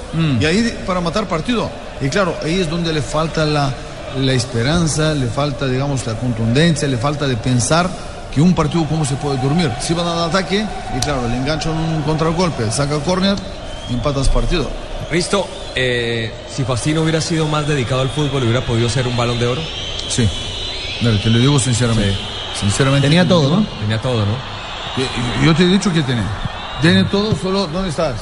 Y 0.40 0.44
ahí 0.44 0.82
para 0.86 1.00
matar 1.00 1.26
partido. 1.26 1.70
Y 2.00 2.08
claro, 2.08 2.36
ahí 2.42 2.60
es 2.60 2.68
donde 2.68 2.92
le 2.92 3.02
falta 3.02 3.44
la, 3.44 3.72
la 4.18 4.32
esperanza, 4.32 5.14
le 5.14 5.26
falta, 5.26 5.66
digamos, 5.66 6.06
la 6.06 6.14
contundencia, 6.14 6.86
le 6.88 6.96
falta 6.96 7.26
de 7.26 7.36
pensar 7.36 7.88
que 8.34 8.40
un 8.40 8.54
partido 8.54 8.86
cómo 8.88 9.04
se 9.04 9.14
puede 9.16 9.38
dormir. 9.38 9.70
Si 9.80 9.94
van 9.94 10.06
al 10.06 10.30
ataque 10.30 10.64
y 10.96 11.00
claro, 11.00 11.28
le 11.28 11.36
enganchan 11.36 11.72
un 11.72 12.02
contragolpe, 12.02 12.70
saca 12.70 12.98
córner, 13.00 13.36
empatas 13.90 14.28
partido. 14.28 14.68
Risto, 15.10 15.46
eh, 15.74 16.32
si 16.54 16.64
Faustino 16.64 17.02
hubiera 17.02 17.20
sido 17.20 17.46
más 17.46 17.68
dedicado 17.68 18.00
al 18.00 18.08
fútbol, 18.08 18.42
¿hubiera 18.44 18.62
podido 18.62 18.88
ser 18.88 19.06
un 19.06 19.16
balón 19.16 19.38
de 19.38 19.46
oro? 19.46 19.60
Sí. 20.08 20.28
Mira, 21.00 21.20
te 21.22 21.30
lo 21.30 21.38
digo 21.38 21.58
sinceramente. 21.58 22.16
Sinceramente. 22.58 23.06
Tenía 23.06 23.26
todo, 23.26 23.56
¿no? 23.56 23.66
Tenía 23.80 24.00
todo, 24.00 24.24
¿no? 24.24 24.32
Yo, 24.96 25.04
yo 25.44 25.54
te 25.54 25.64
he 25.64 25.66
dicho 25.66 25.92
que 25.92 26.02
tiene. 26.02 26.22
Tiene 26.82 27.04
todo, 27.04 27.34
solo 27.36 27.66
¿dónde 27.68 27.88
estás? 27.88 28.16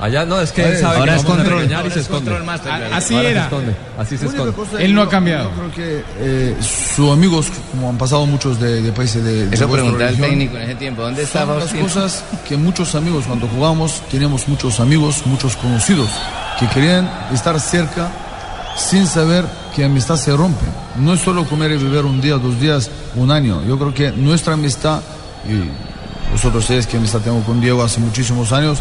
Allá 0.00 0.24
no, 0.24 0.40
es 0.40 0.50
que 0.50 0.62
Ahora 0.62 0.74
él 0.74 0.80
sabe 0.80 0.96
Ahora 0.98 1.12
que 1.14 1.18
es 1.20 1.24
control. 1.24 1.70
y 1.70 1.72
Ahora 1.74 1.82
se 1.90 1.94
es 1.94 1.96
esconde. 2.06 2.24
control 2.30 2.44
master. 2.44 2.72
A- 2.72 2.96
Así 2.96 3.14
Ahora 3.14 3.26
se 3.26 3.30
era. 3.32 3.42
esconde, 3.44 3.76
así 3.98 4.18
se 4.18 4.26
esconde. 4.26 4.52
Él 4.84 4.94
no 4.94 5.00
ha 5.02 5.04
yo- 5.04 5.10
cambiado. 5.10 5.44
Yo 5.50 5.56
creo 5.56 5.72
que 5.72 6.04
eh, 6.18 6.56
sus 6.96 7.10
amigos, 7.12 7.46
como 7.70 7.88
han 7.88 7.98
pasado 7.98 8.26
muchos 8.26 8.58
de, 8.58 8.82
de 8.82 8.92
países 8.92 9.22
de, 9.22 9.44
Eso 9.54 9.64
al 9.72 9.94
región, 9.98 10.28
técnico 10.28 10.56
en 10.56 10.62
ese 10.62 10.74
tiempo. 10.74 11.02
¿Dónde 11.02 11.24
son 11.24 11.56
las 11.58 11.72
cosas 11.72 12.24
que 12.48 12.56
muchos 12.56 12.94
amigos 12.96 13.24
cuando 13.28 13.46
jugamos 13.46 14.02
teníamos 14.10 14.48
muchos 14.48 14.80
amigos, 14.80 15.22
muchos 15.24 15.56
conocidos 15.56 16.08
que 16.58 16.66
querían 16.68 17.08
estar 17.32 17.58
cerca 17.60 18.10
sin 18.76 19.06
saber 19.06 19.44
que 19.76 19.84
amistad 19.84 20.16
se 20.16 20.34
rompe. 20.36 20.64
No 20.98 21.12
es 21.14 21.20
solo 21.20 21.44
comer 21.44 21.70
y 21.72 21.76
beber 21.76 22.06
un 22.06 22.20
día, 22.20 22.34
dos 22.38 22.58
días, 22.58 22.90
un 23.14 23.30
año. 23.30 23.62
Yo 23.66 23.78
creo 23.78 23.94
que 23.94 24.10
nuestra 24.10 24.54
amistad, 24.54 25.00
y 25.48 25.91
vosotros 26.32 26.64
sabéis 26.64 26.86
que 26.86 26.96
amistad 26.96 27.20
tengo 27.20 27.42
con 27.44 27.60
Diego 27.60 27.82
hace 27.82 28.00
muchísimos 28.00 28.52
años, 28.52 28.78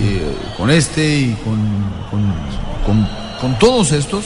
y 0.00 0.16
eh, 0.16 0.36
con 0.56 0.70
este 0.70 1.18
y 1.18 1.32
con, 1.44 1.58
con, 2.10 2.34
con- 2.86 3.08
con 3.40 3.58
todos 3.58 3.92
estos. 3.92 4.24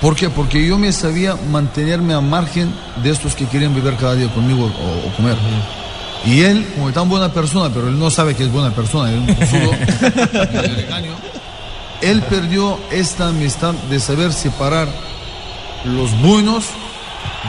¿Por 0.00 0.16
qué? 0.16 0.30
Porque 0.30 0.66
yo 0.66 0.78
me 0.78 0.90
sabía 0.92 1.36
mantenerme 1.50 2.14
a 2.14 2.20
margen 2.22 2.72
de 3.02 3.10
estos 3.10 3.34
que 3.34 3.44
quieren 3.44 3.74
beber 3.74 3.96
cada 3.96 4.14
día 4.14 4.28
conmigo 4.32 4.64
o, 4.64 5.08
o 5.08 5.12
comer. 5.16 5.36
Y 6.24 6.40
él, 6.40 6.66
como 6.74 6.88
es 6.88 6.94
tan 6.94 7.08
buena 7.08 7.30
persona, 7.32 7.72
pero 7.72 7.88
él 7.88 7.98
no 7.98 8.10
sabe 8.10 8.34
que 8.34 8.44
es 8.44 8.50
buena 8.52 8.70
persona, 8.70 9.10
es 9.12 9.18
un 9.18 9.26
regaño, 10.76 11.12
él 12.02 12.22
perdió 12.22 12.78
esta 12.90 13.28
amistad 13.28 13.74
de 13.90 14.00
saber 14.00 14.32
separar 14.32 14.88
los 15.84 16.18
buenos 16.20 16.64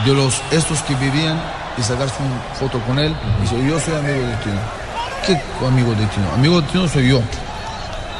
de 0.06 0.14
los 0.14 0.40
estos 0.50 0.80
que 0.82 0.94
vivían 0.94 1.42
y 1.78 1.82
sacarse 1.82 2.14
una 2.22 2.54
foto 2.54 2.80
con 2.80 2.98
él. 2.98 3.14
Y 3.38 3.42
dice, 3.42 3.56
yo 3.66 3.80
soy 3.80 3.94
amigo 3.94 4.26
de 4.26 4.36
Tino. 4.36 4.60
¿Qué 5.26 5.66
amigo 5.66 5.90
de 5.94 6.06
Tino? 6.06 6.32
Amigo 6.34 6.60
de 6.60 6.68
Tino 6.68 6.88
soy 6.88 7.08
yo. 7.08 7.20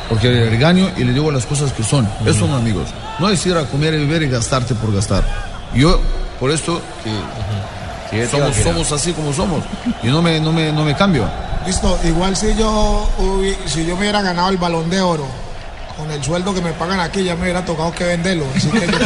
Porque 0.08 0.28
le 0.28 0.50
regaño 0.50 0.90
y 0.96 1.04
le 1.04 1.12
digo 1.12 1.30
las 1.30 1.46
cosas 1.46 1.72
que 1.72 1.82
son. 1.82 2.08
Esos 2.22 2.36
son 2.36 2.52
amigos. 2.52 2.88
No 3.18 3.28
es 3.30 3.44
ir 3.46 3.56
a 3.56 3.64
comer 3.64 3.94
y 3.94 3.98
beber 3.98 4.22
y 4.22 4.28
gastarte 4.28 4.74
por 4.74 4.92
gastar. 4.94 5.24
Yo, 5.74 6.00
por 6.38 6.50
esto, 6.50 6.80
que 8.10 8.26
somos, 8.26 8.56
somos 8.56 8.92
así 8.92 9.12
como 9.12 9.32
somos. 9.32 9.64
Y 10.02 10.08
no 10.08 10.20
me, 10.20 10.38
no 10.38 10.52
me, 10.52 10.72
no 10.72 10.84
me 10.84 10.94
cambio. 10.94 11.28
Listo, 11.66 11.98
igual 12.04 12.36
si 12.36 12.54
yo 12.56 13.08
si 13.66 13.86
yo 13.86 13.94
me 13.94 14.02
hubiera 14.02 14.20
ganado 14.20 14.50
el 14.50 14.56
balón 14.56 14.90
de 14.90 15.00
oro 15.00 15.26
con 15.96 16.10
el 16.10 16.22
sueldo 16.22 16.52
que 16.52 16.60
me 16.60 16.72
pagan 16.72 17.00
aquí, 17.00 17.22
ya 17.24 17.36
me 17.36 17.42
hubiera 17.42 17.64
tocado 17.64 17.92
que 17.92 18.04
venderlo. 18.04 18.44
Así 18.54 18.68
que 18.68 18.80
yo 18.80 18.98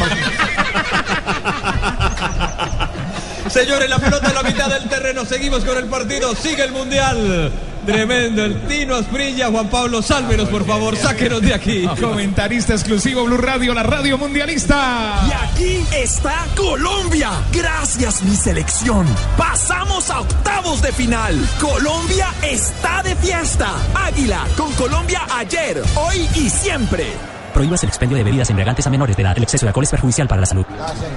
Señores, 3.56 3.88
la 3.88 3.98
pelota 3.98 4.28
en 4.28 4.34
la 4.34 4.42
mitad 4.42 4.68
del 4.68 4.86
terreno. 4.86 5.24
Seguimos 5.24 5.64
con 5.64 5.78
el 5.78 5.86
partido. 5.86 6.34
Sigue 6.34 6.62
el 6.62 6.72
mundial. 6.72 7.50
Tremendo. 7.86 8.44
El 8.44 8.60
Tino 8.66 8.96
Asprilla. 8.96 9.48
Juan 9.48 9.68
Pablo, 9.68 10.02
sálvenos, 10.02 10.50
por 10.50 10.66
favor. 10.66 10.94
Sáquenos 10.94 11.40
de 11.40 11.54
aquí. 11.54 11.88
Comentarista 11.98 12.74
exclusivo 12.74 13.24
Blue 13.24 13.38
Radio, 13.38 13.72
la 13.72 13.82
radio 13.82 14.18
mundialista. 14.18 15.26
Y 15.26 15.32
aquí 15.32 15.86
está 15.96 16.44
Colombia. 16.54 17.30
Gracias 17.50 18.22
mi 18.24 18.36
selección. 18.36 19.06
Pasamos 19.38 20.10
a 20.10 20.20
octavos 20.20 20.82
de 20.82 20.92
final. 20.92 21.34
Colombia 21.58 22.34
está 22.42 23.02
de 23.02 23.16
fiesta. 23.16 23.70
Águila 23.94 24.46
con 24.58 24.70
Colombia 24.74 25.22
ayer, 25.30 25.82
hoy 25.94 26.28
y 26.34 26.50
siempre. 26.50 27.35
Prohíbas 27.56 27.82
el 27.84 27.88
expendio 27.88 28.18
de 28.18 28.22
bebidas 28.22 28.50
embriagantes 28.50 28.86
a 28.86 28.90
menores 28.90 29.16
de 29.16 29.22
edad. 29.22 29.34
El 29.34 29.44
exceso 29.44 29.64
de 29.64 29.68
alcohol 29.70 29.84
es 29.84 29.90
perjudicial 29.90 30.28
para 30.28 30.42
la 30.42 30.46
salud. 30.46 30.66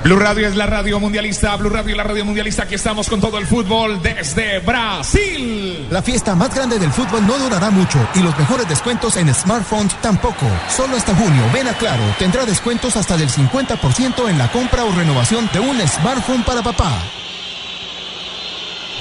Blue 0.05 0.17
Radio 0.17 0.47
es 0.47 0.55
la 0.55 0.67
radio 0.67 0.97
mundialista. 0.97 1.53
Blue 1.57 1.69
Radio 1.69 1.91
es 1.91 1.97
la 1.97 2.03
radio 2.03 2.23
mundialista. 2.23 2.63
Aquí 2.63 2.75
estamos 2.75 3.09
con 3.09 3.19
todo 3.19 3.37
el 3.39 3.45
fútbol 3.45 4.01
desde 4.01 4.59
Brasil. 4.59 5.85
La 5.89 6.01
fiesta 6.01 6.35
más 6.35 6.55
grande 6.55 6.79
del 6.79 6.93
fútbol 6.93 7.27
no 7.27 7.37
durará 7.37 7.69
mucho 7.71 7.99
y 8.15 8.19
los 8.19 8.39
mejores 8.39 8.69
descuentos 8.69 9.17
en 9.17 9.33
smartphones 9.33 9.93
tampoco. 10.01 10.45
Solo 10.69 10.95
hasta 10.95 11.13
junio, 11.13 11.43
ven 11.53 11.67
a 11.67 11.73
Claro, 11.73 12.03
tendrá 12.17 12.45
descuentos 12.45 12.95
hasta 12.95 13.17
del 13.17 13.27
50% 13.27 14.29
en 14.29 14.37
la 14.37 14.49
compra 14.49 14.85
o 14.85 14.93
renovación 14.93 15.49
de 15.51 15.59
un 15.59 15.77
smartphone 15.85 16.43
para 16.45 16.61
papá. 16.63 17.03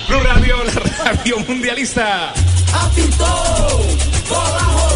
Blue 0.09 0.21
Radio, 0.25 0.57
la 0.65 1.05
radio 1.05 1.39
mundialista. 1.47 2.33
Apitou, 2.75 3.87
bola 4.29 4.88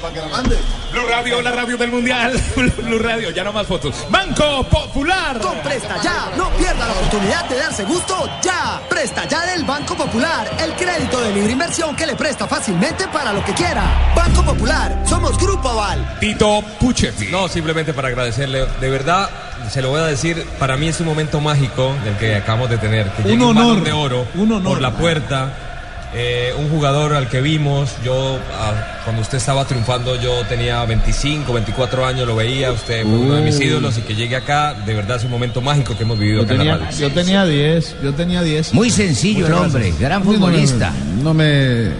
Blue. 0.00 0.56
Blue 0.92 1.06
Radio, 1.10 1.42
la 1.42 1.50
radio 1.50 1.76
del 1.76 1.90
mundial. 1.92 2.32
Blue 2.78 2.98
Radio, 2.98 3.30
ya 3.30 3.44
no 3.44 3.52
más 3.52 3.66
fotos. 3.66 3.94
Banco 4.08 4.64
Popular. 4.64 5.38
Con 5.38 5.58
Presta 5.58 6.00
Ya, 6.02 6.30
no 6.36 6.48
pierda 6.50 6.86
la 6.86 6.92
oportunidad 6.92 7.44
de 7.48 7.56
darse 7.58 7.84
gusto 7.84 8.28
ya. 8.42 8.80
Presta 8.88 9.26
Ya 9.28 9.44
del 9.46 9.64
Banco 9.64 9.94
Popular, 9.94 10.50
el 10.62 10.72
crédito 10.74 11.20
de 11.20 11.34
libre 11.34 11.52
inversión 11.52 11.94
que 11.94 12.06
le 12.06 12.16
presta 12.16 12.46
fácilmente 12.48 13.06
para 13.08 13.32
lo 13.32 13.44
que 13.44 13.52
quiera. 13.52 14.12
Banco 14.16 14.42
Popular, 14.42 15.02
somos 15.06 15.36
Grupo 15.38 15.68
Aval. 15.68 16.16
Tito 16.18 16.62
Puchetti. 16.80 17.26
No, 17.26 17.46
simplemente 17.48 17.92
para 17.92 18.08
agradecerle. 18.08 18.66
De 18.80 18.88
verdad, 18.88 19.28
se 19.70 19.82
lo 19.82 19.90
voy 19.90 20.00
a 20.00 20.04
decir, 20.06 20.46
para 20.58 20.76
mí 20.78 20.88
es 20.88 20.98
un 21.00 21.06
momento 21.06 21.40
mágico 21.40 21.94
el 22.06 22.16
que 22.16 22.36
acabamos 22.36 22.70
de 22.70 22.78
tener. 22.78 23.06
Que 23.12 23.22
Un 23.32 23.42
un 23.42 23.58
honor, 23.58 23.84
de 23.84 23.92
oro 23.92 24.26
un 24.34 24.50
honor. 24.52 24.72
por 24.72 24.80
la 24.80 24.92
puerta. 24.92 25.69
Eh, 26.12 26.52
un 26.58 26.68
jugador 26.68 27.14
al 27.14 27.28
que 27.28 27.40
vimos, 27.40 27.90
yo 28.04 28.36
ah, 28.52 29.00
cuando 29.04 29.22
usted 29.22 29.38
estaba 29.38 29.64
triunfando, 29.64 30.20
yo 30.20 30.44
tenía 30.48 30.84
25, 30.84 31.52
24 31.52 32.04
años, 32.04 32.26
lo 32.26 32.34
veía, 32.34 32.72
usted 32.72 33.04
fue 33.04 33.12
uno 33.12 33.36
de 33.36 33.42
mis 33.42 33.60
ídolos 33.60 33.96
y 33.96 34.00
que 34.00 34.16
llegue 34.16 34.34
acá, 34.34 34.74
de 34.74 34.92
verdad 34.92 35.18
es 35.18 35.24
un 35.24 35.30
momento 35.30 35.60
mágico 35.60 35.96
que 35.96 36.02
hemos 36.02 36.18
vivido 36.18 36.38
Yo 36.38 36.44
acá 36.46 36.54
en 36.54 36.58
la 36.58 36.64
tenía, 36.64 36.86
radio. 36.86 36.98
yo 37.08 37.14
tenía 37.14 37.44
10, 37.44 37.96
yo 38.02 38.14
tenía 38.14 38.42
10. 38.42 38.74
Muy 38.74 38.90
sencillo 38.90 39.46
el 39.46 39.52
hombre, 39.52 39.94
gran 40.00 40.24
futbolista. 40.24 40.92
No 41.22 41.32
me. 41.32 41.90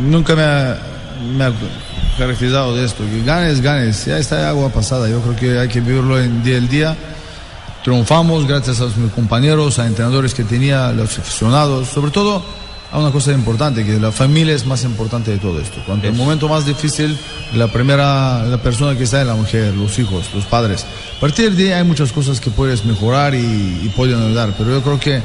Nunca 0.00 0.34
me 0.34 0.42
ha, 0.42 0.78
me 1.36 1.44
ha 1.44 1.52
caracterizado 2.16 2.74
de 2.74 2.86
esto. 2.86 3.04
Que 3.04 3.22
ganes, 3.22 3.60
ganes. 3.60 4.06
Ya 4.06 4.16
está 4.16 4.48
agua 4.48 4.70
pasada. 4.70 5.10
Yo 5.10 5.20
creo 5.20 5.36
que 5.36 5.58
hay 5.58 5.68
que 5.68 5.80
vivirlo 5.80 6.18
en 6.18 6.42
día 6.42 6.56
al 6.56 6.68
día. 6.68 6.96
Triunfamos 7.84 8.46
gracias 8.46 8.80
a 8.80 8.86
mis 8.96 9.12
compañeros, 9.12 9.78
a 9.78 9.86
entrenadores 9.86 10.32
que 10.32 10.44
tenía, 10.44 10.88
a 10.88 10.92
los 10.92 11.18
aficionados. 11.18 11.88
Sobre 11.88 12.10
todo 12.10 12.42
a 12.92 12.98
una 12.98 13.10
cosa 13.12 13.32
importante, 13.32 13.84
que 13.84 14.00
la 14.00 14.10
familia 14.12 14.54
es 14.54 14.66
más 14.66 14.82
importante 14.84 15.30
de 15.30 15.38
todo 15.38 15.60
esto. 15.60 15.80
Cuando 15.86 16.08
el 16.08 16.14
momento 16.14 16.48
más 16.48 16.66
difícil, 16.66 17.16
la 17.54 17.68
primera 17.68 18.44
la 18.44 18.58
persona 18.58 18.96
que 18.96 19.04
está 19.04 19.20
es 19.20 19.26
la 19.26 19.34
mujer, 19.36 19.72
los 19.74 19.98
hijos, 19.98 20.30
los 20.34 20.44
padres. 20.44 20.84
A 21.16 21.20
partir 21.20 21.54
de 21.54 21.72
ahí 21.74 21.80
hay 21.80 21.84
muchas 21.84 22.10
cosas 22.12 22.40
que 22.40 22.50
puedes 22.50 22.84
mejorar 22.84 23.34
y, 23.34 23.38
y 23.38 23.92
pueden 23.96 24.20
ayudar. 24.20 24.52
Pero 24.58 24.70
yo 24.70 24.82
creo 24.82 24.98
que 24.98 25.22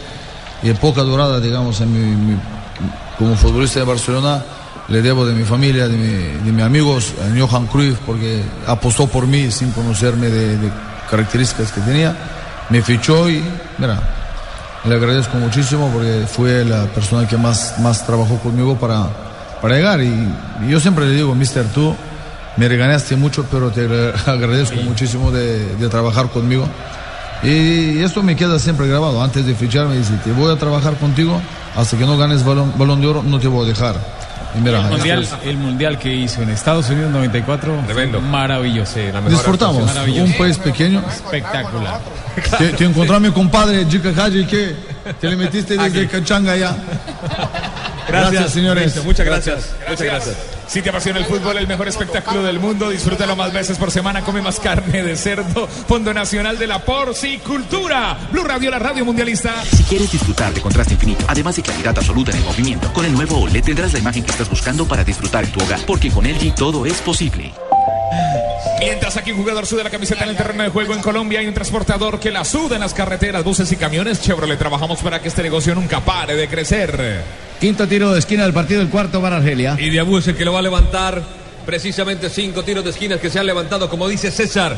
y 0.64 0.70
época 0.70 1.02
dorada, 1.02 1.40
digamos, 1.40 1.82
en 1.82 1.92
mi- 1.92 2.34
mi- 2.34 2.40
como 3.18 3.36
futbolista 3.36 3.80
de 3.80 3.86
Barcelona, 3.86 4.44
le 4.88 5.02
debo 5.02 5.26
de 5.26 5.34
mi 5.34 5.44
familia, 5.44 5.88
de, 5.88 5.98
mi- 5.98 6.44
de 6.46 6.52
mis 6.52 6.64
amigos, 6.64 7.14
a 7.22 7.36
Johan 7.40 7.66
Cruyff, 7.68 7.98
porque 8.06 8.44
apostó 8.68 9.08
por 9.08 9.26
mí 9.26 9.50
sin 9.52 9.72
conocerme 9.72 10.28
de, 10.30 10.58
de 10.58 10.70
características 11.10 11.72
que 11.72 11.82
tenía. 11.82 12.16
Me 12.70 12.82
fichó 12.82 13.30
y, 13.30 13.44
mira, 13.78 14.02
le 14.88 14.96
agradezco 14.96 15.38
muchísimo 15.38 15.90
porque 15.90 16.26
fue 16.28 16.64
la 16.64 16.86
persona 16.86 17.28
que 17.28 17.38
más, 17.38 17.80
más 17.80 18.06
trabajó 18.06 18.38
conmigo 18.38 18.76
para, 18.78 19.08
para 19.62 19.76
llegar. 19.76 20.02
Y, 20.02 20.30
y 20.66 20.70
yo 20.70 20.80
siempre 20.80 21.06
le 21.06 21.16
digo, 21.16 21.34
mister, 21.34 21.66
tú 21.66 21.96
me 22.58 22.68
regalaste 22.68 23.16
mucho, 23.16 23.46
pero 23.52 23.72
te 23.72 23.86
agradezco 24.26 24.78
muchísimo 24.78 25.32
de, 25.32 25.76
de 25.76 25.90
trabajar 25.90 26.30
conmigo. 26.30 26.68
Y 27.44 28.00
esto 28.00 28.24
me 28.24 28.36
queda 28.36 28.58
siempre 28.60 28.88
grabado. 28.88 29.22
Antes 29.22 29.46
de 29.46 29.56
ficharme, 29.56 29.98
dice, 29.98 30.14
te 30.24 30.32
voy 30.32 30.52
a 30.52 30.58
trabajar 30.58 30.96
contigo 30.96 31.40
hasta 31.76 31.98
que 31.98 32.06
no 32.06 32.18
ganes 32.18 32.46
balón, 32.46 32.74
balón 32.78 33.02
de 33.02 33.08
oro, 33.08 33.24
no 33.24 33.40
te 33.40 33.48
voy 33.48 33.66
a 33.66 33.70
dejar. 33.70 33.96
El, 34.56 35.58
mundial, 35.58 35.94
el 35.94 36.00
que 36.00 36.14
hizo 36.14 36.42
en 36.42 36.50
Estados 36.50 36.90
Unidos 36.90 37.12
94 37.12 37.84
Tremendo. 37.86 38.20
fue 38.20 38.30
maravilloso. 38.30 39.00
disfrutamos. 39.28 39.86
Maravilloso. 39.86 40.24
Un 40.24 40.38
país 40.38 40.58
pequeño. 40.58 41.04
Espectacular. 41.10 42.00
Te, 42.58 42.70
te 42.70 42.86
encontró 42.86 43.18
a 43.18 43.20
mi 43.20 43.32
compadre, 43.32 43.86
Jica 43.86 44.10
Haji, 44.10 44.46
que 44.46 44.76
te 45.20 45.30
le 45.30 45.36
metiste 45.36 45.78
desde 45.78 46.08
Cachanga 46.08 46.56
ya. 46.56 46.76
Gracias, 48.08 48.52
señores. 48.52 49.04
Muchas 49.04 49.26
gracias. 49.26 49.76
Muchas 49.90 50.06
gracias. 50.06 50.55
Si 50.68 50.82
te 50.82 50.90
apasiona 50.90 51.20
el 51.20 51.26
fútbol, 51.26 51.58
el 51.58 51.68
mejor 51.68 51.88
espectáculo 51.88 52.44
del 52.44 52.60
mundo, 52.60 52.90
disfrútalo 52.90 53.36
más 53.36 53.54
veces 53.54 53.78
por 53.78 53.92
semana. 53.92 54.22
Come 54.22 54.42
más 54.42 54.60
carne 54.60 55.04
de 55.04 55.16
cerdo. 55.16 55.68
Fondo 55.68 56.14
Nacional 56.14 56.58
de 56.58 56.68
la 56.68 56.80
Porcicultura. 56.80 58.18
Blue 58.32 58.44
Radio, 58.44 58.72
la 58.72 58.80
radio 58.80 59.06
mundialista. 59.06 59.64
Si 59.64 59.84
quieres 59.84 60.12
disfrutar 60.12 60.54
de 60.54 60.62
contraste 60.62 60.94
infinito, 60.94 61.26
además 61.28 61.56
de 61.56 61.62
claridad 61.62 61.98
absoluta 61.98 62.32
en 62.32 62.38
el 62.38 62.44
movimiento, 62.44 62.92
con 62.94 63.06
el 63.06 63.14
nuevo 63.14 63.42
OLED 63.42 63.64
tendrás 63.64 63.94
la 63.94 64.00
imagen 64.00 64.24
que 64.24 64.32
estás 64.32 64.50
buscando 64.50 64.88
para 64.88 65.04
disfrutar 65.04 65.44
en 65.44 65.52
tu 65.52 65.62
hogar, 65.64 65.80
porque 65.86 66.10
con 66.10 66.26
LG 66.26 66.56
todo 66.56 66.86
es 66.86 67.02
posible. 67.02 67.54
Mientras 68.80 69.16
aquí 69.18 69.32
un 69.32 69.38
jugador 69.38 69.66
suda 69.66 69.84
la 69.84 69.90
camiseta 69.90 70.24
en 70.24 70.32
el 70.32 70.36
terreno 70.36 70.64
de 70.64 70.70
juego 70.70 70.94
en 70.94 71.02
Colombia, 71.02 71.40
hay 71.40 71.48
un 71.48 71.54
transportador 71.54 72.20
que 72.20 72.32
la 72.32 72.44
suda 72.44 72.76
en 72.76 72.82
las 72.82 72.94
carreteras, 72.94 73.44
buses 73.44 73.72
y 73.72 73.78
camiones. 73.78 74.22
Chevrolet, 74.22 74.60
trabajamos 74.60 75.00
para 75.00 75.22
que 75.22 75.30
este 75.30 75.44
negocio 75.44 75.74
nunca 75.76 76.02
pare 76.02 76.36
de 76.36 76.48
crecer. 76.48 77.45
Quinto 77.60 77.88
tiro 77.88 78.12
de 78.12 78.20
esquina 78.20 78.44
del 78.44 78.54
partido, 78.54 78.82
el 78.82 78.90
cuarto 78.90 79.22
para 79.22 79.38
Argelia. 79.38 79.78
Y 79.80 79.90
Diabú 79.90 80.18
es 80.18 80.28
el 80.28 80.36
que 80.36 80.46
lo 80.46 80.54
va 80.54 80.60
a 80.60 80.64
levantar. 80.64 81.22
Precisamente 81.66 82.30
cinco 82.30 82.64
tiros 82.64 82.84
de 82.84 82.92
esquinas 82.92 83.20
que 83.20 83.30
se 83.30 83.40
han 83.40 83.46
levantado, 83.46 83.90
como 83.90 84.08
dice 84.08 84.30
César. 84.30 84.78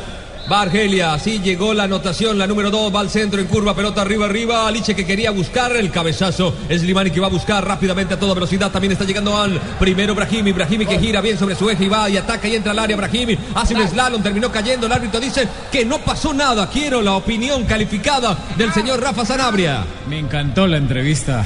Va 0.50 0.62
Argelia, 0.62 1.12
así 1.12 1.40
llegó 1.40 1.74
la 1.74 1.82
anotación, 1.82 2.38
la 2.38 2.46
número 2.46 2.70
dos, 2.70 2.94
va 2.94 3.00
al 3.00 3.10
centro 3.10 3.38
en 3.38 3.46
curva, 3.48 3.74
pelota 3.74 4.00
arriba, 4.00 4.24
arriba, 4.24 4.66
Aliche 4.66 4.94
que 4.94 5.04
quería 5.04 5.30
buscar 5.30 5.76
el 5.76 5.90
cabezazo, 5.90 6.54
es 6.70 6.82
Limani 6.82 7.10
que 7.10 7.20
va 7.20 7.26
a 7.26 7.30
buscar 7.30 7.62
rápidamente 7.66 8.14
a 8.14 8.18
toda 8.18 8.32
velocidad, 8.32 8.70
también 8.70 8.92
está 8.92 9.04
llegando 9.04 9.36
al 9.36 9.60
primero 9.78 10.14
Brahimi, 10.14 10.52
Brahimi 10.52 10.86
que 10.86 10.98
gira 10.98 11.20
bien 11.20 11.38
sobre 11.38 11.54
su 11.54 11.68
eje 11.68 11.84
y 11.84 11.88
va 11.88 12.08
y 12.08 12.16
ataca 12.16 12.48
y 12.48 12.56
entra 12.56 12.72
al 12.72 12.78
área 12.78 12.96
Brahimi, 12.96 13.36
hace 13.54 13.74
un 13.74 13.86
slalom, 13.86 14.22
terminó 14.22 14.50
cayendo, 14.50 14.86
el 14.86 14.92
árbitro 14.92 15.20
dice 15.20 15.46
que 15.70 15.84
no 15.84 15.98
pasó 15.98 16.32
nada, 16.32 16.70
quiero 16.70 17.02
la 17.02 17.12
opinión 17.12 17.64
calificada 17.64 18.38
del 18.56 18.72
señor 18.72 19.02
Rafa 19.02 19.26
Sanabria. 19.26 19.84
Me 20.08 20.18
encantó 20.18 20.66
la 20.66 20.78
entrevista. 20.78 21.44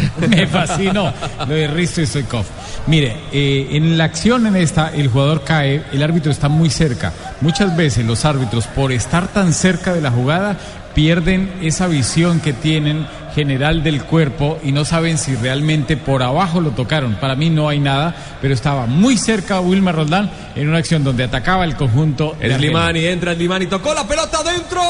Me 0.28 0.46
fascinó 0.46 1.12
lo 1.40 1.46
de 1.46 1.68
Risto 1.68 2.00
y 2.00 2.06
Stoikov. 2.06 2.44
Mire, 2.86 3.16
eh, 3.32 3.68
en 3.72 3.98
la 3.98 4.04
acción 4.04 4.46
en 4.46 4.56
esta, 4.56 4.88
el 4.94 5.08
jugador 5.08 5.44
cae, 5.44 5.82
el 5.92 6.02
árbitro 6.02 6.32
está 6.32 6.48
muy 6.48 6.70
cerca. 6.70 7.12
Muchas 7.40 7.76
veces 7.76 8.06
los 8.06 8.24
árbitros, 8.24 8.66
por 8.66 8.92
estar 8.92 9.28
tan 9.28 9.52
cerca 9.52 9.92
de 9.92 10.00
la 10.00 10.10
jugada, 10.10 10.56
pierden 10.94 11.52
esa 11.62 11.86
visión 11.86 12.40
que 12.40 12.52
tienen 12.52 13.06
general 13.38 13.84
del 13.84 14.02
cuerpo 14.02 14.58
y 14.64 14.72
no 14.72 14.84
saben 14.84 15.16
si 15.16 15.36
realmente 15.36 15.96
por 15.96 16.24
abajo 16.24 16.60
lo 16.60 16.70
tocaron. 16.70 17.14
Para 17.20 17.36
mí 17.36 17.50
no 17.50 17.68
hay 17.68 17.78
nada, 17.78 18.14
pero 18.42 18.52
estaba 18.52 18.86
muy 18.86 19.16
cerca 19.16 19.60
Wilmer 19.60 19.94
Roldán 19.94 20.28
en 20.56 20.68
una 20.68 20.78
acción 20.78 21.04
donde 21.04 21.22
atacaba 21.22 21.64
el 21.64 21.76
conjunto. 21.76 22.36
Es. 22.40 22.60
Limani, 22.60 23.04
entra 23.04 23.32
el 23.32 23.38
Limani, 23.38 23.66
tocó 23.66 23.94
la 23.94 24.06
pelota 24.08 24.38
adentro. 24.38 24.82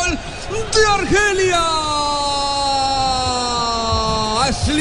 ¡Gol 0.00 0.18
de 0.72 0.86
Argelia! 0.94 1.74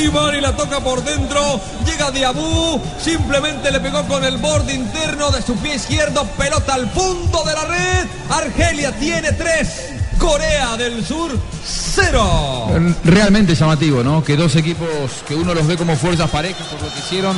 Slimani 0.03 0.41
la 0.41 0.53
toca 0.53 0.81
por 0.81 1.01
dentro, 1.01 1.61
llega 1.85 2.11
Diabú, 2.11 2.81
simplemente 2.99 3.71
le 3.71 3.79
pegó 3.79 4.03
con 4.03 4.25
el 4.25 4.35
borde 4.35 4.73
interno 4.73 5.31
de 5.31 5.41
su 5.41 5.55
pie 5.55 5.75
izquierdo, 5.75 6.25
pelota 6.37 6.73
al 6.73 6.91
punto 6.91 7.41
de 7.45 7.53
la 7.53 7.63
red. 7.63 8.07
Argelia 8.29 8.91
tiene 8.97 9.31
tres, 9.31 9.93
Corea 10.17 10.75
del 10.75 11.05
Sur 11.05 11.39
cero. 11.65 12.69
Realmente 13.05 13.55
llamativo, 13.55 14.03
¿no? 14.03 14.21
Que 14.21 14.35
dos 14.35 14.57
equipos 14.57 14.89
que 15.25 15.35
uno 15.35 15.53
los 15.53 15.65
ve 15.65 15.77
como 15.77 15.95
fuerzas 15.95 16.29
parejas 16.29 16.67
por 16.67 16.81
lo 16.81 16.93
que 16.93 16.99
hicieron 16.99 17.37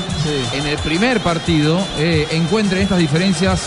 en 0.54 0.66
el 0.66 0.78
primer 0.80 1.20
partido 1.20 1.80
eh, 2.00 2.28
encuentren 2.32 2.82
estas 2.82 2.98
diferencias 2.98 3.62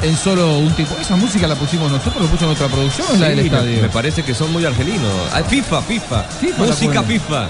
en 0.00 0.16
solo 0.16 0.58
un 0.58 0.72
tipo. 0.72 0.96
Esa 0.98 1.16
música 1.16 1.46
la 1.46 1.54
pusimos 1.54 1.92
nosotros, 1.92 2.24
la 2.24 2.30
puso 2.30 2.46
nuestra 2.46 2.68
producción, 2.68 3.20
la 3.20 3.28
del 3.28 3.40
estadio. 3.40 3.82
me, 3.82 3.90
parece 3.90 4.22
que 4.22 4.32
son 4.32 4.50
muy 4.52 4.64
argelinos. 4.64 5.12
FIFA, 5.48 5.82
FIFA, 5.82 6.22
FIFA 6.22 6.64
música. 6.64 7.02
FIFA. 7.02 7.48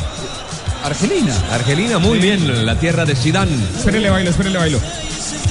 Argelina. 0.84 1.34
Argelina, 1.52 1.98
muy 1.98 2.18
bien, 2.18 2.66
la 2.66 2.76
tierra 2.76 3.04
de 3.04 3.16
Sidán. 3.16 3.48
Espérele 3.76 4.10
bailo, 4.10 4.30
espérele 4.30 4.58
bailo. 4.58 4.80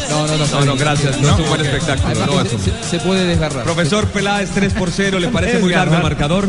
No, 0.10 0.28
no, 0.28 0.38
no. 0.38 0.48
No, 0.48 0.66
no, 0.66 0.76
gracias, 0.76 1.20
no, 1.20 1.34
es 1.34 1.40
un 1.40 1.50
buen 1.50 1.62
espectáculo. 1.62 2.26
No, 2.26 2.46
se, 2.46 2.90
se 2.90 3.00
puede 3.00 3.26
desgarrar. 3.26 3.64
Profesor 3.64 4.08
Peláez 4.08 4.50
3 4.54 4.74
por 4.74 4.90
0, 4.92 5.20
¿le 5.20 5.28
parece 5.30 5.60
muy 5.60 5.72
largo 5.72 5.96
el 5.96 6.04
marcador? 6.04 6.48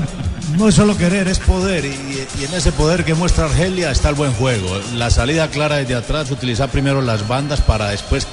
No 0.57 0.69
es 0.69 0.75
solo 0.75 0.97
querer, 0.97 1.29
es 1.29 1.39
poder. 1.39 1.85
Y, 1.85 1.89
y 2.41 2.45
en 2.45 2.55
ese 2.55 2.73
poder 2.73 3.05
que 3.05 3.15
muestra 3.15 3.45
Argelia 3.45 3.91
está 3.91 4.09
el 4.09 4.15
buen 4.15 4.33
juego. 4.33 4.81
La 4.95 5.11
salida 5.11 5.49
clara 5.49 5.77
desde 5.77 5.95
atrás, 5.95 6.31
utilizar 6.31 6.69
primero 6.71 7.03
las 7.03 7.29
bandas 7.29 7.61
para 7.61 7.91
después 7.91 8.27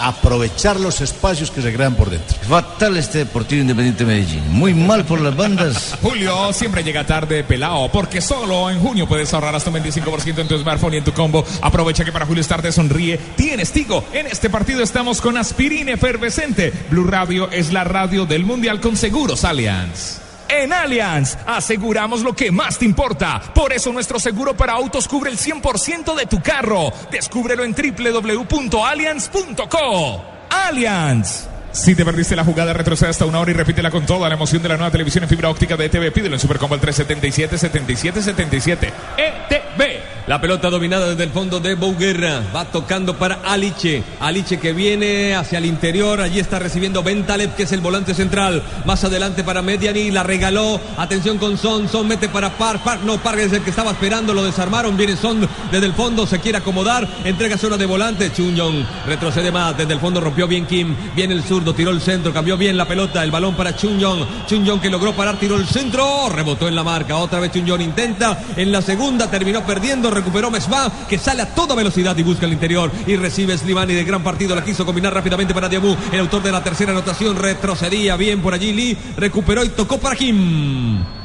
aprovechar 0.00 0.78
los 0.78 1.00
espacios 1.00 1.50
que 1.50 1.62
se 1.62 1.72
crean 1.72 1.94
por 1.94 2.10
dentro. 2.10 2.36
Fatal 2.48 2.96
este 2.96 3.18
Deportivo 3.18 3.62
Independiente 3.62 4.04
Medellín. 4.04 4.50
Muy 4.50 4.74
mal 4.74 5.04
por 5.04 5.20
las 5.20 5.36
bandas. 5.36 5.96
Julio 6.02 6.52
siempre 6.52 6.82
llega 6.82 7.06
tarde 7.06 7.44
pelado, 7.44 7.90
porque 7.92 8.20
solo 8.20 8.70
en 8.70 8.80
junio 8.80 9.06
puedes 9.06 9.32
ahorrar 9.34 9.54
hasta 9.54 9.70
un 9.70 9.76
25% 9.76 10.38
en 10.38 10.48
tu 10.48 10.58
smartphone 10.58 10.94
y 10.94 10.96
en 10.98 11.04
tu 11.04 11.12
combo. 11.12 11.44
Aprovecha 11.62 12.04
que 12.04 12.12
para 12.12 12.26
Julio 12.26 12.40
Star 12.40 12.62
te 12.62 12.72
sonríe. 12.72 13.18
Tienes 13.36 13.72
Tigo. 13.72 14.04
En 14.12 14.26
este 14.26 14.50
partido 14.50 14.82
estamos 14.82 15.20
con 15.20 15.36
aspirina 15.36 15.92
efervescente. 15.92 16.72
Blue 16.90 17.06
Radio 17.06 17.50
es 17.50 17.72
la 17.72 17.84
radio 17.84 18.26
del 18.26 18.44
Mundial 18.44 18.80
con 18.80 18.96
Seguros 18.96 19.44
Allianz. 19.44 20.29
En 20.50 20.72
Allianz 20.72 21.36
aseguramos 21.46 22.22
lo 22.22 22.34
que 22.34 22.50
más 22.50 22.78
te 22.78 22.84
importa. 22.84 23.40
Por 23.54 23.72
eso 23.72 23.92
nuestro 23.92 24.18
seguro 24.18 24.56
para 24.56 24.72
autos 24.72 25.06
cubre 25.06 25.30
el 25.30 25.38
100% 25.38 26.16
de 26.16 26.26
tu 26.26 26.42
carro. 26.42 26.92
Descúbrelo 27.10 27.62
en 27.64 27.72
www.allianz.co. 27.72 30.24
Allianz. 30.50 31.49
Si 31.72 31.94
te 31.94 32.04
perdiste 32.04 32.34
la 32.34 32.44
jugada, 32.44 32.72
retrocede 32.72 33.10
hasta 33.10 33.26
una 33.26 33.38
hora 33.38 33.52
y 33.52 33.54
repítela 33.54 33.92
con 33.92 34.04
toda 34.04 34.28
la 34.28 34.34
emoción 34.34 34.60
de 34.60 34.68
la 34.68 34.76
nueva 34.76 34.90
televisión 34.90 35.22
en 35.22 35.30
fibra 35.30 35.50
óptica 35.50 35.76
de 35.76 35.84
ETV. 35.84 36.12
Pídelo 36.12 36.34
en 36.34 36.40
Supercombo 36.40 36.74
al 36.74 36.80
377-7777. 36.80 38.92
ETV. 39.16 40.00
La 40.26 40.40
pelota 40.40 40.70
dominada 40.70 41.08
desde 41.08 41.24
el 41.24 41.30
fondo 41.30 41.60
de 41.60 41.74
Bouguerra. 41.74 42.42
Va 42.54 42.64
tocando 42.64 43.16
para 43.16 43.40
Aliche. 43.44 44.02
Aliche 44.20 44.60
que 44.60 44.72
viene 44.72 45.34
hacia 45.34 45.58
el 45.58 45.64
interior. 45.64 46.20
Allí 46.20 46.38
está 46.38 46.58
recibiendo 46.58 47.02
Bentaleb, 47.02 47.54
que 47.56 47.64
es 47.64 47.72
el 47.72 47.80
volante 47.80 48.14
central. 48.14 48.62
Más 48.84 49.02
adelante 49.02 49.42
para 49.42 49.62
Mediani. 49.62 50.10
La 50.10 50.22
regaló. 50.22 50.80
Atención 50.98 51.38
con 51.38 51.56
Son. 51.56 51.88
Son 51.88 52.06
mete 52.06 52.28
para 52.28 52.50
Par. 52.50 52.84
Par 52.84 53.00
no, 53.00 53.18
Par 53.18 53.38
es 53.40 53.52
el 53.52 53.62
que 53.62 53.70
estaba 53.70 53.92
esperando. 53.92 54.34
Lo 54.34 54.44
desarmaron. 54.44 54.96
Viene 54.96 55.16
Son 55.16 55.48
desde 55.72 55.86
el 55.86 55.94
fondo. 55.94 56.26
Se 56.26 56.38
quiere 56.38 56.58
acomodar. 56.58 57.08
Entrega 57.24 57.58
zona 57.58 57.76
de 57.76 57.86
volante. 57.86 58.32
Chunyong 58.32 58.86
retrocede 59.06 59.50
más. 59.50 59.76
Desde 59.76 59.94
el 59.94 60.00
fondo 60.00 60.20
rompió 60.20 60.46
bien 60.46 60.66
Kim. 60.66 60.94
Viene 61.16 61.34
el 61.34 61.42
Tiró 61.60 61.90
el 61.90 62.00
centro. 62.00 62.32
Cambió 62.32 62.56
bien 62.56 62.76
la 62.76 62.88
pelota. 62.88 63.22
El 63.22 63.30
balón 63.30 63.54
para 63.54 63.76
Chunyong. 63.76 64.46
Chunyong 64.46 64.80
que 64.80 64.90
logró 64.90 65.12
parar. 65.12 65.38
Tiró 65.38 65.56
el 65.56 65.66
centro. 65.66 66.28
Rebotó 66.28 66.66
en 66.68 66.74
la 66.74 66.82
marca. 66.82 67.16
Otra 67.16 67.38
vez 67.38 67.52
Chunyong 67.52 67.80
intenta. 67.80 68.42
En 68.56 68.72
la 68.72 68.82
segunda 68.82 69.30
terminó 69.30 69.64
perdiendo. 69.64 70.10
Recuperó 70.10 70.50
Mesba, 70.50 70.90
que 71.08 71.18
sale 71.18 71.42
a 71.42 71.54
toda 71.54 71.74
velocidad 71.74 72.16
y 72.16 72.22
busca 72.22 72.46
el 72.46 72.52
interior. 72.52 72.90
Y 73.06 73.16
recibe 73.16 73.56
Slimani 73.56 73.94
de 73.94 74.04
gran 74.04 74.22
partido. 74.22 74.56
La 74.56 74.64
quiso 74.64 74.86
combinar 74.86 75.12
rápidamente 75.12 75.54
para 75.54 75.68
Diabú. 75.68 75.96
El 76.12 76.20
autor 76.20 76.42
de 76.42 76.52
la 76.52 76.64
tercera 76.64 76.92
anotación 76.92 77.36
retrocedía 77.36 78.16
bien 78.16 78.40
por 78.40 78.54
allí. 78.54 78.72
Lee 78.72 78.98
recuperó 79.16 79.64
y 79.64 79.68
tocó 79.68 79.98
para 79.98 80.16
Kim. 80.16 81.19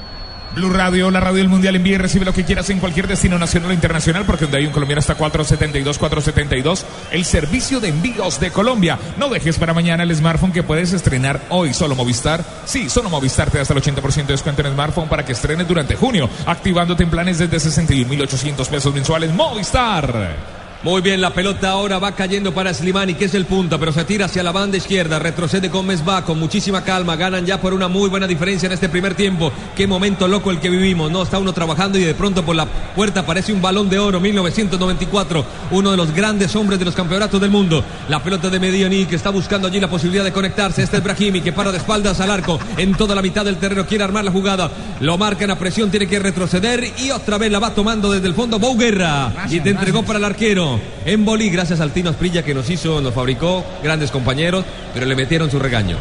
Blue 0.56 0.70
Radio, 0.70 1.12
la 1.12 1.20
radio 1.20 1.40
del 1.40 1.50
mundial, 1.50 1.76
envíe 1.76 1.96
y 1.96 1.98
recibe 1.98 2.24
lo 2.24 2.34
que 2.34 2.46
quieras 2.46 2.70
en 2.70 2.80
cualquier 2.80 3.08
destino 3.08 3.38
nacional 3.38 3.72
o 3.72 3.74
internacional, 3.74 4.24
porque 4.26 4.46
donde 4.46 4.60
hay 4.60 4.66
un 4.66 4.72
colombiano 4.72 5.00
hasta 5.00 5.16
472, 5.16 5.98
472, 5.98 6.86
el 7.12 7.26
servicio 7.26 7.82
de 7.82 7.90
envíos 7.90 8.40
de 8.40 8.52
Colombia. 8.52 8.98
No 9.18 9.28
dejes 9.28 9.60
para 9.60 9.74
mañana 9.74 10.04
el 10.04 10.16
smartphone 10.16 10.54
que 10.54 10.64
puedes 10.64 10.94
estrenar 10.94 11.42
hoy, 11.50 11.74
solo 11.74 11.94
Movistar. 11.94 12.42
Sí, 12.64 12.90
solo 12.90 13.10
Movistar 13.10 13.52
te 13.52 13.58
da 13.58 13.64
hasta 13.64 13.74
el 13.74 13.82
80% 13.82 14.28
de 14.28 14.34
descuento 14.34 14.62
en 14.62 14.72
smartphone 14.74 15.10
para 15.10 15.26
que 15.26 15.34
estrenes 15.34 15.68
durante 15.68 15.96
junio, 15.96 16.30
activándote 16.46 17.04
en 17.04 17.10
planes 17.10 17.38
desde 17.38 17.58
61.800 17.58 18.68
pesos 18.70 18.94
mensuales. 18.94 19.34
Movistar. 19.34 20.55
Muy 20.86 21.02
bien, 21.02 21.20
la 21.20 21.34
pelota 21.34 21.72
ahora 21.72 21.98
va 21.98 22.12
cayendo 22.12 22.54
para 22.54 22.72
Slimani, 22.72 23.16
que 23.16 23.26
es 23.26 23.34
el 23.34 23.46
punta, 23.46 23.80
pero 23.80 23.92
se 23.92 24.06
tira 24.06 24.28
hacia 24.28 24.44
la 24.44 24.52
banda 24.52 24.78
izquierda, 24.78 25.18
retrocede 25.18 25.72
con 25.72 25.88
Mesba 25.88 26.24
con 26.24 26.38
muchísima 26.38 26.84
calma, 26.84 27.16
ganan 27.16 27.44
ya 27.44 27.60
por 27.60 27.74
una 27.74 27.88
muy 27.88 28.08
buena 28.08 28.28
diferencia 28.28 28.68
en 28.68 28.74
este 28.74 28.88
primer 28.88 29.16
tiempo. 29.16 29.52
Qué 29.76 29.88
momento 29.88 30.28
loco 30.28 30.52
el 30.52 30.60
que 30.60 30.70
vivimos, 30.70 31.10
¿no? 31.10 31.24
Está 31.24 31.40
uno 31.40 31.54
trabajando 31.54 31.98
y 31.98 32.04
de 32.04 32.14
pronto 32.14 32.46
por 32.46 32.56
la 32.56 32.68
puerta 32.68 33.22
aparece 33.22 33.52
un 33.52 33.64
balón 33.64 33.90
de 33.90 33.98
oro, 33.98 34.20
1994, 34.20 35.44
uno 35.72 35.90
de 35.90 35.98
los 35.98 36.14
grandes 36.14 36.56
hombres 36.56 36.78
de 36.78 36.86
los 36.86 36.94
campeonatos 36.94 37.42
del 37.42 37.50
mundo. 37.50 37.84
La 38.08 38.22
pelota 38.22 38.52
de 38.52 38.60
Medioni, 38.60 39.08
que 39.08 39.16
está 39.16 39.32
buscando 39.32 39.68
allí 39.68 39.80
la 39.80 39.90
posibilidad 39.90 40.24
de 40.24 40.34
conectarse. 40.34 40.84
Este 40.84 40.98
es 40.98 41.04
Brahimi, 41.04 41.42
que 41.42 41.52
para 41.52 41.72
de 41.72 41.80
espaldas 41.80 42.20
al 42.20 42.30
arco, 42.30 42.60
en 42.78 42.94
toda 42.94 43.16
la 43.16 43.24
mitad 43.24 43.44
del 43.44 43.58
terreno, 43.58 43.88
quiere 43.88 44.04
armar 44.04 44.24
la 44.24 44.32
jugada. 44.32 44.70
Lo 45.00 45.18
marcan 45.18 45.50
a 45.50 45.58
presión, 45.58 45.90
tiene 45.90 46.06
que 46.06 46.20
retroceder 46.20 46.94
y 47.00 47.10
otra 47.10 47.40
vez 47.40 47.52
la 47.52 47.58
va 47.58 47.74
tomando 47.74 48.12
desde 48.12 48.28
el 48.28 48.36
fondo 48.36 48.60
Bouguerra. 48.60 49.48
Y 49.50 49.62
te 49.62 49.72
entregó 49.72 50.04
para 50.04 50.20
el 50.20 50.26
arquero. 50.26 50.75
En 51.06 51.26
Bolí, 51.26 51.50
gracias 51.50 51.80
al 51.80 51.92
Tino 51.92 52.10
Asprilla 52.10 52.44
que 52.44 52.54
nos 52.54 52.70
hizo, 52.70 53.02
nos 53.02 53.14
fabricó, 53.14 53.64
grandes 53.84 54.12
compañeros, 54.12 54.66
pero 54.94 55.06
le 55.06 55.16
metieron 55.16 55.50
su 55.52 55.60
regaño. 55.60 55.98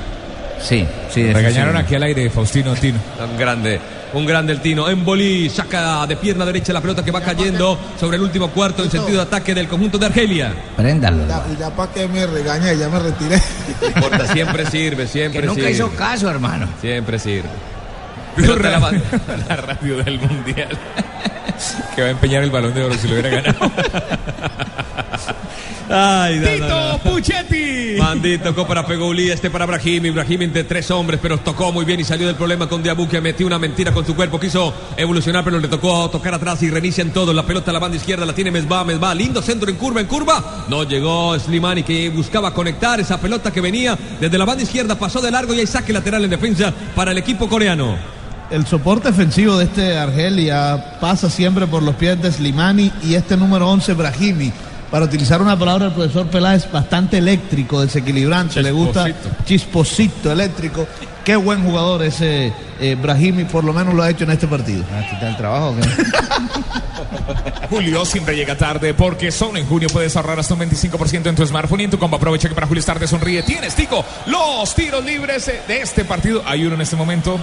Sí, 0.60 0.86
sí. 1.10 1.32
Regañaron 1.32 1.76
aquí 1.76 1.94
al 1.94 2.02
aire, 2.04 2.30
Faustino 2.30 2.74
Tino. 2.74 2.98
Un 3.30 3.36
grande, 3.38 3.80
un 4.14 4.24
grande 4.24 4.52
el 4.52 4.60
Tino. 4.60 4.88
En 4.88 5.04
Bolí 5.04 5.50
saca 5.50 6.06
de 6.06 6.16
pierna 6.16 6.46
derecha 6.46 6.72
la 6.72 6.80
pelota 6.80 7.04
que 7.04 7.10
va 7.10 7.20
cayendo 7.20 7.78
sobre 8.00 8.16
el 8.16 8.22
último 8.22 8.48
cuarto 8.48 8.82
en 8.82 8.90
sentido 8.90 9.16
de 9.18 9.22
ataque 9.24 9.54
del 9.54 9.68
conjunto 9.68 9.98
de 9.98 10.06
Argelia. 10.06 10.54
Préndalo. 10.76 11.26
Ya, 11.28 11.44
ya 11.58 11.70
para 11.70 11.92
que 11.92 12.08
me 12.08 12.26
regañe, 12.26 12.76
ya 12.78 12.88
me 12.88 12.98
retiré. 12.98 13.40
No 13.80 13.86
importa, 13.88 14.32
siempre 14.32 14.64
sirve, 14.66 15.06
siempre 15.06 15.40
Que 15.42 15.46
nunca 15.46 15.60
sirve. 15.62 15.72
hizo 15.74 15.90
caso, 15.90 16.30
hermano. 16.30 16.68
Siempre 16.80 17.18
sirve. 17.18 17.48
La 19.48 19.56
radio 19.56 20.02
del 20.02 20.18
mundial. 20.18 20.68
Que 21.94 22.02
va 22.02 22.08
a 22.08 22.10
empeñar 22.10 22.42
el 22.42 22.50
balón 22.50 22.74
de 22.74 22.84
oro 22.84 22.94
si 22.94 23.08
lo 23.08 23.14
hubiera 23.14 23.28
ganado. 23.30 23.70
Ay, 25.90 26.40
no, 26.40 26.48
Tito 26.48 26.68
no, 26.68 26.92
no. 26.92 26.98
Puchetti. 26.98 27.96
Mandi 27.98 28.38
tocó 28.38 28.66
para 28.66 28.86
Pegulí, 28.86 29.30
este 29.30 29.50
para 29.50 29.66
Brahim. 29.66 30.06
Ibrahim 30.06 30.42
entre 30.42 30.64
tres 30.64 30.90
hombres, 30.90 31.20
pero 31.22 31.38
tocó 31.38 31.72
muy 31.72 31.84
bien 31.84 32.00
y 32.00 32.04
salió 32.04 32.26
del 32.26 32.36
problema 32.36 32.68
con 32.68 32.82
Diabu, 32.82 33.08
que 33.08 33.20
metió 33.20 33.46
una 33.46 33.58
mentira 33.58 33.92
con 33.92 34.04
su 34.04 34.16
cuerpo. 34.16 34.40
Quiso 34.40 34.72
evolucionar, 34.96 35.44
pero 35.44 35.60
le 35.60 35.68
tocó 35.68 36.08
tocar 36.10 36.34
atrás 36.34 36.62
y 36.62 36.70
reinician 36.70 37.10
todo. 37.10 37.32
La 37.32 37.44
pelota 37.44 37.70
a 37.70 37.74
la 37.74 37.80
banda 37.80 37.96
izquierda 37.96 38.24
la 38.24 38.34
tiene 38.34 38.50
Mesba, 38.50 38.82
Mesba. 38.84 39.14
Lindo 39.14 39.42
centro 39.42 39.70
en 39.70 39.76
curva, 39.76 40.00
en 40.00 40.06
curva. 40.06 40.64
No 40.68 40.84
llegó 40.84 41.38
Slimani, 41.38 41.82
que 41.82 42.08
buscaba 42.08 42.52
conectar 42.54 42.98
esa 42.98 43.20
pelota 43.20 43.52
que 43.52 43.60
venía 43.60 43.96
desde 44.20 44.38
la 44.38 44.46
banda 44.46 44.64
izquierda. 44.64 44.98
Pasó 44.98 45.20
de 45.20 45.30
largo 45.30 45.52
y 45.54 45.60
hay 45.60 45.66
saque 45.66 45.92
lateral 45.92 46.24
en 46.24 46.30
defensa 46.30 46.72
para 46.94 47.12
el 47.12 47.18
equipo 47.18 47.48
coreano. 47.48 48.14
El 48.50 48.66
soporte 48.66 49.08
ofensivo 49.08 49.56
de 49.56 49.64
este 49.64 49.96
Argelia 49.96 50.98
pasa 51.00 51.30
siempre 51.30 51.66
por 51.66 51.82
los 51.82 51.94
pies 51.96 52.20
de 52.20 52.30
Slimani 52.30 52.92
y 53.02 53.14
este 53.14 53.36
número 53.36 53.68
11 53.68 53.94
Brahimi. 53.94 54.52
Para 54.90 55.06
utilizar 55.06 55.42
una 55.42 55.58
palabra 55.58 55.86
del 55.86 55.94
profesor 55.94 56.26
Peláez, 56.28 56.70
bastante 56.70 57.18
eléctrico, 57.18 57.80
desequilibrante, 57.80 58.62
le 58.62 58.70
gusta 58.70 59.06
chisposito 59.44 60.30
eléctrico. 60.30 60.86
Qué 61.24 61.34
buen 61.36 61.64
jugador 61.64 62.02
ese 62.04 62.52
eh, 62.78 62.94
Brahimi, 63.00 63.44
por 63.44 63.64
lo 63.64 63.72
menos 63.72 63.94
lo 63.94 64.02
ha 64.02 64.10
hecho 64.10 64.24
en 64.24 64.30
este 64.30 64.46
partido. 64.46 64.84
Julio 67.70 68.04
siempre 68.04 68.36
llega 68.36 68.56
tarde 68.56 68.92
porque 68.94 69.32
solo 69.32 69.58
en 69.58 69.66
junio 69.66 69.88
puedes 69.90 70.14
ahorrar 70.16 70.38
hasta 70.38 70.54
un 70.54 70.60
25% 70.60 71.26
en 71.26 71.34
tu 71.34 71.46
smartphone 71.46 71.80
y 71.80 71.84
en 71.84 71.90
tu 71.90 71.98
combo. 71.98 72.18
Aprovecha 72.18 72.48
que 72.48 72.54
para 72.54 72.66
Julio 72.66 72.80
Star 72.80 72.98
te 72.98 73.08
sonríe. 73.08 73.42
Tienes, 73.42 73.74
Tico, 73.74 74.04
los 74.26 74.74
tiros 74.74 75.02
libres 75.04 75.50
de 75.66 75.80
este 75.80 76.04
partido. 76.04 76.42
Hay 76.46 76.64
uno 76.66 76.74
en 76.74 76.82
este 76.82 76.94
momento. 76.94 77.40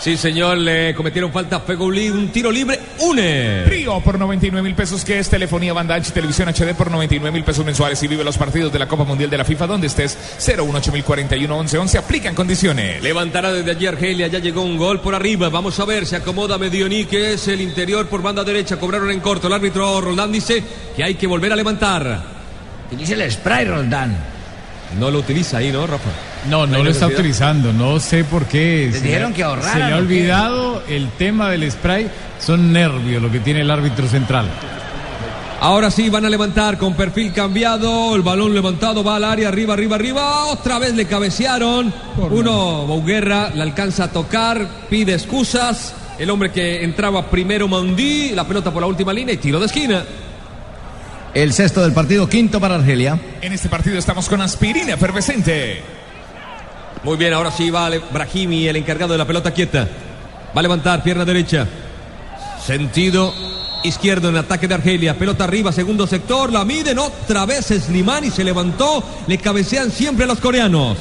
Sí, 0.00 0.16
señor, 0.16 0.56
le 0.56 0.94
cometieron 0.94 1.30
falta 1.30 1.56
a 1.56 1.62
Pegulí. 1.62 2.08
Un 2.08 2.28
tiro 2.28 2.50
libre, 2.50 2.80
une. 3.00 3.64
Trío 3.66 4.00
por 4.00 4.18
99 4.18 4.66
mil 4.66 4.74
pesos, 4.74 5.04
que 5.04 5.18
es 5.18 5.28
telefonía, 5.28 5.74
banda 5.74 5.94
ancha 5.94 6.08
y 6.08 6.12
televisión 6.14 6.48
HD 6.48 6.74
por 6.74 6.90
99 6.90 7.30
mil 7.30 7.44
pesos 7.44 7.66
mensuales 7.66 8.02
y 8.02 8.08
vive 8.08 8.24
los 8.24 8.38
partidos 8.38 8.72
de 8.72 8.78
la 8.78 8.88
Copa 8.88 9.04
Mundial 9.04 9.28
de 9.28 9.36
la 9.36 9.44
FIFA 9.44 9.66
donde 9.66 9.88
estés 9.88 10.16
018041 10.38 11.54
1111 11.54 11.98
aplican 11.98 12.34
condiciones. 12.34 13.02
Levantará 13.02 13.52
desde 13.52 13.72
allí 13.72 13.86
Argelia, 13.86 14.28
ya 14.28 14.38
llegó 14.38 14.62
un 14.62 14.78
gol 14.78 15.00
por 15.00 15.14
arriba. 15.14 15.50
Vamos 15.50 15.78
a 15.78 15.84
ver, 15.84 16.06
se 16.06 16.16
acomoda 16.16 16.56
Medioni, 16.56 17.04
que 17.04 17.34
es 17.34 17.48
el 17.48 17.60
interior 17.60 18.06
por 18.06 18.22
banda 18.22 18.42
derecha. 18.42 18.78
Cobraron 18.78 19.10
en 19.10 19.20
corto. 19.20 19.48
El 19.48 19.52
árbitro 19.52 20.00
Roldán 20.00 20.32
dice 20.32 20.64
que 20.96 21.04
hay 21.04 21.16
que 21.16 21.26
volver 21.26 21.52
a 21.52 21.56
levantar. 21.56 22.22
Utilice 22.90 23.12
el 23.12 23.30
spray, 23.30 23.66
Roldán. 23.66 24.39
No 24.98 25.10
lo 25.10 25.20
utiliza 25.20 25.58
ahí, 25.58 25.70
¿no, 25.70 25.86
Rafa? 25.86 26.10
No, 26.48 26.66
no 26.66 26.82
lo 26.82 26.90
está 26.90 27.06
utilizando, 27.06 27.72
no 27.72 28.00
sé 28.00 28.24
por 28.24 28.46
qué. 28.46 28.86
Les 28.90 28.96
Se 29.00 29.06
dijeron 29.06 29.30
le- 29.30 29.36
que 29.36 29.42
ahorraran, 29.44 29.72
Se 29.72 29.78
le 29.78 29.92
ha 29.92 29.96
olvidado 29.96 30.82
el 30.88 31.08
tema 31.10 31.48
del 31.50 31.70
spray. 31.70 32.10
Son 32.40 32.72
nervios 32.72 33.22
lo 33.22 33.30
que 33.30 33.38
tiene 33.40 33.60
el 33.60 33.70
árbitro 33.70 34.08
central. 34.08 34.46
Ahora 35.62 35.90
sí 35.90 36.08
van 36.08 36.24
a 36.24 36.30
levantar 36.30 36.78
con 36.78 36.94
perfil 36.94 37.32
cambiado. 37.34 38.16
El 38.16 38.22
balón 38.22 38.54
levantado 38.54 39.04
va 39.04 39.16
al 39.16 39.24
área, 39.24 39.48
arriba, 39.48 39.74
arriba, 39.74 39.96
arriba. 39.96 40.46
Otra 40.46 40.78
vez 40.78 40.94
le 40.94 41.04
cabecearon. 41.04 41.92
Uno, 42.30 42.86
Bouguerra, 42.86 43.50
le 43.54 43.62
alcanza 43.62 44.04
a 44.04 44.08
tocar, 44.10 44.66
pide 44.88 45.12
excusas. 45.12 45.94
El 46.18 46.30
hombre 46.30 46.50
que 46.50 46.82
entraba 46.82 47.30
primero, 47.30 47.68
Mandí, 47.68 48.30
la 48.30 48.46
pelota 48.46 48.70
por 48.72 48.80
la 48.82 48.88
última 48.88 49.12
línea 49.12 49.34
y 49.34 49.38
tiro 49.38 49.60
de 49.60 49.66
esquina. 49.66 50.02
El 51.32 51.52
sexto 51.52 51.82
del 51.82 51.92
partido, 51.92 52.28
quinto 52.28 52.60
para 52.60 52.74
Argelia. 52.74 53.18
En 53.40 53.52
este 53.52 53.68
partido 53.68 53.98
estamos 53.98 54.28
con 54.28 54.40
aspirina 54.40 54.94
efervescente. 54.94 55.80
Muy 57.04 57.16
bien, 57.16 57.32
ahora 57.32 57.52
sí 57.52 57.70
va 57.70 57.88
Brahimi, 58.12 58.66
el 58.66 58.76
encargado 58.76 59.12
de 59.12 59.18
la 59.18 59.26
pelota 59.26 59.52
quieta. 59.52 59.88
Va 60.54 60.58
a 60.58 60.62
levantar, 60.62 61.04
pierna 61.04 61.24
derecha. 61.24 61.66
Sentido 62.64 63.32
izquierdo 63.84 64.28
en 64.28 64.36
ataque 64.36 64.66
de 64.66 64.74
Argelia. 64.74 65.16
Pelota 65.16 65.44
arriba, 65.44 65.70
segundo 65.70 66.06
sector. 66.06 66.52
La 66.52 66.64
miden 66.64 66.98
otra 66.98 67.46
vez 67.46 67.66
Slimani. 67.66 68.30
Se 68.30 68.42
levantó. 68.42 69.02
Le 69.28 69.38
cabecean 69.38 69.90
siempre 69.92 70.24
a 70.24 70.28
los 70.28 70.40
coreanos. 70.40 70.98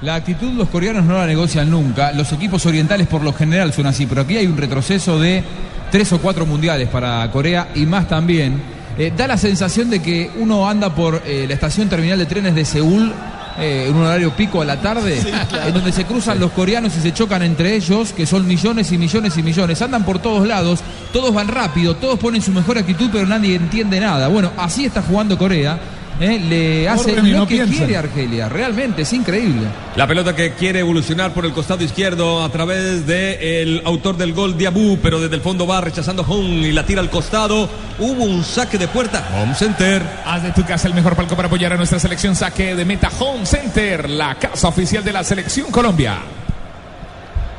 La 0.00 0.14
actitud 0.14 0.52
los 0.54 0.70
coreanos 0.70 1.04
no 1.04 1.18
la 1.18 1.26
negocian 1.26 1.70
nunca. 1.70 2.12
Los 2.12 2.32
equipos 2.32 2.64
orientales 2.64 3.06
por 3.06 3.22
lo 3.22 3.34
general 3.34 3.74
son 3.74 3.86
así, 3.86 4.06
pero 4.06 4.22
aquí 4.22 4.38
hay 4.38 4.46
un 4.46 4.56
retroceso 4.56 5.20
de 5.20 5.44
tres 5.90 6.10
o 6.14 6.18
cuatro 6.18 6.46
mundiales 6.46 6.88
para 6.88 7.30
Corea 7.30 7.68
y 7.74 7.84
más 7.84 8.08
también. 8.08 8.79
Eh, 9.00 9.14
da 9.16 9.26
la 9.26 9.38
sensación 9.38 9.88
de 9.88 10.02
que 10.02 10.30
uno 10.36 10.68
anda 10.68 10.94
por 10.94 11.22
eh, 11.24 11.46
la 11.48 11.54
estación 11.54 11.88
terminal 11.88 12.18
de 12.18 12.26
trenes 12.26 12.54
de 12.54 12.66
Seúl 12.66 13.10
eh, 13.58 13.86
en 13.88 13.96
un 13.96 14.04
horario 14.04 14.36
pico 14.36 14.60
a 14.60 14.66
la 14.66 14.78
tarde, 14.82 15.18
en 15.66 15.72
donde 15.72 15.90
se 15.90 16.04
cruzan 16.04 16.38
los 16.38 16.50
coreanos 16.50 16.94
y 16.98 17.00
se 17.00 17.14
chocan 17.14 17.40
entre 17.40 17.74
ellos, 17.74 18.12
que 18.12 18.26
son 18.26 18.46
millones 18.46 18.92
y 18.92 18.98
millones 18.98 19.38
y 19.38 19.42
millones. 19.42 19.80
Andan 19.80 20.04
por 20.04 20.18
todos 20.18 20.46
lados, 20.46 20.80
todos 21.14 21.32
van 21.32 21.48
rápido, 21.48 21.96
todos 21.96 22.18
ponen 22.18 22.42
su 22.42 22.50
mejor 22.52 22.76
actitud, 22.76 23.08
pero 23.10 23.24
nadie 23.24 23.54
entiende 23.54 23.98
nada. 24.00 24.28
Bueno, 24.28 24.52
así 24.58 24.84
está 24.84 25.00
jugando 25.00 25.38
Corea. 25.38 25.80
¿Eh? 26.20 26.38
Le 26.38 26.88
hace 26.88 27.12
lo 27.12 27.22
no 27.22 27.46
que 27.46 27.56
piensa. 27.56 27.76
quiere 27.76 27.96
Argelia, 27.96 28.48
realmente 28.48 29.02
es 29.02 29.12
increíble. 29.12 29.66
La 29.96 30.06
pelota 30.06 30.34
que 30.34 30.52
quiere 30.52 30.80
evolucionar 30.80 31.32
por 31.32 31.44
el 31.44 31.52
costado 31.52 31.82
izquierdo 31.82 32.42
a 32.42 32.48
través 32.50 33.06
del 33.06 33.82
autor 33.84 34.16
del 34.16 34.32
gol 34.32 34.56
Diabú, 34.56 34.98
pero 35.02 35.20
desde 35.20 35.36
el 35.36 35.40
fondo 35.40 35.66
va 35.66 35.80
rechazando 35.80 36.24
Hong 36.24 36.64
y 36.64 36.72
la 36.72 36.84
tira 36.84 37.00
al 37.00 37.10
costado. 37.10 37.68
Hubo 37.98 38.24
un 38.24 38.44
saque 38.44 38.78
de 38.78 38.88
puerta. 38.88 39.28
Home 39.40 39.54
Center. 39.54 40.02
Haz 40.24 40.42
de 40.42 40.52
tu 40.52 40.64
casa 40.64 40.88
el 40.88 40.94
mejor 40.94 41.16
palco 41.16 41.34
para 41.36 41.48
apoyar 41.48 41.72
a 41.72 41.76
nuestra 41.76 41.98
selección. 41.98 42.36
Saque 42.36 42.74
de 42.74 42.84
Meta 42.84 43.10
Home 43.18 43.46
Center, 43.46 44.08
la 44.08 44.34
casa 44.36 44.68
oficial 44.68 45.02
de 45.02 45.12
la 45.12 45.24
selección 45.24 45.70
Colombia. 45.70 46.18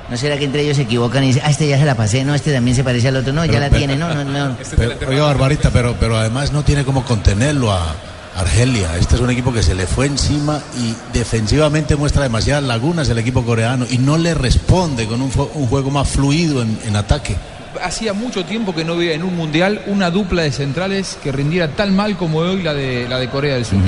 ¿No 0.09 0.18
será 0.18 0.38
que 0.38 0.43
entre 0.43 0.64
ellos 0.64 0.76
se 0.76 0.84
equivocan 0.84 1.24
y 1.24 1.28
dicen, 1.28 1.43
ah, 1.45 1.49
este 1.49 1.70
ya 1.70 1.78
se 1.78 1.86
la 1.86 1.95
pasé, 1.95 2.26
no, 2.26 2.36
este 2.36 2.51
también 2.51 2.76
se 2.76 2.84
parece 2.84 3.07
al 3.07 3.16
otro, 3.16 3.32
no, 3.32 3.45
ya 3.45 3.62
la 3.62 3.70
tiene, 3.70 3.95
no, 3.95 4.14
no, 4.14 4.26
no. 4.26 4.57
Pero, 4.76 4.95
oiga, 5.07 5.24
Barbarita, 5.24 5.70
pero, 5.70 5.95
pero 5.97 6.18
además 6.18 6.51
no 6.51 6.64
tiene 6.64 6.84
como 6.84 7.05
contenerlo 7.05 7.72
a 7.72 7.95
Argelia. 8.36 8.97
Este 8.97 9.15
es 9.15 9.21
un 9.21 9.29
equipo 9.29 9.53
que 9.53 9.63
se 9.63 9.75
le 9.75 9.88
fue 9.88 10.05
encima 10.05 10.61
y 10.77 10.95
defensivamente 11.13 11.95
muestra 11.95 12.23
demasiadas 12.23 12.63
lagunas 12.63 13.09
el 13.09 13.17
equipo 13.17 13.43
coreano 13.43 13.86
y 13.89 13.97
no 13.97 14.17
le 14.17 14.34
responde 14.34 15.05
con 15.05 15.21
un, 15.21 15.32
juego 15.32 15.91
más 15.91 16.09
fluido 16.09 16.61
en, 16.61 16.79
en 16.86 16.95
ataque. 16.95 17.36
Hacía 17.82 18.13
mucho 18.13 18.45
tiempo 18.45 18.75
que 18.75 18.84
no 18.84 18.97
veía 18.97 19.13
en 19.13 19.23
un 19.23 19.36
mundial 19.36 19.82
una 19.88 20.11
dupla 20.11 20.43
de 20.43 20.51
centrales 20.51 21.17
que 21.23 21.32
rindiera 21.32 21.69
tan 21.69 21.95
mal 21.95 22.17
como 22.17 22.39
hoy 22.39 22.61
la 22.61 22.73
de, 22.73 23.07
la 23.07 23.17
de 23.19 23.29
Corea 23.29 23.55
del 23.55 23.65
Sur. 23.65 23.79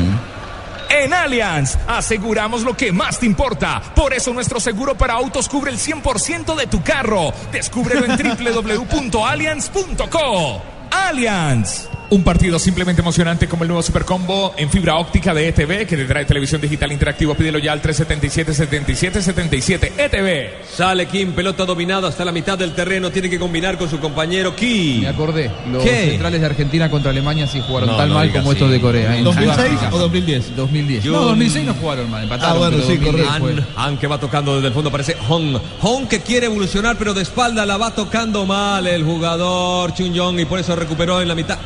En 0.90 1.14
Allianz 1.14 1.78
aseguramos 1.88 2.62
lo 2.62 2.78
que 2.78 2.92
más 2.92 3.20
te 3.20 3.26
importa. 3.26 3.82
Por 3.96 4.14
eso 4.14 4.32
nuestro 4.32 4.60
seguro 4.60 4.96
para 4.96 5.16
autos 5.16 5.50
cubre 5.50 5.72
el 5.72 5.80
100% 5.80 6.56
de 6.56 6.68
tu 6.68 6.84
carro. 6.84 7.34
Descúbrelo 7.52 8.06
en 8.06 8.16
www.allianz.co. 8.38 10.62
Allianz. 10.92 11.88
Un 12.10 12.24
partido 12.24 12.60
simplemente 12.60 13.02
emocionante 13.02 13.48
como 13.48 13.64
el 13.64 13.70
nuevo 13.70 13.82
Supercombo 13.82 14.54
en 14.56 14.70
fibra 14.70 14.98
óptica 14.98 15.34
de 15.34 15.48
ETV 15.48 15.88
que 15.88 15.98
te 15.98 16.06
trae 16.06 16.26
televisión 16.26 16.62
digital 16.62 16.92
interactivo. 16.92 17.34
Pídelo 17.34 17.58
ya 17.58 17.72
al 17.72 17.82
377-7777 17.82 19.92
ETV. 19.98 20.64
Sale 20.76 21.08
Kim, 21.08 21.32
pelota 21.32 21.66
dominada 21.66 22.10
hasta 22.10 22.24
la 22.24 22.32
mitad 22.32 22.56
del 22.58 22.74
terreno. 22.74 23.10
Tiene 23.10 23.30
que 23.32 23.40
combinar 23.40 23.78
con 23.80 23.90
su 23.90 24.00
compañero 24.00 24.56
Kim. 24.56 25.02
Me 25.02 25.08
acordé, 25.08 25.50
los 25.72 25.84
¿Qué? 25.84 26.10
centrales 26.12 26.40
de 26.42 26.46
Argentina 26.46 26.88
contra 26.90 27.10
Alemania 27.10 27.48
sí 27.48 27.62
jugaron 27.66 27.90
No, 27.90 27.98
tan 27.98 28.10
no 28.10 28.16
mal 28.16 28.30
como 28.32 28.52
así. 28.52 28.60
estos 28.60 28.70
de 28.72 28.80
Corea. 28.82 29.18
en 29.18 29.24
2006 29.24 29.56
Sudáfrica. 29.58 29.96
o 29.96 29.98
2010? 29.98 30.56
2010. 30.56 31.04
Yo- 31.04 31.12
No, 31.14 31.22
2006 31.22 31.66
no 31.66 31.74
jugaron 31.74 32.12
mal, 32.12 32.24
empataron. 32.24 32.56
Ah, 32.56 32.60
bueno, 32.60 32.78
sí, 32.78 32.98
2010 32.98 33.28
correcto. 33.40 33.64
Han, 33.76 33.84
Han 33.94 33.98
que 33.98 34.06
va 34.08 34.20
tocando 34.20 34.54
desde 34.56 34.68
el 34.68 34.74
fondo, 34.74 34.92
parece 34.92 35.16
Hong. 35.28 35.58
Hong 35.82 36.06
que 36.08 36.20
quiere 36.22 36.46
evolucionar, 36.46 36.96
pero 36.98 37.14
de 37.16 37.24
espalda 37.24 37.66
la 37.66 37.78
va 37.78 37.96
tocando 37.96 38.46
mal 38.46 38.86
el 38.86 39.04
jugador 39.04 39.94
Chun 39.96 40.14
Yong 40.14 40.40
y 40.42 40.46
por 40.46 40.60
eso 40.60 40.76
recuperó 40.76 41.20
en 41.22 41.28
la 41.28 41.34
mitad 41.36 41.58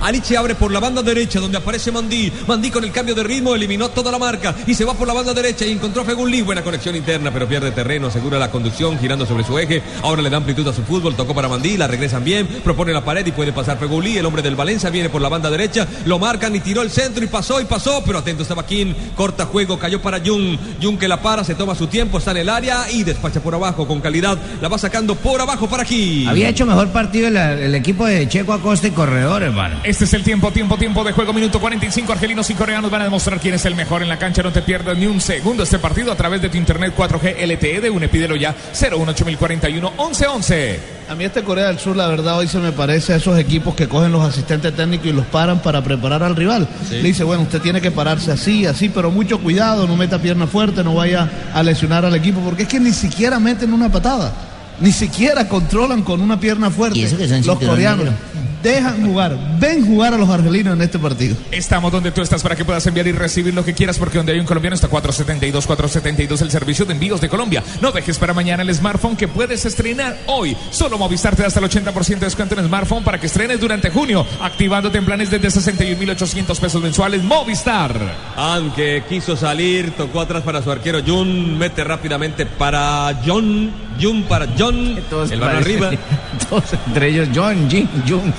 Aliche. 0.00 0.36
Abre 0.36 0.56
por 0.56 0.72
la 0.72 0.80
banda 0.80 1.02
derecha 1.02 1.38
donde 1.38 1.58
aparece 1.58 1.92
Mandí. 1.92 2.32
Mandí 2.48 2.70
con 2.70 2.82
el 2.82 2.90
cambio 2.90 3.14
de 3.14 3.22
ritmo 3.22 3.54
eliminó 3.54 3.88
toda 3.90 4.10
la 4.10 4.18
marca 4.18 4.54
y 4.66 4.74
se 4.74 4.84
va 4.84 4.94
por 4.94 5.06
la 5.06 5.14
banda 5.14 5.32
derecha 5.32 5.64
y 5.64 5.72
encontró 5.72 6.02
a 6.02 6.04
Feguli. 6.04 6.42
Buena 6.42 6.62
conexión 6.62 6.96
interna, 6.96 7.30
pero 7.30 7.46
pierde 7.46 7.70
terreno, 7.70 8.08
asegura 8.08 8.38
la 8.38 8.50
conducción 8.50 8.98
girando 8.98 9.26
sobre 9.26 9.44
su 9.44 9.58
eje. 9.58 9.82
Ahora 10.02 10.22
le 10.22 10.30
da 10.30 10.38
amplitud 10.38 10.66
a 10.66 10.72
su 10.72 10.82
fútbol, 10.82 11.14
tocó 11.14 11.34
para 11.34 11.48
Mandí, 11.48 11.76
la 11.76 11.86
regresan 11.86 12.24
bien, 12.24 12.46
propone 12.46 12.92
la 12.92 13.04
pared 13.04 13.24
y 13.26 13.32
puede 13.32 13.52
pasar 13.52 13.78
Feguli. 13.78 14.18
El 14.18 14.26
hombre 14.26 14.42
del 14.42 14.56
Valencia 14.56 14.90
viene 14.90 15.08
por 15.08 15.22
la 15.22 15.28
banda 15.28 15.50
derecha, 15.50 15.86
lo 16.06 16.18
marcan 16.18 16.54
y 16.56 16.60
tiró 16.60 16.82
el 16.82 16.90
centro 16.90 17.22
y 17.22 17.28
pasó 17.28 17.60
y 17.60 17.64
pasó, 17.64 18.02
pero 18.04 18.18
atento 18.18 18.42
estaba 18.42 18.66
Kim. 18.66 18.94
Corta 19.14 19.46
juego, 19.46 19.78
cayó 19.78 20.02
para 20.02 20.18
Jung. 20.18 20.58
Jung 20.82 20.98
que 20.98 21.08
la 21.08 21.22
para, 21.22 21.44
se 21.44 21.54
toma 21.54 21.74
su 21.74 21.86
tiempo, 21.86 22.18
está 22.18 22.32
en 22.32 22.38
el 22.38 22.48
área 22.48 22.90
y 22.90 23.04
despacha 23.04 23.40
por 23.40 23.54
abajo 23.54 23.86
con 23.86 24.00
calidad. 24.00 24.38
La 24.60 24.68
va 24.68 24.78
sacando 24.78 25.14
por 25.14 25.40
abajo 25.40 25.68
para 25.68 25.82
aquí. 25.84 26.26
Había 26.26 26.48
hecho 26.48 26.66
mejor 26.66 26.88
partido 26.88 27.28
el, 27.28 27.36
el 27.36 27.74
equipo 27.74 28.06
de 28.06 28.28
Checo 28.28 28.52
Acosta 28.52 28.88
y 28.88 28.90
Corredor, 28.90 29.43
hermano. 29.44 29.76
Este 29.84 30.04
es 30.04 30.14
el 30.14 30.22
tiempo, 30.22 30.50
tiempo, 30.50 30.76
tiempo 30.76 31.04
de 31.04 31.12
juego. 31.12 31.32
Minuto 31.32 31.60
45. 31.60 32.12
Argelinos 32.12 32.48
y 32.50 32.54
coreanos 32.54 32.90
van 32.90 33.02
a 33.02 33.04
demostrar 33.04 33.40
quién 33.40 33.54
es 33.54 33.64
el 33.64 33.74
mejor 33.74 34.02
en 34.02 34.08
la 34.08 34.18
cancha. 34.18 34.42
No 34.42 34.52
te 34.52 34.62
pierdas 34.62 34.96
ni 34.96 35.06
un 35.06 35.20
segundo 35.20 35.62
este 35.62 35.78
partido 35.78 36.12
a 36.12 36.16
través 36.16 36.42
de 36.42 36.48
tu 36.48 36.56
internet 36.56 36.94
4G 36.96 37.46
LTE 37.46 37.80
de 37.80 37.90
UNE. 37.90 38.08
Pídelo 38.08 38.36
ya 38.36 38.54
018041 38.72 39.90
1111. 39.90 40.80
A 41.08 41.14
mí 41.14 41.24
este 41.24 41.42
Corea 41.42 41.66
del 41.66 41.78
Sur, 41.78 41.96
la 41.96 42.08
verdad, 42.08 42.38
hoy 42.38 42.48
se 42.48 42.58
me 42.58 42.72
parece 42.72 43.12
a 43.12 43.16
esos 43.16 43.38
equipos 43.38 43.74
que 43.74 43.88
cogen 43.88 44.10
los 44.10 44.26
asistentes 44.26 44.74
técnicos 44.74 45.06
y 45.06 45.12
los 45.12 45.26
paran 45.26 45.60
para 45.60 45.82
preparar 45.82 46.22
al 46.22 46.34
rival. 46.34 46.66
Sí. 46.88 46.96
Le 46.96 47.02
dice, 47.02 47.24
bueno, 47.24 47.42
usted 47.42 47.60
tiene 47.60 47.80
que 47.82 47.90
pararse 47.90 48.32
así, 48.32 48.64
así, 48.64 48.88
pero 48.88 49.10
mucho 49.10 49.38
cuidado, 49.38 49.86
no 49.86 49.96
meta 49.96 50.18
pierna 50.18 50.46
fuerte, 50.46 50.82
no 50.82 50.94
vaya 50.94 51.30
a 51.52 51.62
lesionar 51.62 52.06
al 52.06 52.14
equipo, 52.14 52.40
porque 52.40 52.62
es 52.62 52.68
que 52.68 52.80
ni 52.80 52.92
siquiera 52.92 53.38
meten 53.38 53.74
una 53.74 53.90
patada. 53.90 54.32
Ni 54.80 54.92
siquiera 54.92 55.48
controlan 55.48 56.02
con 56.02 56.20
una 56.20 56.38
pierna 56.38 56.70
fuerte. 56.70 56.98
Y 56.98 57.02
eso 57.04 57.16
que 57.16 57.28
son 57.28 57.44
los 57.46 57.58
coreanos 57.58 58.04
negro. 58.06 58.18
dejan 58.62 59.06
jugar, 59.06 59.36
ven 59.60 59.86
jugar 59.86 60.14
a 60.14 60.16
los 60.18 60.28
argelinos 60.28 60.74
en 60.74 60.82
este 60.82 60.98
partido. 60.98 61.36
Estamos 61.50 61.92
donde 61.92 62.10
tú 62.10 62.22
estás 62.22 62.42
para 62.42 62.56
que 62.56 62.64
puedas 62.64 62.84
enviar 62.86 63.06
y 63.06 63.12
recibir 63.12 63.54
lo 63.54 63.64
que 63.64 63.74
quieras, 63.74 63.98
porque 63.98 64.16
donde 64.16 64.32
hay 64.32 64.40
un 64.40 64.46
colombiano 64.46 64.74
está 64.74 64.88
472, 64.88 65.66
472, 65.66 66.40
el 66.40 66.50
servicio 66.50 66.86
de 66.86 66.94
envíos 66.94 67.20
de 67.20 67.28
Colombia. 67.28 67.62
No 67.82 67.92
dejes 67.92 68.18
para 68.18 68.32
mañana 68.32 68.62
el 68.62 68.74
smartphone 68.74 69.16
que 69.16 69.28
puedes 69.28 69.64
estrenar 69.66 70.16
hoy. 70.26 70.56
Solo 70.70 70.98
Movistar 70.98 71.36
te 71.36 71.42
da 71.42 71.48
hasta 71.48 71.60
el 71.60 71.66
80% 71.66 72.18
de 72.18 72.26
descuento 72.26 72.58
en 72.58 72.66
smartphone 72.66 73.04
para 73.04 73.20
que 73.20 73.26
estrenes 73.26 73.60
durante 73.60 73.90
junio, 73.90 74.26
activándote 74.40 74.98
en 74.98 75.04
planes 75.04 75.30
desde 75.30 75.48
61.800 75.48 76.58
pesos 76.58 76.82
mensuales. 76.82 77.22
Movistar. 77.22 77.94
Han 78.36 78.72
que 78.72 79.04
quiso 79.08 79.36
salir, 79.36 79.90
tocó 79.92 80.22
atrás 80.22 80.42
para 80.42 80.62
su 80.62 80.70
arquero 80.70 81.00
Jun, 81.06 81.58
mete 81.58 81.84
rápidamente 81.84 82.46
para 82.46 83.20
John, 83.26 83.70
Jun 84.00 84.22
para 84.24 84.46
John, 84.58 84.98
Todos 85.08 85.30
el 85.30 85.40
balón 85.40 85.56
arriba. 85.56 85.90
Todos 86.48 86.64
entre 86.86 87.08
ellos, 87.08 87.28
John, 87.34 87.68
Jin, 87.68 87.88
Jun. 88.06 88.32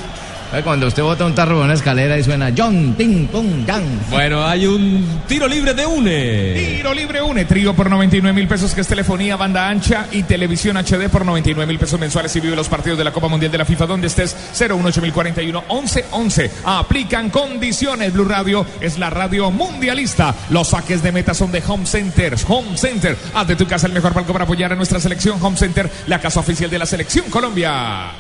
¿Sabe 0.56 0.64
Cuando 0.64 0.88
usted 0.88 1.04
bota 1.04 1.26
un 1.26 1.36
tarro 1.36 1.56
por 1.56 1.66
una 1.66 1.74
escalera 1.74 2.18
y 2.18 2.24
suena 2.24 2.50
John, 2.58 2.96
Ting, 2.98 3.28
Pum, 3.28 3.66
Yang. 3.66 3.84
Bueno, 4.10 4.46
hay 4.46 4.66
un 4.66 5.06
tiro 5.28 5.50
libre 5.50 5.74
de 5.74 5.86
UNE. 5.86 6.54
Tiro 6.54 6.94
libre 6.94 7.22
une, 7.22 7.44
trío 7.44 7.74
por 7.74 7.90
99 7.90 8.34
mil 8.34 8.48
pesos, 8.48 8.74
que 8.74 8.80
es 8.80 8.88
telefonía, 8.88 9.36
banda 9.36 9.68
ancha 9.68 10.08
y 10.14 10.24
televisión 10.24 10.78
HD 10.78 11.10
por 11.12 11.26
99 11.26 11.68
mil 11.68 11.78
pesos 11.78 12.00
mensuales 12.00 12.34
y 12.38 12.40
vive 12.40 12.56
los 12.56 12.70
partidos 12.70 12.98
de 12.98 13.04
la 13.04 13.12
Copa 13.12 13.28
Mundial 13.28 13.52
de 13.52 13.58
la 13.58 13.66
FIFA 13.66 13.86
donde 13.86 14.08
estés 14.08 14.34
018041 14.54 15.62
1111. 15.70 16.52
Aplican 16.64 17.30
condiciones. 17.30 18.14
Blue 18.14 18.24
Radio 18.24 18.66
es 18.80 18.98
la 18.98 19.10
radio 19.10 19.52
mundialista. 19.52 20.34
Los 20.52 20.70
saques 20.70 21.04
de 21.04 21.12
meta 21.12 21.34
son 21.34 21.52
de 21.52 21.62
Home 21.68 21.86
Center. 21.86 22.34
Home 22.48 22.78
Center. 22.78 23.18
Haz 23.34 23.48
de 23.50 23.58
tu 23.58 23.68
casa 23.68 23.88
el 23.88 23.94
mejor 23.94 24.14
palco 24.14 24.32
para 24.32 24.46
apoyar 24.46 24.72
a 24.72 24.78
nuestra 24.78 25.02
selección. 25.02 25.38
Home 25.42 25.58
Center, 25.58 25.92
la 26.08 26.22
casa 26.22 26.40
oficial 26.40 26.70
de 26.70 26.80
la 26.80 26.86
selección 26.86 27.30
Colombia. 27.30 28.14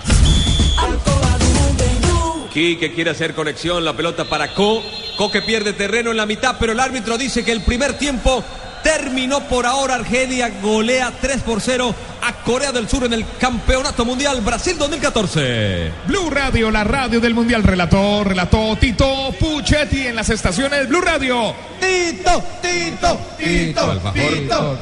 Que 2.56 2.94
quiere 2.94 3.10
hacer 3.12 3.36
conexión, 3.36 3.84
la 3.84 3.98
pelota 3.98 4.24
para 4.24 4.54
Ko. 4.54 4.82
Ko 5.18 5.30
que 5.30 5.42
pierde 5.42 5.74
terreno 5.74 6.12
en 6.12 6.18
la 6.18 6.26
mitad, 6.26 6.56
pero 6.58 6.72
el 6.72 6.80
árbitro 6.80 7.18
dice 7.18 7.44
que 7.44 7.52
el 7.52 7.62
primer 7.62 7.98
tiempo 7.98 8.44
terminó 8.82 9.42
por 9.42 9.66
ahora. 9.66 9.96
Argelia 9.96 10.50
golea 10.62 11.12
3 11.20 11.42
por 11.42 11.60
0 11.60 11.94
a 12.22 12.44
Corea 12.44 12.72
del 12.72 12.88
Sur 12.88 13.04
en 13.04 13.12
el 13.12 13.26
Campeonato 13.40 14.06
Mundial 14.06 14.40
Brasil 14.40 14.78
2014. 14.78 15.92
Blue 16.08 16.30
Radio, 16.30 16.72
la 16.72 16.86
radio 16.86 17.20
del 17.20 17.34
Mundial. 17.34 17.62
Relató, 17.62 18.24
relató 18.24 18.78
Tito 18.78 19.34
Puchetti 19.38 20.08
en 20.08 20.16
las 20.16 20.30
estaciones 20.30 20.88
Blue 20.88 21.02
Radio. 21.02 21.54
Tito, 21.82 22.42
Tito, 22.62 23.20
Tito. 23.38 24.02
Tito. 24.14 24.80